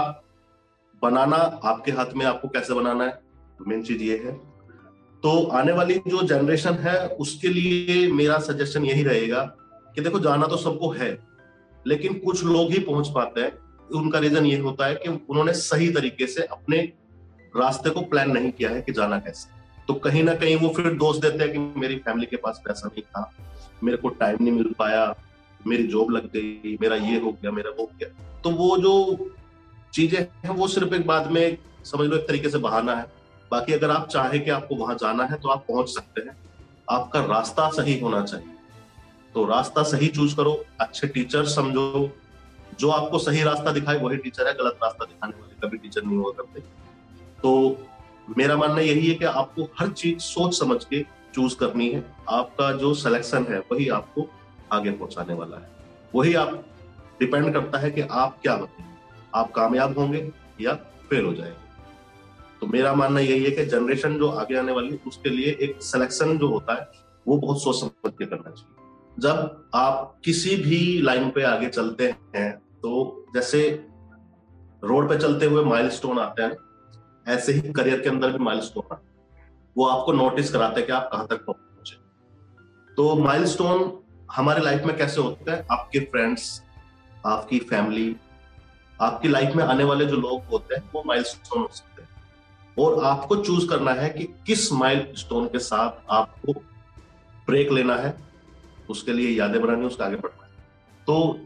बनाना 1.03 1.37
आपके 1.65 1.93
हाथ 1.93 2.13
में 2.17 2.25
आपको 2.27 2.49
कैसे 2.49 2.75
बनाना 2.75 3.05
है? 3.05 3.19
मेन 3.69 3.83
चीज़ 3.83 4.03
ये 4.03 4.17
है। 4.17 4.33
तो 5.23 5.43
आने 5.47 5.73
वाली 5.73 5.95
जो 6.07 6.23
जनरेशन 6.23 6.75
है, 6.75 6.99
उसके 7.09 7.49
लिए 7.49 8.07
मेरा 8.13 8.39
सजेशन 8.41 8.85
यही 8.85 9.03
रहेगा 9.03 9.43
कि 9.95 10.01
देखो, 10.01 10.19
जाना 10.19 10.47
तो 10.47 10.57
सबको 10.57 10.91
है, 10.91 11.19
लेकिन 11.87 12.19
कुछ 12.19 12.45
लोग 12.45 12.71
ही 12.71 12.79
पहुँच 12.81 13.09
पाते 13.09 13.41
हैं। 13.41 13.53
उनका 13.95 14.19
रीजन 14.19 14.47
ये 14.47 14.59
होता 14.59 14.87
है 14.87 14.95
कि 14.95 15.09
उन्होंने 15.09 15.53
सही 15.53 15.89
तरीके 15.93 16.27
से 16.27 16.43
अपने 16.43 16.79
रास्ते 17.55 17.91
को 17.91 18.01
प्लान 18.01 18.31
नहीं 18.31 18.51
किया 18.51 18.71
है 18.71 18.83
कि 18.83 18.93
जाना 18.93 19.19
कैसे। 19.19 19.59
तो 19.89 19.95
कहीं 19.95 20.23
ना 20.23 20.35
कहीं 20.35 20.57
वो 20.57 20.69
फिर 20.69 20.93
दोष 20.95 21.17
देते 21.17 21.45
हैं 21.45 21.53
कि 21.53 21.81
मेरी 21.81 21.97
फैमिली 21.97 22.27
के 22.27 22.37
पास 22.37 22.61
पैसा 22.65 22.89
नहीं 22.89 23.03
था, 23.03 23.31
मेरे 23.85 23.97
को 23.97 24.09
टाइम 24.09 24.37
नहीं 24.41 24.53
मिल 24.53 24.75
पाया, 24.79 25.15
मेरी 25.67 25.87
जॉब 25.87 26.11
लग 26.11 26.27
गई, 26.27 26.77
मेरा 26.81 26.97
ये 26.97 27.19
हो 27.21 27.33
गया, 27.33 27.51
मेरा 27.51 27.71
वो 27.71 27.85
हो 27.85 27.91
गया। 28.01 28.41
तो 28.43 28.51
वो 28.51 28.77
जो 28.79 29.35
चीज़ें 29.93 30.21
हैं, 30.21 30.51
वो 30.51 30.69
सिर्फ़ 30.69 30.95
एक 30.95 31.07
बाद 31.07 31.31
में 31.31 31.59
समझ 31.85 32.09
लो, 32.09 32.17
एक 32.17 32.29
तरीके 32.29 32.49
से 32.49 32.59
बहाना 32.59 32.95
है। 32.95 33.07
बाकी 33.51 33.73
अगर 33.73 33.91
आप 33.91 34.09
चाहे 34.09 34.39
कि 34.39 34.51
आपको 34.51 34.75
वहाँ 34.75 34.95
जाना 34.95 35.25
है 35.25 35.37
तो 35.37 35.49
आप 35.49 35.65
पहुँच 35.69 35.89
सकते 35.89 36.21
हैं। 36.21 36.37
आपका 36.91 37.21
रास्ता 37.21 37.71
सही 37.71 38.01
होना 38.01 38.23
चाहिए। 38.23 38.55
तो 39.35 39.45
रास्ता 39.45 39.83
सही 39.83 40.09
चूज़ 40.09 40.37
करो, 40.37 40.65
अच्छे 40.81 41.07
टीचर 41.07 41.45
समझो। 41.45 42.11
जो 42.81 42.91
आपको 42.91 43.19
सही 43.19 43.43
रास्ता 43.43 43.73
दिखाए, 43.73 43.99
वही 43.99 44.17
टीचर 44.17 44.47
है, 44.47 44.55
गलत 44.55 44.79
रास्ता 44.83 45.05
दिखाने 45.05 45.41
वाले। 45.41 45.69
कभी 45.69 45.79
टीचर 45.79 46.03
नहीं 46.03 46.17
हुआ 46.17 46.33
करते। 46.33 46.61
तो 47.43 47.77
मेरा 48.39 48.57
मानना 48.57 48.81
यही 48.81 49.09
है 49.09 49.15
कि 49.15 49.25
आपको 49.25 49.69
हर 49.79 49.89
चीज़ 49.89 50.19
सोच 50.19 50.59
समझ 50.59 50.85
के 50.85 51.07
चूज़ 51.35 51.57
करनी 51.57 51.91
है। 51.91 52.17
आपका 52.31 52.73
जो 52.73 52.95
सिलेक्शन 52.95 53.47
है, 53.51 53.59
वही 53.59 53.89
आपको 53.89 54.31
आगे 54.73 54.91
पहुँचाने 54.91 55.35
वाला 55.35 55.57
है। 55.57 55.71
वही 56.15 56.35
आप 56.35 56.65
डिपेंड 57.21 57.53
करता 57.53 57.79
है 57.79 57.91
कि 57.91 58.01
आप 58.01 58.41
क्या 58.43 58.57
बनेंगे 58.57 58.91
आप 59.35 59.53
कामयाब 59.53 59.99
होंगे 59.99 60.33
या 60.61 60.75
फेल 61.11 61.25
हो 61.25 61.35
जाएँगे। 61.35 61.70
तो 62.61 62.67
मेरा 62.67 62.93
मानना 62.95 63.21
यही 63.21 63.45
है 63.45 63.51
कि 63.51 63.65
जनरेशन 63.67 64.17
जो 64.19 64.29
आगे 64.31 64.57
आने 64.57 64.73
वाली, 64.73 64.99
उसके 65.07 65.31
लिए 65.31 65.57
एक 65.61 65.83
सिलेक्शन 65.83 66.37
जो 66.39 66.49
होता 66.49 66.75
है, 66.75 66.89
वो 67.29 67.37
बहुत 67.37 67.63
सोच 67.63 67.81
समझ 67.81 68.13
के 68.13 68.27
करना 68.27 68.51
चाहिए। 68.51 68.77
जब 69.17 69.71
आप 69.75 70.21
किसी 70.25 70.57
भी 70.57 71.01
लाइन 71.03 71.31
पे 71.31 71.43
आगे 71.43 71.69
चलते 71.69 72.15
हैं 72.37 72.51
तो 72.83 73.27
जैसे 73.35 73.61
रोड 74.85 75.09
पे 75.09 75.19
चलते 75.19 75.47
हुए 75.47 75.65
माइलस्टोन 75.65 76.19
आते 76.19 76.43
हैं, 76.43 76.57
ऐसे 77.29 77.53
ही 77.53 77.73
करियर 77.73 78.01
के 78.01 78.09
अंदर 78.09 78.33
भी 78.33 78.45
माइलस्टोन 78.45 78.83
आते 78.93 79.07
हैं। 79.07 79.49
वो 79.77 79.87
आपको 79.87 80.13
नोटिस 80.13 80.53
कराते 80.53 80.81
हैं 80.81 80.87
कि 80.87 80.93
आप 80.93 81.09
कहाँ 81.13 81.27
तक 81.27 81.45
पहुँचे। 81.45 81.97
तो 82.95 83.15
माइलस्टोन 83.17 83.93
हमारे 84.33 84.61
लाइफ 84.61 84.85
में 84.85 84.97
कैसे 84.97 85.21
होते 85.21 85.51
हैं? 85.51 85.67
आपके 85.73 86.01
फ्रेंड्स 86.01 86.63
आपकी 87.27 87.59
फैमिली 87.61 88.17
आपकी 89.01 89.29
लाइफ 89.29 89.55
में 89.57 89.65
आने 89.65 89.85
वाले 89.85 90.05
जो 90.07 90.17
लोग 90.17 90.43
होते 90.45 90.75
हैं, 90.75 90.91
वो 90.95 91.03
माइलस्टोन 91.07 91.63
हो 91.63 91.69
सकते 91.69 91.85
हैं। 91.85 91.90
और 92.77 93.05
आपको 93.05 93.37
चूज़ 93.37 93.69
करना 93.69 93.93
है 93.93 94.09
कि 94.11 94.25
किस 94.47 94.73
माइल 94.73 95.07
स्टोन 95.17 95.47
के 95.47 95.59
साथ 95.61 96.11
आपको 96.11 96.53
ब्रेक 97.49 97.73
लेना 97.73 97.97
है, 97.97 98.15
उसके 98.91 99.13
लिए 99.13 99.31
यादें 99.31 99.61
बनानी 99.63 99.87
उसके 99.87 100.05
आगे 100.05 100.17
बढ़ना 100.17 100.45
है। 100.45 100.51
तो 101.07 101.39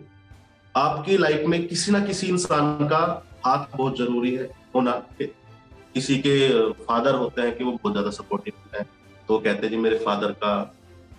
आपकी 0.74 1.16
लाइफ 1.18 1.46
में 1.46 1.66
किसी 1.68 1.92
ना 1.92 2.00
किसी 2.06 2.26
इंसान 2.26 2.86
का 2.88 3.00
हाथ 3.46 3.76
बहुत 3.76 3.98
ज़रूरी 3.98 4.34
है, 4.34 4.50
होना। 4.74 4.92
किसी 5.20 6.16
के 6.18 6.70
फादर 6.74 7.14
होते 7.14 7.42
हैं 7.42 7.56
कि 7.56 7.64
वो 7.64 7.72
बहुत 7.72 7.92
ज़्यादा 7.92 8.10
सपोर्टिव 8.12 8.54
होते 8.56 8.78
हैं 8.78 8.86
तो 9.28 9.38
कहते 9.38 9.66
हैं, 9.66 9.70
जी, 9.70 9.76
मेरे 9.78 9.98
फादर 9.98 10.32
का 10.34 10.54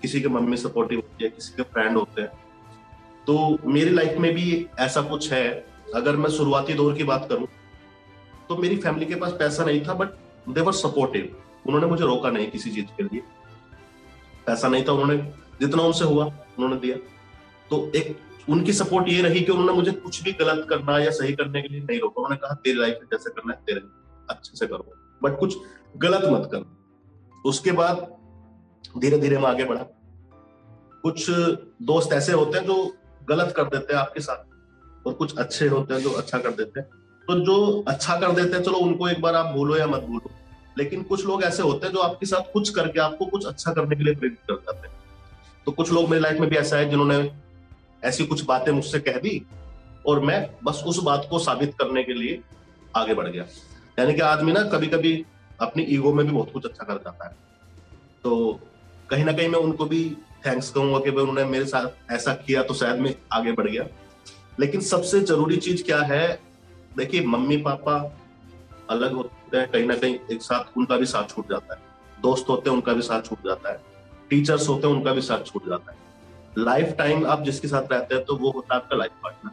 किसी 0.02 0.22
के 0.22 0.28
मम्मी 0.30 0.58
सपोर्टिव 0.58 1.00
होती 1.00 1.24
है, 1.24 1.30
किसी 1.30 1.54
के 1.58 1.64
फ्रेंड 1.64 1.98
होते 1.98 2.22
हैं। 2.22 2.32
तो 3.28 3.58
मेरी 3.66 3.90
लाइफ 3.92 4.18
में 4.20 4.34
भी 4.36 4.66
ऐसा 4.80 5.02
कुछ 5.04 5.32
है। 5.34 5.48
अगर 5.96 6.16
मैं 6.16 6.30
शुरुआती 6.30 6.74
दौर 6.74 6.94
की 6.94 7.04
बात 7.04 7.28
करूँ 7.30 7.48
तो 8.50 8.58
मेरी 8.58 8.78
फैमिली 8.78 9.06
के 9.06 9.16
पास 9.16 9.32
पैसा 9.32 9.66
नहीं 9.66 9.86
था 9.86 9.94
बट 9.94 10.10
देवर 10.50 10.74
सपोर्टिव 10.74 11.42
उन्होंने 11.68 11.88
मुझे 11.88 12.04
रोका 12.06 12.30
नहीं 12.30 12.52
किसी 12.52 12.72
चीज़ 12.72 12.86
के 12.86 13.04
लिए। 13.04 13.22
पैसा 14.48 14.68
नहीं 14.68 14.84
था 14.88 14.92
उन्होंने, 14.92 15.34
जितना 15.62 15.84
उनसे 15.84 16.06
हुआ, 16.06 16.26
उन्होंने 16.26 16.76
दिया। 16.76 16.98
तो 17.70 17.92
एक, 17.96 18.18
उनकी 18.50 18.74
सपोर्ट 18.74 19.10
ये 19.10 19.22
रही 19.22 19.42
कि 19.42 19.52
उन्होंने 19.52 19.74
मुझे 19.74 19.92
कुछ 19.92 20.24
भी 20.24 20.32
गलत 20.32 20.68
करना 20.70 21.00
या 21.00 21.12
सही 21.12 21.34
करने 21.34 21.62
के 21.62 21.68
लिए 21.68 21.82
नहीं 21.82 22.00
रोका। 22.00 22.22
उन्होंने 22.22 22.38
कहा, 22.38 22.54
तेरी 22.54 22.80
लाइफ 22.80 22.98
में 23.02 23.08
जैसे 23.14 23.30
करना 23.30 23.54
है, 23.54 23.60
तेरे 23.66 23.82
अच्छे 24.30 24.58
से 24.58 24.68
करो। 24.68 24.94
बट 25.24 25.40
कुछ 25.40 25.58
गलत 25.98 26.22
मत 26.26 26.50
कर। 26.54 26.76
उसके 27.46 27.72
बाद 27.72 28.18
धीरे 28.98 29.18
धीरे 29.18 29.38
मैं 29.38 29.50
आगे 29.50 29.64
बढ़ा। 29.64 29.86
कुछ 31.04 31.30
दोस्त 31.82 32.14
ऐसे 32.14 32.34
होते 32.34 32.58
हैं 32.58 32.66
जो 32.66 32.96
गलत 33.30 33.54
कर 33.58 33.64
देते 33.64 33.94
हैं 33.94 34.00
आपके 34.00 34.20
साथ, 34.20 34.56
और 35.08 35.14
कुछ 35.14 35.38
अच्छे 35.38 35.68
होते 35.68 35.94
हैं 35.94 36.02
जो 36.02 36.12
अच्छा 36.12 36.38
कर 36.38 36.50
देते 36.50 36.80
हैं। 36.80 36.90
तो 37.28 37.40
जो 37.40 37.84
अच्छा 37.88 38.20
कर 38.20 38.32
देते 38.32 38.56
हैं, 38.56 38.64
चलो 38.64 38.78
उनको 38.78 39.08
एक 39.10 39.22
बार 39.22 39.36
आप 39.36 39.54
भूलो 39.56 39.78
या 39.78 39.88
मत 39.88 40.02
भूलो 40.02 40.32
लेकिन 40.78 41.04
कुछ 41.04 41.26
लोग 41.26 41.44
ऐसे 41.44 41.64
होते 41.64 41.86
हैं 41.88 41.94
जो 41.94 42.00
आपके 42.00 42.26
साथ 42.26 42.52
कुछ 42.54 42.70
करके 42.70 43.00
आपको 43.00 43.26
कुछ 43.26 43.46
अच्छा 43.46 43.74
करने 43.74 43.96
के 43.96 44.04
लिए 44.04 44.16
प्रेरित 44.16 44.40
कर 44.50 44.56
जाते 44.56 44.88
हैं। 44.88 44.96
तो 45.66 45.72
कुछ 45.72 45.92
लोग 45.92 46.10
मेरी 46.10 46.22
लाइफ 46.24 46.40
में 46.40 46.50
भी 46.50 46.56
ऐसा 46.56 46.78
है 46.78 46.90
जिन्होंने 46.90 47.32
ऐसी 48.04 48.26
कुछ 48.26 48.44
बातें 48.46 48.72
मुझसे 48.72 49.00
कह 49.00 49.18
दी 49.20 49.42
और 50.06 50.20
मैं 50.20 50.40
बस 50.64 50.84
उस 50.88 51.00
बात 51.04 51.28
को 51.30 51.40
साबित 51.40 51.74
करने 51.80 52.04
के 52.04 52.14
लिए 52.14 52.42
आगे 52.96 53.14
बढ़ 53.14 53.28
गया। 53.28 53.46
यानी 54.00 54.14
कि 54.14 54.22
आदमी 54.22 54.52
ना 54.52 54.64
कभी 54.64 54.88
कभी 54.88 55.26
अपनी 55.62 55.84
ईगो 55.84 56.14
में 56.14 56.26
भी 56.26 56.32
बहुत 56.32 56.52
कुछ 56.54 56.66
अच्छा 56.66 56.84
कर 56.84 56.96
जाता 56.96 57.26
है। 57.26 57.36
तो 58.24 58.60
कहीं 59.10 59.26
ना 59.26 59.32
कहीं 59.32 59.48
मैं 59.48 59.60
उनको 59.60 59.86
भी 59.86 60.04
थैंक्स 60.48 60.70
कहूँगा 60.70 61.00
कि 61.00 61.12
भाई 61.12 61.24
उन्होंने 61.24 61.44
मेरे 61.44 61.66
साथ 61.66 62.12
ऐसा 62.12 62.34
किया 62.34 62.64
तो 62.64 62.74
शायद 62.74 63.00
मैं 63.00 63.16
आगे 63.34 63.52
बढ़ 63.52 63.70
गया। 63.70 63.88
लेकिन 64.60 64.82
सबसे 64.82 65.20
ज़रूरी 65.20 65.58
चीज़ 65.58 65.84
क्या 65.84 66.02
है 66.02 66.40
देखिए, 66.98 67.26
मम्मी 67.26 67.58
पापा 67.58 67.98
अलग 68.90 69.14
होते 69.14 69.58
हैं, 69.58 69.70
कहीं 69.72 69.86
ना 69.86 69.96
कहीं 69.96 70.18
एक 70.32 70.42
साथ 70.42 70.78
उनका 70.78 70.98
भी 70.98 71.06
साथ 71.06 71.30
छूट 71.30 71.50
जाता 71.50 71.74
है। 71.74 71.82
दोस्त 72.22 72.50
होते 72.50 72.70
हैं, 72.70 72.76
उनका 72.78 72.94
भी 72.94 73.02
साथ 73.02 73.22
छूट 73.22 73.46
जाता 73.46 73.72
है। 73.72 73.80
टीचर्स 74.30 74.68
होते 74.70 74.88
हैं, 74.88 74.96
उनका 74.96 75.14
भी 75.14 75.22
साथ 75.22 75.46
छूट 75.46 75.68
जाता 75.70 75.92
है। 75.92 75.98
लाइफ 76.58 76.96
टाइम 76.98 77.26
आप 77.26 77.42
जिसके 77.44 77.68
साथ 77.68 77.92
रहते 77.92 78.16
हैं 78.16 78.24
तो 78.26 78.36
वो 78.36 78.52
होता 78.52 78.76
है 78.76 78.82
आपका 78.82 78.96
लाइफ 78.96 79.12
पार्टनर। 79.24 79.52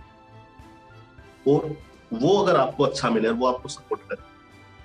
और 1.47 1.77
वो 2.13 2.37
अगर 2.39 2.57
आपको 2.57 2.85
अच्छा 2.85 3.11
मिले 3.11 3.31
वो 3.31 3.47
आपको 3.47 3.69
सपोर्ट 3.69 4.01
करे 4.03 4.31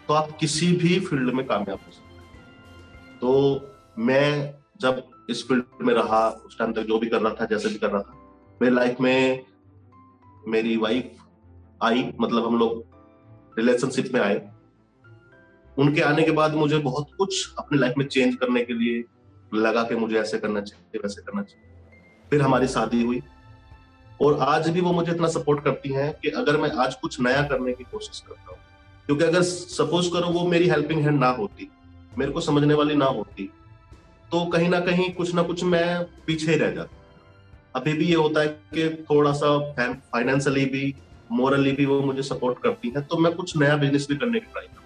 तो 0.08 0.14
आप 0.14 0.32
किसी 0.40 0.72
भी 0.74 1.00
फ़ील्ड 1.00 1.34
में 1.34 1.46
कामयाब 1.48 1.80
हो 1.80 1.92
सकते 1.92 3.20
तो 3.20 3.32
मैं 4.00 4.54
जब 4.82 5.04
इस 5.30 5.48
फ़ील्ड 5.48 5.82
में 5.82 5.94
रहा, 5.94 6.28
उस 6.30 6.58
टाइम 6.60 6.74
तक 6.74 6.82
जो 6.82 7.00
भी 7.00 7.08
कर 7.08 7.22
रहा 7.22 7.34
था, 7.34 7.46
जैसे 7.46 7.70
भी 7.70 7.76
कर 7.76 7.90
रहा 7.90 8.02
था, 8.02 8.16
मेरी 8.62 8.76
लाइफ 8.76 9.02
में 9.02 9.46
मेरी 10.48 10.76
वाइफ 10.78 11.16
आई 11.82 12.04
मतलब 12.20 12.46
हम 12.46 12.58
लोग 12.60 13.58
रिलेशनशिप 13.58 14.10
में 14.14 14.20
आए। 14.22 14.42
उनके 15.78 16.02
आने 16.02 16.24
के 16.24 16.32
बाद 16.32 16.54
मुझे 16.56 16.78
बहुत 16.80 17.08
कुछ 17.18 17.54
अपनी 17.60 17.78
लाइफ 17.78 17.94
में 17.98 18.06
चेंज 18.08 18.36
करने 18.36 18.64
के 18.66 18.74
लिए 18.74 19.04
लगा 19.54 19.84
कि 19.84 19.96
मुझे 19.96 20.20
ऐसे 20.20 20.38
करना 20.40 20.62
चाहिए, 20.62 21.00
वैसे 21.00 21.22
करना 21.22 21.42
चाहिए। 21.42 22.30
फिर 22.30 22.42
हमारी 22.42 22.68
शादी 22.68 23.04
हुई 23.04 23.22
और 24.20 24.40
आज 24.42 24.70
भी 24.70 24.82
वो 24.82 24.92
मुझे 24.94 25.12
इतना 25.12 25.28
सपोर्ट 25.30 25.64
करती 25.64 25.94
हैं 25.94 26.12
कि 26.14 26.30
अगर 26.32 26.58
मैं 26.58 26.70
आज 26.78 26.96
कुछ 26.96 27.20
नया 27.22 27.42
करने 27.48 27.74
की 27.74 27.84
कोशिश 27.84 28.20
करता 28.20 28.52
हूँ, 28.52 28.60
क्योंकि 29.08 29.24
अगर 29.24 29.42
सपोज़ 29.42 30.12
करो 30.14 30.28
वो 30.30 30.48
मेरी 30.48 30.68
हेल्पिंग 30.70 31.02
हैंड 31.02 31.20
ना 31.20 31.30
होती, 31.32 31.70
मेरे 32.18 32.32
को 32.32 32.42
समझने 32.42 32.74
वाली 32.74 32.96
ना 32.96 33.06
होती 33.08 33.50
तो 34.32 34.46
कहीं 34.46 34.70
ना 34.70 34.80
कहीं 34.82 35.10
कुछ 35.14 35.34
ना 35.36 35.44
कुछ 35.44 35.64
मैं 35.64 36.04
पीछे 36.26 36.56
रह 36.58 36.72
जाता। 36.72 36.96
अभी 37.76 37.94
भी 37.94 38.06
ये 38.06 38.16
होता 38.16 38.42
है 38.42 38.48
कि 38.74 38.90
थोड़ा 39.10 39.32
सा 39.34 39.58
फाइनेंशियली 39.74 40.66
भी 40.66 40.96
मोरली 41.32 41.72
भी 41.72 41.86
वो 41.86 42.00
मुझे 42.02 42.24
सपोर्ट 42.24 42.60
करती 42.60 42.94
है 42.96 43.02
तो 43.02 43.18
मैं 43.18 43.34
कुछ 43.36 43.56
नया 43.58 43.76
बिज़नेस 43.78 44.08
भी 44.10 44.16
करने 44.16 44.40
की 44.40 44.46
ट्राई 44.46 44.66
करूँ 44.66 44.86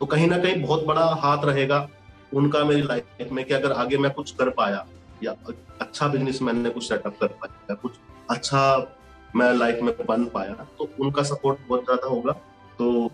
तो 0.00 0.06
कहीं 0.06 0.26
ना 0.28 0.38
कहीं 0.38 0.62
बहुत 0.62 0.84
बड़ा 0.84 1.04
हाथ 1.22 1.44
रहेगा 1.44 1.88
उनका 2.34 2.64
मेरी 2.64 2.82
लाइफ 2.82 3.32
में 3.32 3.44
कि 3.44 3.54
अगर 3.54 3.72
आगे 3.72 3.98
मैं 3.98 4.10
कुछ 4.10 4.30
कर 4.30 4.48
पाया, 4.50 4.84
या 5.24 5.34
अच्छा 5.80 6.08
बिज़नेस 6.08 6.40
मैंने 6.42 6.70
कुछ 6.70 6.88
सेटअप 6.88 7.16
कर 7.20 7.26
पाया 7.26 7.74
कुछ 7.74 7.92
अच्छा 8.30 8.62
मैं 9.36 9.52
लाइफ 9.54 9.78
में 9.82 9.94
बन 10.08 10.24
पाया 10.24 10.66
तो 10.78 10.88
उनका 11.00 11.22
सपोर्ट 11.22 11.58
बहुत 11.68 11.84
ज़्यादा 11.84 12.06
होगा। 12.06 12.32
तो 12.78 13.10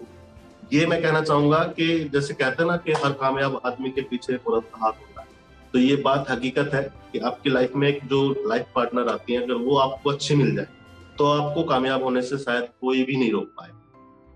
ये 0.73 0.87
मैं 0.87 1.01
कहना 1.03 1.21
चाहूँगा 1.23 1.59
कि 1.77 2.09
जैसे 2.13 2.35
कहते 2.35 2.63
हैं 2.63 2.71
ना 2.71 2.77
कि 2.77 2.93
हर 2.95 3.13
कामयाब 3.13 3.61
आदमी 3.67 3.91
के 3.91 4.03
पीछे 4.03 4.37
का 4.39 4.57
हाथ 4.57 4.93
होता 4.93 5.21
है। 5.21 5.27
तो 5.75 5.79
ये 5.79 5.97
बात 5.97 6.31
हकीकत 6.31 6.71
है 6.75 6.83
कि 7.13 7.19
आपकी 7.21 7.51
लाइफ 7.51 7.73
में 7.77 7.89
एक 7.89 8.01
जो 8.05 8.23
लाइफ 8.49 8.67
पार्टनर 8.75 9.09
आती 9.09 9.33
है, 9.33 9.43
अगर 9.43 9.55
वो 9.55 9.77
आपको 9.79 10.11
अच्छी 10.11 10.35
मिल 10.35 10.55
जाए 10.57 10.67
तो 11.21 11.27
आपको 11.27 11.63
कामयाब 11.63 12.03
होने 12.03 12.21
से 12.23 12.37
शायद 12.39 12.69
कोई 12.81 13.03
भी 13.05 13.17
नहीं 13.17 13.31
रोक 13.33 13.49
पाए। 13.57 13.71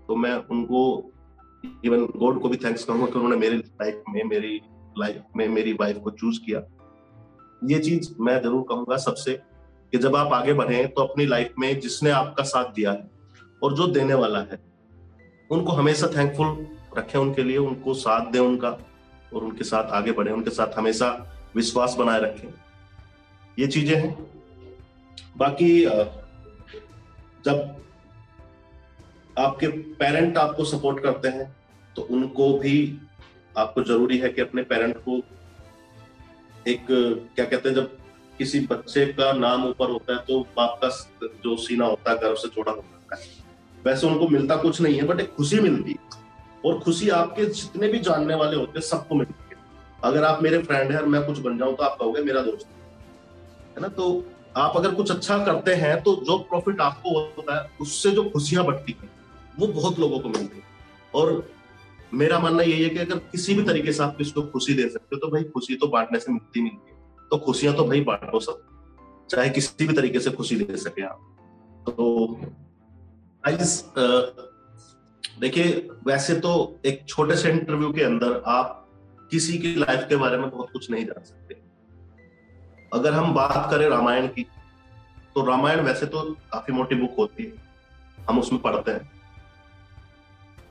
तो 0.07 0.15
मैं 0.15 0.33
उनको 0.51 0.81
इवन 1.85 2.05
गॉड 2.15 2.39
को 2.41 2.49
भी 2.49 2.57
थैंक्स 2.57 2.83
कहूँगा 2.83 3.05
कि 3.05 3.13
उन्होंने 3.13 3.35
मेरी 3.35 3.57
लाइफ 3.57 4.03
में, 4.09 4.23
मेरी 4.23 4.61
लाइफ 4.99 5.23
में 5.35 5.47
मेरी 5.49 5.73
वाइफ 5.73 5.97
को 5.97 6.11
चूज़ 6.11 6.39
किया। 6.45 6.61
ये 7.61 7.79
चीज़ 7.79 8.09
मैं 8.19 8.41
ज़रूर 8.41 8.65
कहूँगा 8.69 8.97
सबसे 8.97 9.33
कि 9.93 9.97
जब 9.97 10.15
आप 10.15 10.33
आगे 10.33 10.53
बढ़े 10.53 10.85
तो 10.87 11.01
अपनी 11.01 11.25
लाइफ 11.25 11.53
में 11.59 11.79
जिसने 11.79 12.09
आपका 12.11 12.43
साथ 12.43 12.65
दिया 12.65 12.91
है 12.91 13.09
और 13.63 13.73
जो 13.73 13.87
देने 13.87 14.13
वाला 14.13 14.39
है, 14.41 14.59
उनको 15.49 15.71
हमेशा 15.71 16.07
थैंकफुल 16.07 16.67
रखें 16.97 17.19
उनके 17.19 17.43
लिए, 17.43 17.57
उनको 17.57 17.93
साथ 17.93 18.31
दें 18.31 18.39
उनका 18.39 18.69
और 19.33 19.43
उनके 19.43 19.63
साथ 19.63 19.91
आगे 19.91 20.11
बढ़े, 20.11 20.31
उनके 20.31 20.49
साथ 20.49 20.77
हमेशा 20.77 21.09
विश्वास 21.55 21.95
बनाए 21.99 22.19
रखें। 22.19 22.47
ये 23.59 23.67
चीज़ें 23.67 23.95
हैं। 23.95 24.17
बाकी 25.37 25.83
जब 27.45 27.75
आपके 29.39 29.67
पेरेंट 29.95 30.37
आपको 30.37 30.63
सपोर्ट 30.65 31.03
करते 31.03 31.27
हैं 31.27 31.55
तो 31.95 32.01
उनको 32.11 32.47
भी 32.59 32.75
आपको 33.57 33.83
ज़रूरी 33.83 34.17
है 34.17 34.29
कि 34.29 34.41
अपने 34.41 34.61
पेरेंट 34.63 34.97
को 34.99 35.17
एक, 36.67 36.85
क्या 36.87 37.45
कहते 37.45 37.69
हैं, 37.69 37.75
जब 37.75 37.97
किसी 38.37 38.59
बच्चे 38.61 39.05
का 39.07 39.31
नाम 39.33 39.65
ऊपर 39.65 39.89
होता 39.89 40.13
है 40.13 40.19
तो 40.19 40.39
बाप 40.57 40.79
का 40.83 40.89
जो 41.43 41.55
सीना 41.57 41.85
होता 41.85 42.11
है 42.11 42.17
गर्व 42.17 42.35
से 42.35 42.47
छोड़ा 42.47 42.71
होता 42.71 43.15
है। 43.15 43.21
वैसे 43.85 44.07
उनको 44.07 44.27
मिलता 44.27 44.55
कुछ 44.55 44.81
नहीं 44.81 44.95
है 44.95 45.05
बट 45.07 45.19
एक 45.19 45.33
खुशी 45.35 45.59
मिलती 45.59 45.91
है। 45.91 46.23
और 46.65 46.79
खुशी 46.79 47.09
आपके 47.11 47.45
जितने 47.45 47.87
भी 47.87 47.99
जानने 47.99 48.35
वाले 48.35 48.55
होते 48.55 48.79
हैं, 48.79 48.85
सबको 48.87 49.15
मिलती 49.15 49.43
है। 49.49 49.57
अगर 50.03 50.23
आप 50.23 50.41
मेरे 50.43 50.57
फ्रेंड 50.63 50.91
हैं 50.91 50.99
और 50.99 51.05
मैं 51.07 51.25
कुछ 51.25 51.39
बन 51.39 51.57
जाऊँ 51.57 51.75
तो 51.75 51.83
आप 51.83 51.97
कहोगे 51.99 52.23
मेरा 52.23 52.41
दोस्त 52.41 52.67
है 53.75 53.81
ना? 53.81 53.87
तो 53.87 54.25
आप 54.55 54.77
अगर 54.77 54.93
कुछ 54.95 55.11
अच्छा 55.11 55.37
करते 55.45 55.73
हैं 55.75 56.01
तो 56.03 56.15
जो 56.25 56.37
प्रॉफिट 56.39 56.81
आपको 56.81 57.19
होता 57.19 57.55
है, 57.55 57.69
उससे 57.81 58.11
जो 58.11 58.23
खुशियाँ 58.29 58.65
बढ़ती 58.65 58.95
है, 59.01 59.09
वो 59.59 59.67
बहुत 59.67 59.99
लोगों 59.99 60.19
को 60.19 60.29
मिलती 60.29 60.57
है। 60.57 60.63
और 61.13 61.47
मेरा 62.13 62.39
मानना 62.39 62.63
यही 62.63 62.83
है 62.83 62.89
कि 62.89 62.99
अगर 62.99 63.17
किसी 63.31 63.53
भी 63.53 63.63
तरीके 63.63 63.91
से 63.91 64.03
आप 64.03 64.17
किसी 64.17 64.31
को 64.31 64.41
खुशी 64.41 64.73
दे 64.73 64.87
सकते 64.89 65.15
हो 65.15 65.19
तो 65.19 65.31
भाई 65.31 65.43
खुशी 65.43 65.75
तो 65.75 65.87
बांटने 65.87 66.19
से 66.19 66.31
मिलती 66.31 66.61
मिलती 66.61 66.91
है। 66.91 66.97
तो 67.31 67.37
खुशियाँ 67.37 67.75
तो 67.75 67.85
भाई 67.87 68.01
बांटो 68.01 68.39
सब। 68.39 68.61
चाहे 69.29 69.49
किसी 69.49 69.87
भी 69.87 69.93
तरीके 69.93 70.19
से 70.19 70.31
खुशी 70.31 70.55
दे 70.55 70.77
सके 70.77 71.01
आप। 71.01 71.19
तो 71.87 72.39
देखिए, 75.39 75.89
वैसे 76.07 76.35
तो 76.35 76.51
एक 76.85 77.05
छोटे 77.07 77.35
से 77.35 77.49
इंटरव्यू 77.51 77.91
के 77.93 78.03
अंदर 78.03 78.41
आप 78.47 78.81
किसी 79.31 79.57
की 79.57 79.75
लाइफ 79.75 80.05
के 80.09 80.15
बारे 80.15 80.37
में 80.37 80.49
बहुत 80.49 80.69
कुछ 80.71 80.89
नहीं 80.91 81.05
जान 81.05 81.23
सकते। 81.23 81.55
अगर 82.95 83.13
हम 83.13 83.33
बात 83.33 83.67
करें 83.71 83.87
रामायण 83.89 84.27
की 84.27 84.43
तो 85.35 85.45
रामायण 85.45 85.79
वैसे 85.79 86.05
तो 86.05 86.21
काफ़ी 86.51 86.73
मोटी 86.73 86.95
बुक 86.95 87.15
होती 87.17 87.43
है। 87.43 87.53
हम 88.29 88.39
उसमें 88.39 88.61
पढ़ते 88.61 88.91
हैं 88.91 89.11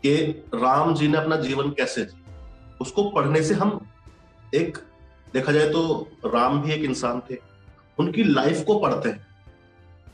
कि 0.02 0.14
राम 0.54 0.94
जी 0.94 1.08
ने 1.08 1.18
अपना 1.18 1.36
जीवन 1.36 1.70
कैसे 1.70 2.04
जी। 2.04 2.22
उसको 2.80 3.10
पढ़ने 3.10 3.42
से 3.42 3.54
हम 3.54 3.86
एक, 4.54 4.78
देखा 5.34 5.52
जाए 5.52 5.68
तो 5.68 6.08
राम 6.26 6.62
भी 6.62 6.72
एक 6.72 6.82
इंसान 6.82 7.22
थे। 7.30 7.38
उनकी 7.98 8.24
लाइफ 8.24 8.64
को 8.64 8.78
पढ़ते 8.78 9.08
हैं 9.08 9.26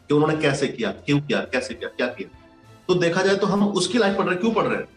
कि 0.08 0.14
उन्होंने 0.14 0.36
कैसे 0.36 0.68
किया, 0.68 0.90
क्यों 0.92 1.20
किया, 1.20 1.40
कैसे 1.40 1.74
किया, 1.74 1.88
क्या 1.88 2.06
किया। 2.06 2.38
तो 2.88 2.94
देखा 2.94 3.22
जाए 3.22 3.36
तो 3.36 3.46
हम 3.46 3.68
उसकी 3.68 3.98
लाइफ 3.98 4.18
पढ़ 4.18 4.26
रहे 4.26 4.36
क्यों 4.36 4.52
पढ़ 4.52 4.66
रहे 4.66 4.78
हैं? 4.78 4.88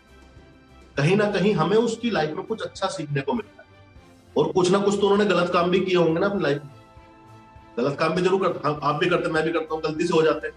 कहीं 0.98 1.18
ना 1.18 1.32
कहीं 1.32 1.54
हमें 1.54 1.78
उसकी 1.78 2.10
लाइफ 2.10 2.30
में 2.30 2.46
कुछ 2.46 2.62
अच्छा 2.62 2.88
सीखने 2.88 3.22
को 3.22 3.34
मिलता 3.34 3.62
है। 3.62 3.68
और 4.38 4.52
कुछ 4.52 4.72
ना 4.72 4.80
कुछ 4.80 4.96
तो 4.96 5.10
उन्होंने 5.10 5.26
गलत 5.26 5.54
काम 5.54 5.70
भी 5.70 5.80
किए 5.80 5.96
होंगे 5.96 6.20
ना 6.20 6.28
अपनी 6.28 6.44
लाइफ 6.44 6.64
में। 6.64 6.83
गलत 7.78 7.98
काम 8.00 8.14
भी 8.16 8.22
ज़रूर 8.22 8.42
करते 8.42 8.68
हाँ, 8.68 8.80
आप 8.84 8.96
भी 8.96 9.10
करते 9.10 9.30
मैं 9.32 9.44
भी 9.44 9.52
करता 9.52 9.74
हूँ 9.76 9.82
गलती 9.84 10.08
से 10.08 10.14
हो 10.14 10.22
जाते 10.24 10.48
हैं। 10.48 10.54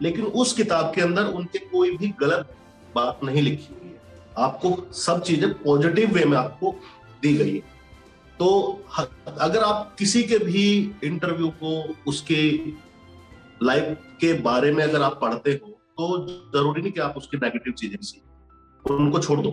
लेकिन 0.00 0.24
उस 0.24 0.52
किताब 0.52 0.92
के 0.94 1.00
अंदर 1.00 1.32
उनके 1.32 1.58
कोई 1.68 1.96
भी 1.96 2.08
गलत 2.20 2.54
बात 2.94 3.20
नहीं 3.24 3.42
लिखी 3.42 3.74
हुई 3.74 3.88
है। 3.88 4.00
आपको 4.38 4.76
सब 4.94 5.22
चीज़ें 5.22 5.52
पॉजिटिव 5.54 6.12
वे 6.14 6.24
में 6.24 6.36
आपको 6.38 6.74
दी 7.22 7.32
गई 7.34 7.54
है। 7.54 7.76
तो 8.38 8.48
अगर 9.38 9.62
आप 9.62 9.94
किसी 9.98 10.22
के 10.22 10.38
भी 10.40 10.66
इंटरव्यू 11.04 11.48
को 11.62 11.72
उसके 12.06 12.42
लाइफ 13.60 13.96
के 14.20 14.32
बारे 14.40 14.70
में 14.72 14.82
अगर 14.84 15.02
आप 15.02 15.18
पढ़ते 15.22 15.50
हो 15.52 15.70
तो 15.98 16.26
ज़रूरी 16.26 16.82
नहीं 16.82 16.92
कि 16.92 17.00
आप 17.00 17.16
उसकी 17.16 17.36
नेगेटिव 17.36 17.72
चीज़ें 17.72 17.96
सीख। 18.02 18.90
उनको 18.90 19.18
छोड़ 19.18 19.40
दो। 19.40 19.50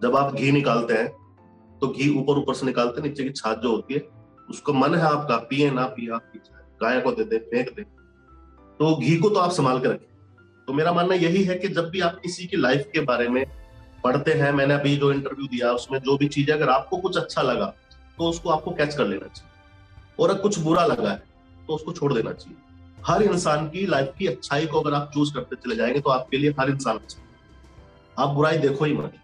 जब 0.00 0.16
आप 0.16 0.34
घी 0.34 0.50
निकालते 0.52 0.94
हैं 0.94 1.08
तो 1.82 1.88
घी 1.88 2.08
ऊपर 2.18 2.38
ऊपर 2.38 2.54
से 2.54 2.66
निकालते 2.66 3.02
नीचे 3.02 3.24
की 3.24 3.30
छात 3.32 3.60
जो 3.62 3.70
होती 3.70 3.94
है 3.94 4.00
उसको 4.50 4.72
मन 4.72 4.94
है 4.94 5.02
आपका, 5.02 5.36
पिए 5.36 5.70
ना 5.70 5.86
पिए, 5.86 6.10
आप 6.10 6.32
गाय 6.82 7.00
को 7.00 7.12
दे 7.12 7.24
दे, 7.24 7.38
फेंक 7.38 7.74
दे। 7.76 7.82
तो 8.80 8.96
घी 8.96 9.16
को 9.16 9.28
तो 9.28 9.40
आप 9.40 9.50
संभाल 9.50 9.78
के 9.78 9.88
रखें। 9.88 10.06
तो 10.66 10.72
मेरा 10.72 10.92
मानना 10.92 11.14
यही 11.14 11.42
है 11.44 11.54
कि 11.58 11.68
जब 11.68 11.88
भी 11.90 12.00
आप 12.00 12.18
किसी 12.22 12.46
की 12.46 12.56
लाइफ 12.56 12.90
के 12.92 13.00
बारे 13.00 13.28
में 13.28 13.44
पढ़ते 14.04 14.32
हैं, 14.32 14.52
मैंने 14.52 14.74
अभी 14.74 14.96
जो 14.96 15.12
इंटरव्यू 15.12 15.46
दिया, 15.46 15.72
उसमें 15.72 15.98
जो 15.98 16.16
भी 16.16 16.28
चीज़, 16.28 16.50
अगर 16.52 16.68
आपको 16.68 16.96
कुछ 16.96 17.16
अच्छा 17.16 17.42
लगा 17.42 17.66
तो 18.18 18.28
उसको 18.28 18.50
आपको 18.50 18.70
कैच 18.70 18.94
कर 18.94 19.06
लेना 19.06 19.26
चाहिए। 19.26 19.50
और 20.18 20.30
अगर 20.30 20.40
कुछ 20.40 20.58
बुरा 20.58 20.84
लगा 20.86 21.10
है 21.10 21.22
तो 21.68 21.74
उसको 21.74 21.92
छोड़ 21.92 22.12
देना 22.12 22.32
चाहिए। 22.32 22.56
हर 23.06 23.22
इंसान 23.22 23.68
की 23.68 23.86
लाइफ 23.86 24.12
की 24.18 24.26
अच्छाई 24.26 24.66
को 24.66 24.80
अगर 24.80 24.94
आप 24.94 25.10
चूज़ 25.14 25.34
करते 25.34 25.56
चले 25.56 25.76
जाएँगे 25.76 26.00
तो 26.00 26.10
आपके 26.10 26.38
लिए 26.38 26.50
हर 26.60 26.70
इंसान 26.70 26.96
अच्छा 26.96 27.22
आप 28.18 28.28
बुराई 28.28 28.58
देखो 28.58 28.84
ही 28.84 28.94
मत। 28.94 29.14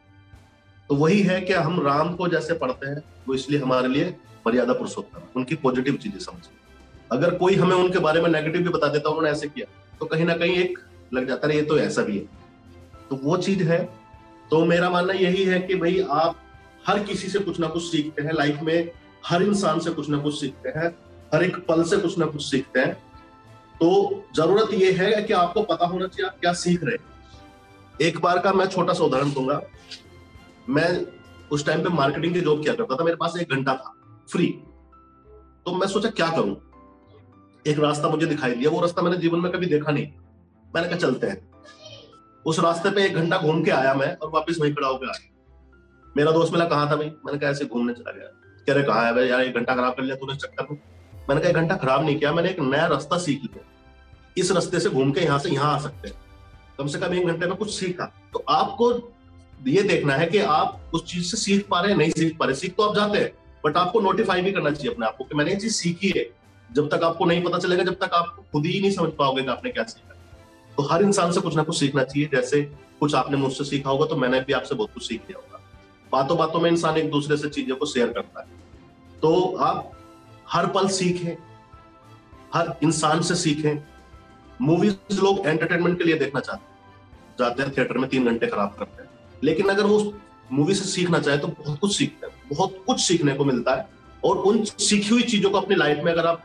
तो 0.89 0.95
वही 0.95 1.21
है 1.23 1.41
कि 1.41 1.53
हम 1.53 1.81
राम 1.83 2.15
को 2.15 2.29
जैसे 2.29 2.55
पढ़ते 2.55 2.87
हैं, 2.87 3.03
वो 3.29 3.35
इसलिए 3.35 3.61
हमारे 3.61 3.89
लिए 3.89 4.17
मर्यादा 4.47 4.73
पुरुषोत्तम, 4.73 5.21
उनकी 5.37 5.55
पॉजिटिव 5.57 5.97
चीज़ें 5.97 6.19
समझे। 6.19 6.51
अगर 7.13 7.35
कोई 7.35 7.55
हमें 7.55 7.75
उनके 7.77 7.99
बारे 7.99 8.21
में 8.21 8.29
नेगेटिव 8.31 8.63
भी 8.63 8.69
बता 8.69 8.89
देता 8.89 9.09
उन्होंने 9.09 9.31
ऐसे 9.31 9.49
किया 9.49 9.67
तो 10.01 10.07
कहीं 10.07 10.25
ना 10.25 10.35
कहीं 10.37 10.57
एक 10.57 10.79
लग 11.15 11.27
जाता 11.29 11.49
है 11.49 11.57
ये 11.57 11.63
तो 11.63 11.79
ऐसा 11.79 12.03
भी 12.03 12.17
है। 12.19 12.25
तो 13.11 13.17
वो 13.17 13.37
चीज़ 13.37 13.63
है। 13.63 13.79
तो 14.51 14.65
मेरा 14.65 14.89
मानना 14.91 15.13
यही 15.13 15.45
है 15.45 15.61
कि 15.61 15.75
भाई, 15.75 16.01
आप 16.01 16.37
हर 16.87 17.03
किसी 17.05 17.29
से 17.29 17.39
कुछ 17.39 17.61
ना 17.61 17.67
कुछ 17.67 17.83
सीखते 17.83 18.23
हैं 18.23 18.33
लाइफ 18.33 18.61
में 18.63 18.91
हर 19.27 19.43
इंसान 19.43 19.81
से 19.81 19.91
कुछ 19.91 20.09
ना 20.09 20.19
कुछ 20.19 20.41
सीखते 20.41 20.69
हैं, 20.69 20.89
हर 21.35 21.45
एक 21.45 21.57
पल 21.67 21.83
से 21.85 21.97
कुछ 21.97 22.19
ना 22.19 22.27
कुछ 22.27 22.45
सीखते 22.45 22.81
हैं। 22.81 22.95
तो 23.81 24.25
ज़रूरत 24.37 24.75
यह 24.75 25.03
है 25.03 25.23
कि 25.23 25.33
आपको 25.33 25.63
पता 25.63 25.87
होना 25.87 26.07
चाहिए 26.07 26.27
आप 26.27 26.41
क्या 26.41 26.53
सीख 26.53 26.85
रहे 26.85 26.95
हैं। 26.95 27.11
एक 28.01 28.19
बार 28.19 28.39
का 28.39 28.53
मैं 28.53 28.67
छोटा 28.67 28.93
सा 28.93 29.05
उदाहरण 29.05 29.33
दूँगा। 29.33 29.61
मैं 30.69 30.89
उस 31.51 31.67
टाइम 31.67 31.83
पे 31.83 31.89
मार्केटिंग 31.89 32.35
की 32.35 32.41
जॉब 32.41 32.63
किया 32.63 32.75
करता 32.75 32.97
था, 32.97 33.05
मेरे 33.05 33.17
पास 33.17 33.37
एक 33.37 33.51
घंटा 33.51 33.75
था। 33.75 33.95
फ्री 34.31 34.47
तो 35.67 35.75
मैं 35.75 35.87
सोचा 35.87 36.11
क्या 36.11 36.31
करूँ? 36.31 36.57
एक 37.67 37.79
रास्ता 37.79 38.09
मुझे 38.09 38.27
दिखाई 38.27 38.55
दिया, 38.55 38.71
वो 38.71 38.81
रास्ता 38.81 39.03
मैंने 39.03 39.17
जीवन 39.17 39.41
में 39.41 39.53
कभी 39.53 39.67
देखा 39.67 39.93
नहीं। 39.93 40.09
मैंने 40.75 40.89
कहा 40.89 40.99
चलते 40.99 41.27
हैं। 41.27 41.53
उस 42.47 42.61
रास्ते 42.61 42.91
पे 42.91 43.05
एक 43.05 43.15
घंटा 43.15 43.39
घूम 43.39 43.65
के 43.65 43.71
आया 43.71 43.95
मैं 43.95 44.17
और 44.17 44.31
वापस 44.31 44.59
वहीं 44.61 44.75
खड़ा 44.75 44.89
होकर 44.89 45.07
गया 45.07 45.29
मेरा 46.17 46.33
दोस्त 46.33 46.53
मिला, 46.53 46.65
कहा 46.65 46.91
था 46.91 46.97
भाई? 46.97 47.07
मैंने 47.07 47.39
कहा 47.39 47.51
ऐसे 47.51 47.65
घूमने 47.65 47.95
चला 47.95 48.13
गया। 48.13 48.27
कह 48.67 48.73
रहे, 48.75 48.85
कहा 48.85 49.07
है 49.07 49.15
भाई? 49.15 49.27
यार, 49.27 49.41
एक 49.41 49.55
घंटा 49.55 49.75
खराब 49.75 49.93
कर 49.93 50.03
लिया 50.03 50.17
तूने, 50.17 50.37
चक्कर 50.37 50.67
में। 50.71 50.79
मैंने 51.29 51.41
कहा, 51.41 51.51
एक 51.51 51.57
घंटा 51.57 51.77
खराब 51.77 52.05
नहीं 52.05 52.19
किया, 52.19 52.33
मैंने 52.33 52.51
एक 52.51 52.61
नया 52.61 52.87
रास्ता 52.87 53.19
सीख 53.19 53.43
लिया। 53.43 53.65
इस 54.39 54.53
रास्ते 54.53 54.81
से 54.81 54.91
घूम 54.91 55.13
के 55.13 55.21
यहाँ 55.21 55.39
से 55.39 55.51
यहाँ 55.51 55.75
आ 55.75 55.79
सकते 55.79 56.09
हैं। 56.09 56.17
कम 56.79 56.87
से 56.87 56.99
कम 56.99 57.15
एक 57.15 57.27
घंटे 57.27 57.47
में 57.47 57.57
कुछ 57.57 57.71
सीखा। 57.71 58.05
तो 58.33 58.45
आपको 58.49 59.13
ये 59.67 59.83
देखना 59.83 60.15
है 60.15 60.27
कि 60.27 60.39
आप 60.39 60.91
उस 60.95 61.05
चीज़ 61.05 61.25
से 61.25 61.37
सीख 61.37 61.69
पा 61.69 61.81
रहे 61.81 61.91
हैं, 61.91 61.99
नहीं 61.99 62.11
सीख 62.11 62.39
पा 62.39 62.47
रहे। 62.47 62.55
सीख 62.55 62.77
तो 62.77 62.83
आप 62.83 62.95
जाते 62.95 63.19
हैं। 63.19 63.42
बट 63.65 63.77
आपको 63.77 64.01
नोटिफाई 64.01 64.43
भी 64.43 64.53
करना 64.53 64.71
चाहिए 64.71 64.93
अपने 64.93 65.07
आपको 65.07 65.25
कि 65.25 65.35
मैंने 65.35 65.51
ये 65.51 65.57
चीज़ 65.57 65.75
सीखी 65.75 66.13
है। 66.17 66.25
जब 66.71 66.89
तक 66.89 67.03
आपको 67.05 67.25
नहीं 67.25 67.43
पता 67.43 67.59
चलेगा, 67.59 67.85
जब 67.85 67.95
तक 67.95 68.11
आप 68.15 68.37
खुद 68.53 68.67
ही 68.67 68.81
नहीं 68.81 68.91
समझ 68.91 69.11
पाओगे 69.13 69.43
कि 69.43 69.49
आपने 69.49 69.71
क्या 69.71 69.85
सीखा 69.85 70.09
तो 70.77 70.83
हर 70.83 71.03
इंसान 71.03 71.33
से 71.33 71.41
कुछ 71.41 71.57
ना 71.57 71.63
कुछ 71.63 71.79
सीखना 71.81 72.03
चाहिए। 72.05 72.29
जैसे 72.35 72.63
कुछ 73.01 73.15
आपने 73.15 73.37
मुझसे 73.37 73.65
सीखा 73.65 73.91
होगा 73.91 74.07
तो 74.07 74.17
मैंने 74.17 74.41
भी 74.41 74.53
आपसे 74.53 74.75
बहुत 74.75 74.93
कुछ 74.95 75.09
सीख 75.09 75.21
लिया 75.21 75.39
होगा। 75.39 75.61
बातों 76.13 76.37
बातों 76.39 76.61
में 76.61 76.71
इंसान 76.71 76.97
एक 76.97 77.11
दूसरे 77.11 77.37
से 77.37 77.49
चीज़ों 77.49 77.77
को 77.77 77.87
शेयर 77.87 78.07
करता 78.07 78.41
है। 78.41 78.47
तो 79.23 79.57
आप 79.57 79.93
हर 80.49 80.67
पल 80.67 80.89
सीखें। 80.89 81.37
हर 82.55 82.75
इंसान 82.83 83.21
से 83.23 83.35
सीखें। 83.35 83.85
मूवीज़ 84.61 85.21
लोग 85.21 85.47
एंटरटेनमेंट 85.47 85.99
के 85.99 86.05
लिए 86.05 86.19
देखना 86.19 86.41
चाहते 86.41 86.63
हैं। 86.63 87.35
जाते 87.39 87.63
हैं 87.63 87.73
थिएटर 87.73 87.99
में 87.99 88.09
तीन 88.11 88.25
घंटे 88.25 88.47
खराब 88.47 88.77
करते 88.79 89.03
हैं। 89.03 89.11
लेकिन 89.45 89.69
अगर 89.69 89.83
वो 89.83 89.99
मूवी 90.53 90.75
से 90.75 90.85
सीखना 90.85 91.19
चाहे 91.19 91.39
तो 91.39 91.49
बहुत 91.49 91.79
कुछ 91.79 91.97
सीखते 91.97 92.27
हैं। 92.27 92.35
बहुत 92.49 92.83
कुछ 92.87 93.01
सीखने 93.01 93.35
को 93.35 93.45
मिलता 93.45 93.75
है। 93.75 93.89
और 94.25 94.37
उन 94.39 94.63
सीखी 94.65 95.09
हुई 95.09 95.23
चीज़ों 95.25 95.51
को 95.51 95.59
अपनी 95.59 95.77
लाइफ 95.77 96.03
में 96.05 96.13
अगर 96.13 96.27
आप 96.27 96.43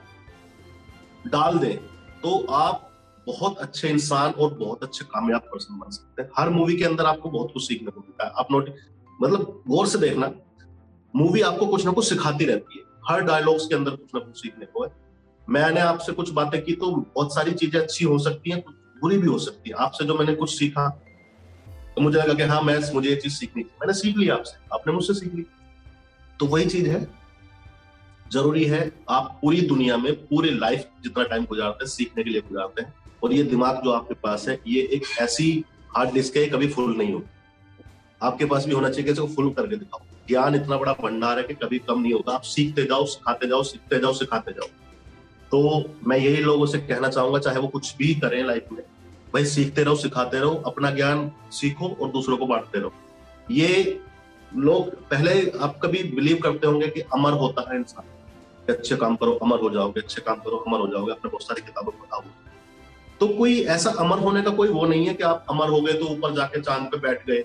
डाल 1.28 1.58
दें 1.60 1.76
तो 2.22 2.38
आप 2.51 2.84
बहुत 3.28 3.58
अच्छे 3.58 3.89
इंसान 3.89 4.32
और 4.32 4.53
बहुत 4.53 4.84
अच्छे 4.84 5.05
कामयाब 5.05 5.41
पर्सन 5.43 5.80
बन 5.80 5.89
सकते 5.89 6.22
हैं। 6.22 6.30
हर 6.38 6.49
मूवी 6.49 6.76
के 6.78 6.84
अंदर 6.84 7.05
आपको 7.05 7.30
बहुत 7.30 7.51
कुछ 7.53 7.68
सीखने 7.68 7.91
को 7.91 7.99
मिलता 7.99 8.26
है। 8.26 8.32
आप 8.36 8.51
नोट 8.51 8.70
मतलब 9.20 9.64
गौर 9.68 9.88
से 9.88 9.99
देखना 9.99 10.32
मूवी 11.14 11.41
आपको 11.41 11.66
कुछ 11.68 11.86
ना 11.86 11.91
कुछ 11.91 12.10
सिखाती 12.10 12.45
रहती 12.45 12.80
है। 12.80 12.86
हर 13.10 13.22
डायलॉग्स 13.22 13.66
के 13.68 13.76
अंदर 13.76 13.91
कुछ 13.91 14.16
ना 14.16 14.20
कुछ 14.20 14.41
सीखने 14.41 14.66
को 14.66 14.84
है। 14.84 14.89
मैंने 15.47 15.80
आपसे 15.80 16.12
कुछ 16.12 16.30
बातें 16.30 16.62
की 16.64 16.74
तो 16.74 16.91
बहुत 16.91 17.34
सारी 17.36 17.51
चीज़ें 17.51 17.80
अच्छी 17.82 18.05
हो 18.05 18.18
सकती 18.20 18.51
हैं, 18.51 18.62
कुछ 18.62 18.76
बुरी 19.01 19.18
भी 19.18 19.28
हो 19.28 19.38
सकती 19.39 19.70
है। 19.70 19.76
आपसे 19.76 20.05
जो 20.05 20.16
मैंने 20.16 20.34
कुछ 20.36 20.58
सीखा 20.58 20.88
तो 21.98 22.02
मुझे 22.02 22.20
लगा 22.20 22.34
कि 22.34 22.43
हाँ 22.43 22.62
मैं, 22.62 22.93
मुझे 22.93 23.10
ये 23.10 23.16
चीज़ 23.16 23.34
सीखनी 23.34 23.64
थी। 23.64 23.70
मैंने 23.82 23.93
सीख 23.93 24.18
ली 24.18 24.30
आपसे। 24.30 24.58
आपने 24.74 24.93
मुझसे 24.93 25.14
सीख 25.14 25.36
ली। 25.36 25.45
तो 26.39 26.45
वही 26.45 26.66
चीज़ 26.66 26.89
है। 26.89 27.08
ज़रूरी 28.32 28.66
है, 28.66 28.91
आप 29.10 29.39
पूरी 29.41 29.62
दुनिया 29.62 29.98
में, 29.98 30.14
पूरी 30.14 30.50
लाइफ 30.50 30.86
जितना 31.04 31.24
टाइम 31.24 31.45
गुजारते 31.45 31.86
हैं, 31.86 31.89
सीखने 31.91 32.24
के 32.24 32.30
लिए 32.30 32.41
गुजारते 32.41 32.82
हैं। 32.82 32.93
और 33.24 33.34
ये 33.34 33.43
दिमाग 33.43 33.82
जो 33.84 33.91
आपके 33.91 34.14
पास 34.14 34.48
है, 34.48 34.60
ये 34.68 34.82
एक 34.82 35.04
ऐसी 35.20 35.64
हार्ड 35.98 36.14
डिस्क 36.14 36.38
है 36.38 36.45
कभी 36.45 36.68
फुल 36.68 36.98
नहीं 36.98 37.14
होगी। 37.14 37.26
आपके 38.22 38.45
पास 38.45 38.66
भी 38.66 38.72
होना 38.72 38.89
चाहिए 38.89 39.14
कि 39.14 39.28
फुल 39.28 39.50
करके 39.50 39.76
दिखाओ। 39.76 40.00
ज्ञान 40.28 40.56
इतना 40.56 40.78
बड़ा 40.78 40.93
भंडार 40.93 41.38
है 41.38 41.43
कि 41.43 41.54
कभी 41.54 41.80
कम 41.80 42.02
नहीं 42.02 42.14
होगा 42.14 42.34
आप 42.34 42.41
सीखते 42.41 42.84
जाओ, 42.84 43.06
सिखाते 43.06 43.48
जाओ, 43.48 43.64
सीखते 43.64 44.00
जाओ, 44.00 44.14
सिखाते 44.14 44.52
जाओ। 44.52 44.68
तो 45.52 45.91
मैं 46.08 46.18
यही 46.18 46.38
लोगों 46.38 46.66
से 46.66 46.78
कहना 46.78 47.08
चाहूँगा, 47.08 47.39
चाहे 47.39 47.58
वो 47.58 47.68
कुछ 47.68 47.95
भी 47.98 48.16
करें 48.16 48.43
लाइफ 48.43 48.66
में 48.72 48.84
भाई 49.38 49.46
सीखते 49.46 49.84
रहो, 49.84 49.96
सिखाते 49.96 50.40
रहो, 50.40 50.54
अपना 50.66 50.90
ज्ञान 50.92 51.32
सीखो 51.52 51.88
और 52.02 52.10
दूसरों 52.10 52.38
को 52.38 52.46
बांटते 52.46 52.80
रहो। 52.80 52.92
ये 53.52 54.00
लोग 54.56 54.90
पहले 55.10 55.34
आप 55.62 55.80
कभी 55.84 56.02
बिलीव 56.04 56.40
करते 56.44 56.68
होंगे 56.68 56.88
कि 56.88 57.02
अमर 57.14 57.34
होता 57.34 57.66
है 57.70 57.78
इंसान। 57.78 58.06
अच्छे 58.70 58.96
काम 58.96 59.16
करो, 59.16 59.32
अमर 59.34 59.60
हो 59.60 59.70
जाओगे, 59.70 60.00
अच्छे 60.00 60.22
काम 60.22 60.36
करो, 60.36 60.58
अमर 60.58 60.80
हो 60.80 60.88
जाओगे, 60.88 61.12
आपने 61.12 61.30
बहुत 61.30 61.44
सारी 61.44 61.62
किताबों 61.62 61.92
में 61.92 62.02
पढ़ा 62.02 62.20
तो 63.20 63.28
कोई 63.28 63.62
ऐसा 63.66 63.90
अमर 64.00 64.18
होने 64.18 64.42
का 64.42 64.52
कोई 64.52 64.70
वो 64.70 64.86
नहीं 64.86 65.06
है 65.08 65.14
कि 65.14 65.24
आप 65.24 65.46
अमर 65.50 65.70
हो 65.70 65.82
गए 65.82 65.94
तो 65.94 66.06
ऊपर 66.06 66.34
जाके 66.34 66.62
चाँद 66.62 66.90
पे 66.92 66.98
बैठ 66.98 67.26
गए, 67.28 67.44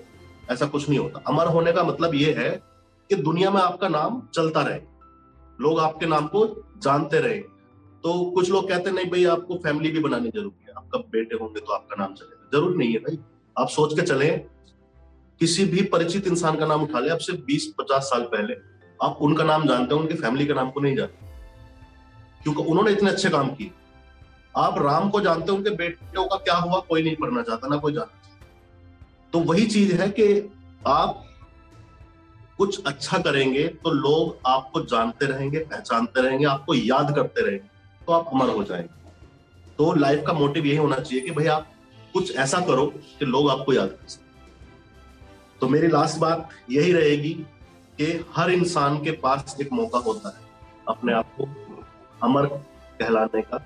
ऐसा 0.51 0.65
कुछ 0.65 0.89
नहीं 0.89 0.99
होता। 0.99 1.23
अमर 1.27 1.47
होने 1.47 1.71
का 1.71 1.83
मतलब 1.83 2.15
ये 2.15 2.33
है 2.33 2.49
कि 3.09 3.15
दुनिया 3.15 3.51
में 3.51 3.61
आपका 3.61 3.87
नाम 3.87 4.21
चलता 4.33 4.61
रहे। 4.61 4.79
लोग 5.61 5.79
आपके 5.79 6.05
नाम 6.05 6.27
को 6.27 6.45
जानते 6.83 7.19
रहे। 7.19 7.39
तो 8.03 8.31
कुछ 8.31 8.49
लोग 8.49 8.69
कहते 8.69 8.91
नहीं 8.91 9.05
भाई, 9.05 9.25
आपको 9.25 9.55
फैमिली 9.55 9.91
भी 9.91 9.99
बनानी 9.99 10.29
ज़रूरी 10.29 10.62
है 10.93 10.99
आपका 10.99 11.09
बेटे 11.11 11.35
होंगे 11.35 11.59
तो 11.59 11.73
आपका 11.73 11.95
नाम 11.99 12.13
चलेगा। 12.13 12.49
ज़रूरी 12.53 12.77
नहीं 12.77 12.93
है 12.93 12.99
भाई। 12.99 13.19
आप 13.59 13.69
सोच 13.69 13.99
के 13.99 14.01
चले, 14.01 14.29
किसी 15.39 15.65
भी 15.65 15.81
परिचित 15.81 16.27
इंसान 16.27 16.55
का 16.55 16.65
नाम 16.65 16.83
उठा 16.83 16.99
ले। 16.99 17.09
आपसे 17.09 17.33
बीस 17.33 17.73
पचास 17.77 18.03
साल 18.03 18.21
पहले, 18.21 18.53
आप 19.03 19.17
उनका 19.21 19.43
नाम 19.43 19.67
जानते 19.67 19.95
हो, 19.95 20.01
उनकी 20.01 20.13
फैमिली 20.13 20.47
के 20.47 20.53
नाम 20.53 20.71
को 20.71 20.79
नहीं 20.79 20.95
जानते। 20.95 21.25
क्योंकि 22.43 22.63
उन्होंने 22.63 22.91
इतने 22.91 23.09
अच्छे 23.09 23.29
काम 23.29 23.49
किए। 23.49 23.71
आप 24.57 24.81
राम 24.81 25.09
को 25.09 25.21
जानते 25.21 25.51
हो 25.51 25.57
उनके 25.57 25.69
बेटों 25.69 26.27
का 26.27 26.35
क्या 26.35 26.55
हुआ, 26.55 26.79
कोई 26.79 27.03
नहीं 27.03 27.15
पढ़ना 27.15 27.41
चाहता, 27.41 27.67
ना 27.67 27.77
कोई 27.77 27.93
जानना 27.93 28.21
चाहता। 28.23 28.47
तो 29.33 29.39
वही 29.39 29.65
चीज़ 29.65 29.95
है 29.95 30.09
कि 30.09 30.51
आप 30.87 31.25
कुछ 32.57 32.83
अच्छा 32.85 33.17
करेंगे 33.17 33.67
तो 33.67 33.89
लोग 33.89 34.37
आपको 34.47 34.81
जानते 34.81 35.25
रहेंगे, 35.25 35.59
पहचानते 35.59 36.21
रहेंगे, 36.21 36.45
आपको 36.45 36.73
याद 36.73 37.15
करते 37.15 37.41
रहेंगे 37.41 37.67
तो 38.07 38.13
आप 38.13 38.29
अमर 38.33 38.49
हो 38.49 38.63
जाएँगे। 38.63 39.02
तो 39.77 39.93
लाइफ 39.93 40.23
का 40.27 40.33
मोटिव 40.33 40.65
यही 40.65 40.77
होना 40.77 40.95
चाहिए 40.95 41.23
कि 41.25 41.31
भाई 41.31 41.45
आप 41.47 41.71
कुछ 42.13 42.35
ऐसा 42.35 42.59
करो 42.59 42.85
कि 43.19 43.25
लोग 43.25 43.49
आपको 43.49 43.73
याद 43.73 43.89
कर 43.89 44.07
सकें। 44.07 44.31
तो 45.61 45.67
मेरी 45.69 45.87
लास्ट 45.87 46.17
बात 46.19 46.49
यही 46.71 46.91
रहेगी 46.91 47.33
कि 47.99 48.05
हर 48.35 48.51
इंसान 48.51 48.97
के 49.03 49.11
पास 49.19 49.55
एक 49.61 49.71
मौका 49.73 49.99
होता 49.99 50.29
है 50.29 50.47
अपने 50.87 51.13
आप 51.13 51.35
को 51.37 51.47
अमर 52.23 52.45
कहलाने 52.99 53.41
का। 53.41 53.57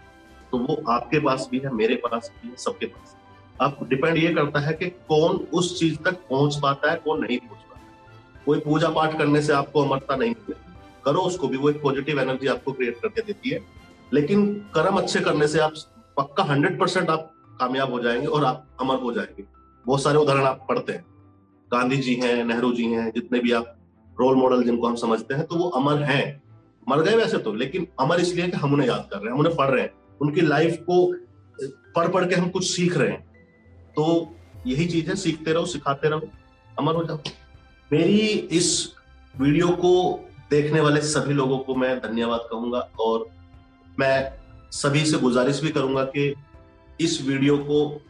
तो 0.52 0.58
वो 0.58 0.82
आपके 0.90 1.20
पास 1.20 1.48
भी 1.52 1.60
है, 1.60 1.74
मेरे 1.74 1.96
पास 1.96 2.32
भी 2.36 2.50
है, 2.50 2.56
सबके 2.58 2.86
पास। 2.86 3.16
अब 3.62 3.88
डिपेंड 3.90 4.18
ये 4.18 4.34
करता 4.34 4.60
है 4.60 4.74
कि 4.74 4.90
कौन 5.10 5.38
उस 5.54 5.80
चीज़ 5.80 5.98
तक 6.00 6.18
पहुँच 6.30 6.60
पाता 6.64 6.92
है, 6.92 6.98
कौन 6.98 7.26
नहीं 7.26 7.38
पहुँच 7.38 7.60
पाता 7.60 8.44
कोई 8.46 8.60
पूजा 8.60 8.90
पाठ 8.90 9.18
करने 9.18 9.42
से 9.42 9.54
आपको 9.54 9.84
अमरता 9.84 10.16
नहीं 10.16 10.30
मिलेगी 10.30 10.76
करो 11.06 11.22
उसको 11.22 11.48
भी, 11.48 11.58
वो 11.58 11.70
एक 11.70 11.82
पॉजिटिव 11.82 12.20
एनर्जी 12.20 12.48
आपको 12.48 12.72
क्रिएट 12.72 13.00
करके 13.02 13.22
देती 13.22 13.50
है। 13.50 13.60
लेकिन 14.14 14.54
कर्म 14.74 14.98
अच्छे 14.98 15.20
करने 15.20 15.48
से 15.48 15.60
आप 15.60 15.74
पक्का 16.18 16.44
हंड्रेड 16.44 16.80
परसेंट 16.80 17.10
आप 17.10 17.32
कामयाब 17.60 17.92
हो 17.92 18.00
जाएँगे 18.00 18.28
और 18.28 18.46
आप 18.46 18.78
अमर 18.82 18.96
हो 18.96 19.12
जाएँगे। 19.14 19.44
बहुत 19.86 20.02
सारे 20.04 20.18
उदाहरण 20.18 20.44
आप 20.44 20.66
पढ़ते 20.70 20.94
हैं। 20.94 21.06
गांधी 21.72 21.98
जी 21.98 22.16
हैं, 22.16 22.44
नेहरू 22.46 22.72
जी 22.74 22.86
हैं, 22.86 23.12
जितने 23.12 23.40
भी 23.40 23.52
आप 23.52 23.74
रोल 24.20 24.36
मॉडल 24.36 24.64
जिनको 24.64 24.88
हम 24.88 24.96
समझते 24.96 25.34
हैं 25.34 25.46
तो 25.46 25.56
वो 25.56 25.70
अमर 25.70 26.02
हैं। 26.04 26.42
मर 26.90 27.02
गए 27.02 27.16
वैसे 27.16 27.38
तो 27.38 27.54
लेकिन 27.54 27.88
अमर 28.00 28.20
इसलिए 28.20 28.48
कि 28.48 28.58
हम 28.58 28.74
उन्हें 28.74 28.88
याद 28.88 29.08
कर 29.12 29.18
रहे 29.18 29.26
हैं, 29.26 29.34
हम 29.34 29.40
उन्हें 29.40 29.56
पढ़ 29.56 29.70
रहे 29.70 29.82
हैं। 29.82 29.94
उनकी 30.22 30.42
लाइफ 30.42 30.78
को 30.90 31.14
पढ़ 31.96 32.08
पढ़ 32.08 32.28
के 32.28 32.36
हम 32.36 32.50
कुछ 32.50 32.70
सीख 32.72 32.98
रहे 32.98 33.10
हैं। 33.10 33.22
तो 33.96 34.36
यही 34.68 34.86
चीज़ 34.86 35.10
है, 35.10 35.16
सीखते 35.16 35.54
रहो, 35.54 35.66
सिखाते 35.66 36.10
रहो, 36.10 36.22
अमर 36.80 36.96
हो 36.96 37.04
जाओ। 37.04 37.18
मेरी 37.92 38.18
इस 38.52 38.94
वीडियो 39.38 39.68
को 39.68 40.20
देखने 40.50 40.82
वाले 40.82 41.02
सभी 41.02 41.34
लोगों 41.34 41.58
को 41.60 41.76
मैं 41.76 42.00
धन्यवाद 42.00 42.40
कहूँगा 42.52 42.80
और 43.00 43.28
मैं 44.00 44.34
सभी 44.72 45.06
से 45.06 45.18
गुजारिश 45.18 45.62
भी 45.62 45.70
करूँगा 45.70 46.04
कि 46.04 46.36
इस 47.02 47.22
वीडियो 47.22 47.58
को, 47.58 48.02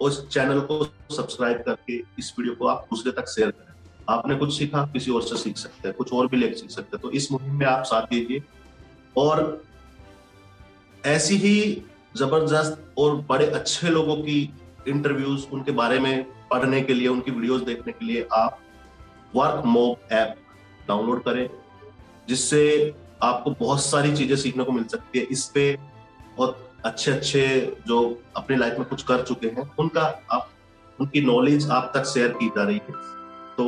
उस 0.00 0.28
चैनल 0.28 0.60
को 0.60 0.84
सब्सक्राइब 1.16 1.62
करके 1.66 1.96
इस 2.18 2.34
वीडियो 2.38 2.54
को 2.54 2.66
आप 2.66 2.86
दूसरे 2.90 3.12
तक 3.12 3.28
शेयर 3.28 3.50
करें। 3.50 3.74
आपने 4.08 4.34
कुछ 4.34 4.58
सीखा, 4.58 4.86
किसी 4.86 5.10
और 5.10 5.22
से 5.22 5.36
सीख 5.36 5.56
सकते 5.56 5.88
हैं, 5.88 5.96
कुछ 5.96 6.12
और 6.12 6.26
भी 6.26 6.36
लेकर 6.36 6.54
सीख 6.54 6.70
सकते 6.70 6.96
हैं। 6.96 7.02
तो 7.02 7.10
इस 7.10 7.32
मुहिम 7.32 7.58
में 7.58 7.66
आप 7.66 7.84
साथ 7.84 8.02
दीजिए। 8.02 8.42
और 9.16 9.64
ऐसी 11.06 11.36
ही 11.36 11.82
ज़बरदस्त 12.16 12.94
और 12.98 13.16
बड़े 13.16 13.46
अच्छे 13.46 13.88
लोगों 13.88 14.16
की 14.16 14.54
इंटरव्यूज़ 14.88 15.46
उनके 15.52 15.72
बारे 15.72 15.98
में 15.98 16.26
पढ़ने 16.50 16.80
के 16.82 16.94
लिए, 16.94 17.08
उनकी 17.08 17.30
वीडियोस 17.30 17.60
देखने 17.60 17.92
के 17.92 18.04
लिए 18.04 18.28
आप 18.32 18.58
वर्क 19.36 19.62
मोब 19.66 20.12
ऐप 20.12 20.36
डाउनलोड 20.88 21.24
करें, 21.24 21.50
जिससे 22.28 22.94
आपको 23.22 23.50
बहुत 23.50 23.82
सारी 23.82 24.16
चीज़ें 24.16 24.36
सीखने 24.36 24.64
को 24.64 24.72
मिल 24.72 24.84
सकती 24.84 25.18
है। 25.18 25.24
इस 25.24 25.44
पे 25.44 25.91
बहुत 26.36 26.68
अच्छे 26.84 27.10
अच्छे 27.12 27.46
जो 27.86 27.98
अपनी 28.36 28.56
लाइफ 28.56 28.78
में 28.78 28.88
कुछ 28.88 29.02
कर 29.02 29.22
चुके 29.22 29.46
हैं, 29.46 29.70
उनका 29.78 30.02
आप, 30.30 30.48
उनकी 30.98 31.20
नॉलेज 31.26 31.70
आप 31.70 31.92
तक 31.96 32.04
शेयर 32.04 32.28
की 32.32 32.48
जा 32.48 32.64
रही 32.64 32.80
है। 32.88 32.94
तो 33.56 33.64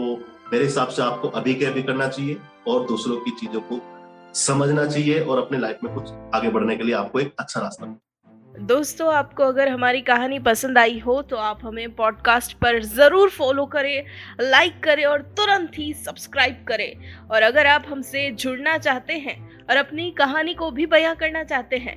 मेरे 0.53 0.65
हिसाब 0.65 0.89
से 0.89 1.03
आपको 1.03 1.29
अभी 1.31 1.55
के 1.55 1.65
अभी 1.65 1.83
करना 1.83 2.09
चाहिए 2.09 2.37
और 2.69 2.87
दूसरों 2.87 3.17
की 3.17 3.31
चीज़ों 3.31 3.61
को 3.63 3.81
समझना 4.37 4.87
चाहिए 4.87 5.21
और 5.21 5.39
अपने 5.39 5.59
लाइफ 5.59 5.79
में 5.85 5.95
कुछ 5.95 6.11
आगे 6.35 6.49
बढ़ने 6.51 6.77
के 6.77 6.85
लिए 6.85 6.95
आपको 6.95 7.21
एक 7.21 7.35
अच्छा 7.39 7.61
रास्ता 7.61 7.95
दोस्तों, 8.61 9.13
आपको 9.15 9.43
अगर 9.43 9.69
हमारी 9.69 10.01
कहानी 10.01 10.39
पसंद 10.39 10.79
आई 10.79 10.99
हो 10.99 11.21
तो 11.23 11.37
आप 11.37 11.61
हमें 11.65 11.95
पॉडकास्ट 11.95 12.53
पर 12.59 12.79
ज़रूर 12.83 13.31
फॉलो 13.31 13.65
करें 13.67 14.05
लाइक 14.41 14.83
करें 14.85 15.05
और 15.05 15.23
तुरंत 15.39 15.79
ही 15.79 15.93
सब्सक्राइब 15.95 16.65
करें। 16.69 17.29
और 17.29 17.43
अगर 17.43 17.67
आप 17.67 17.85
हमसे 17.89 18.31
जुड़ना 18.31 18.77
चाहते 18.79 19.15
हैं 19.19 19.37
और 19.71 19.77
अपनी 19.77 20.11
कहानी 20.11 20.55
को 20.55 20.71
भी 20.71 20.87
बयां 20.87 21.15
करना 21.15 21.43
चाहते 21.45 21.77
हैं 21.79 21.97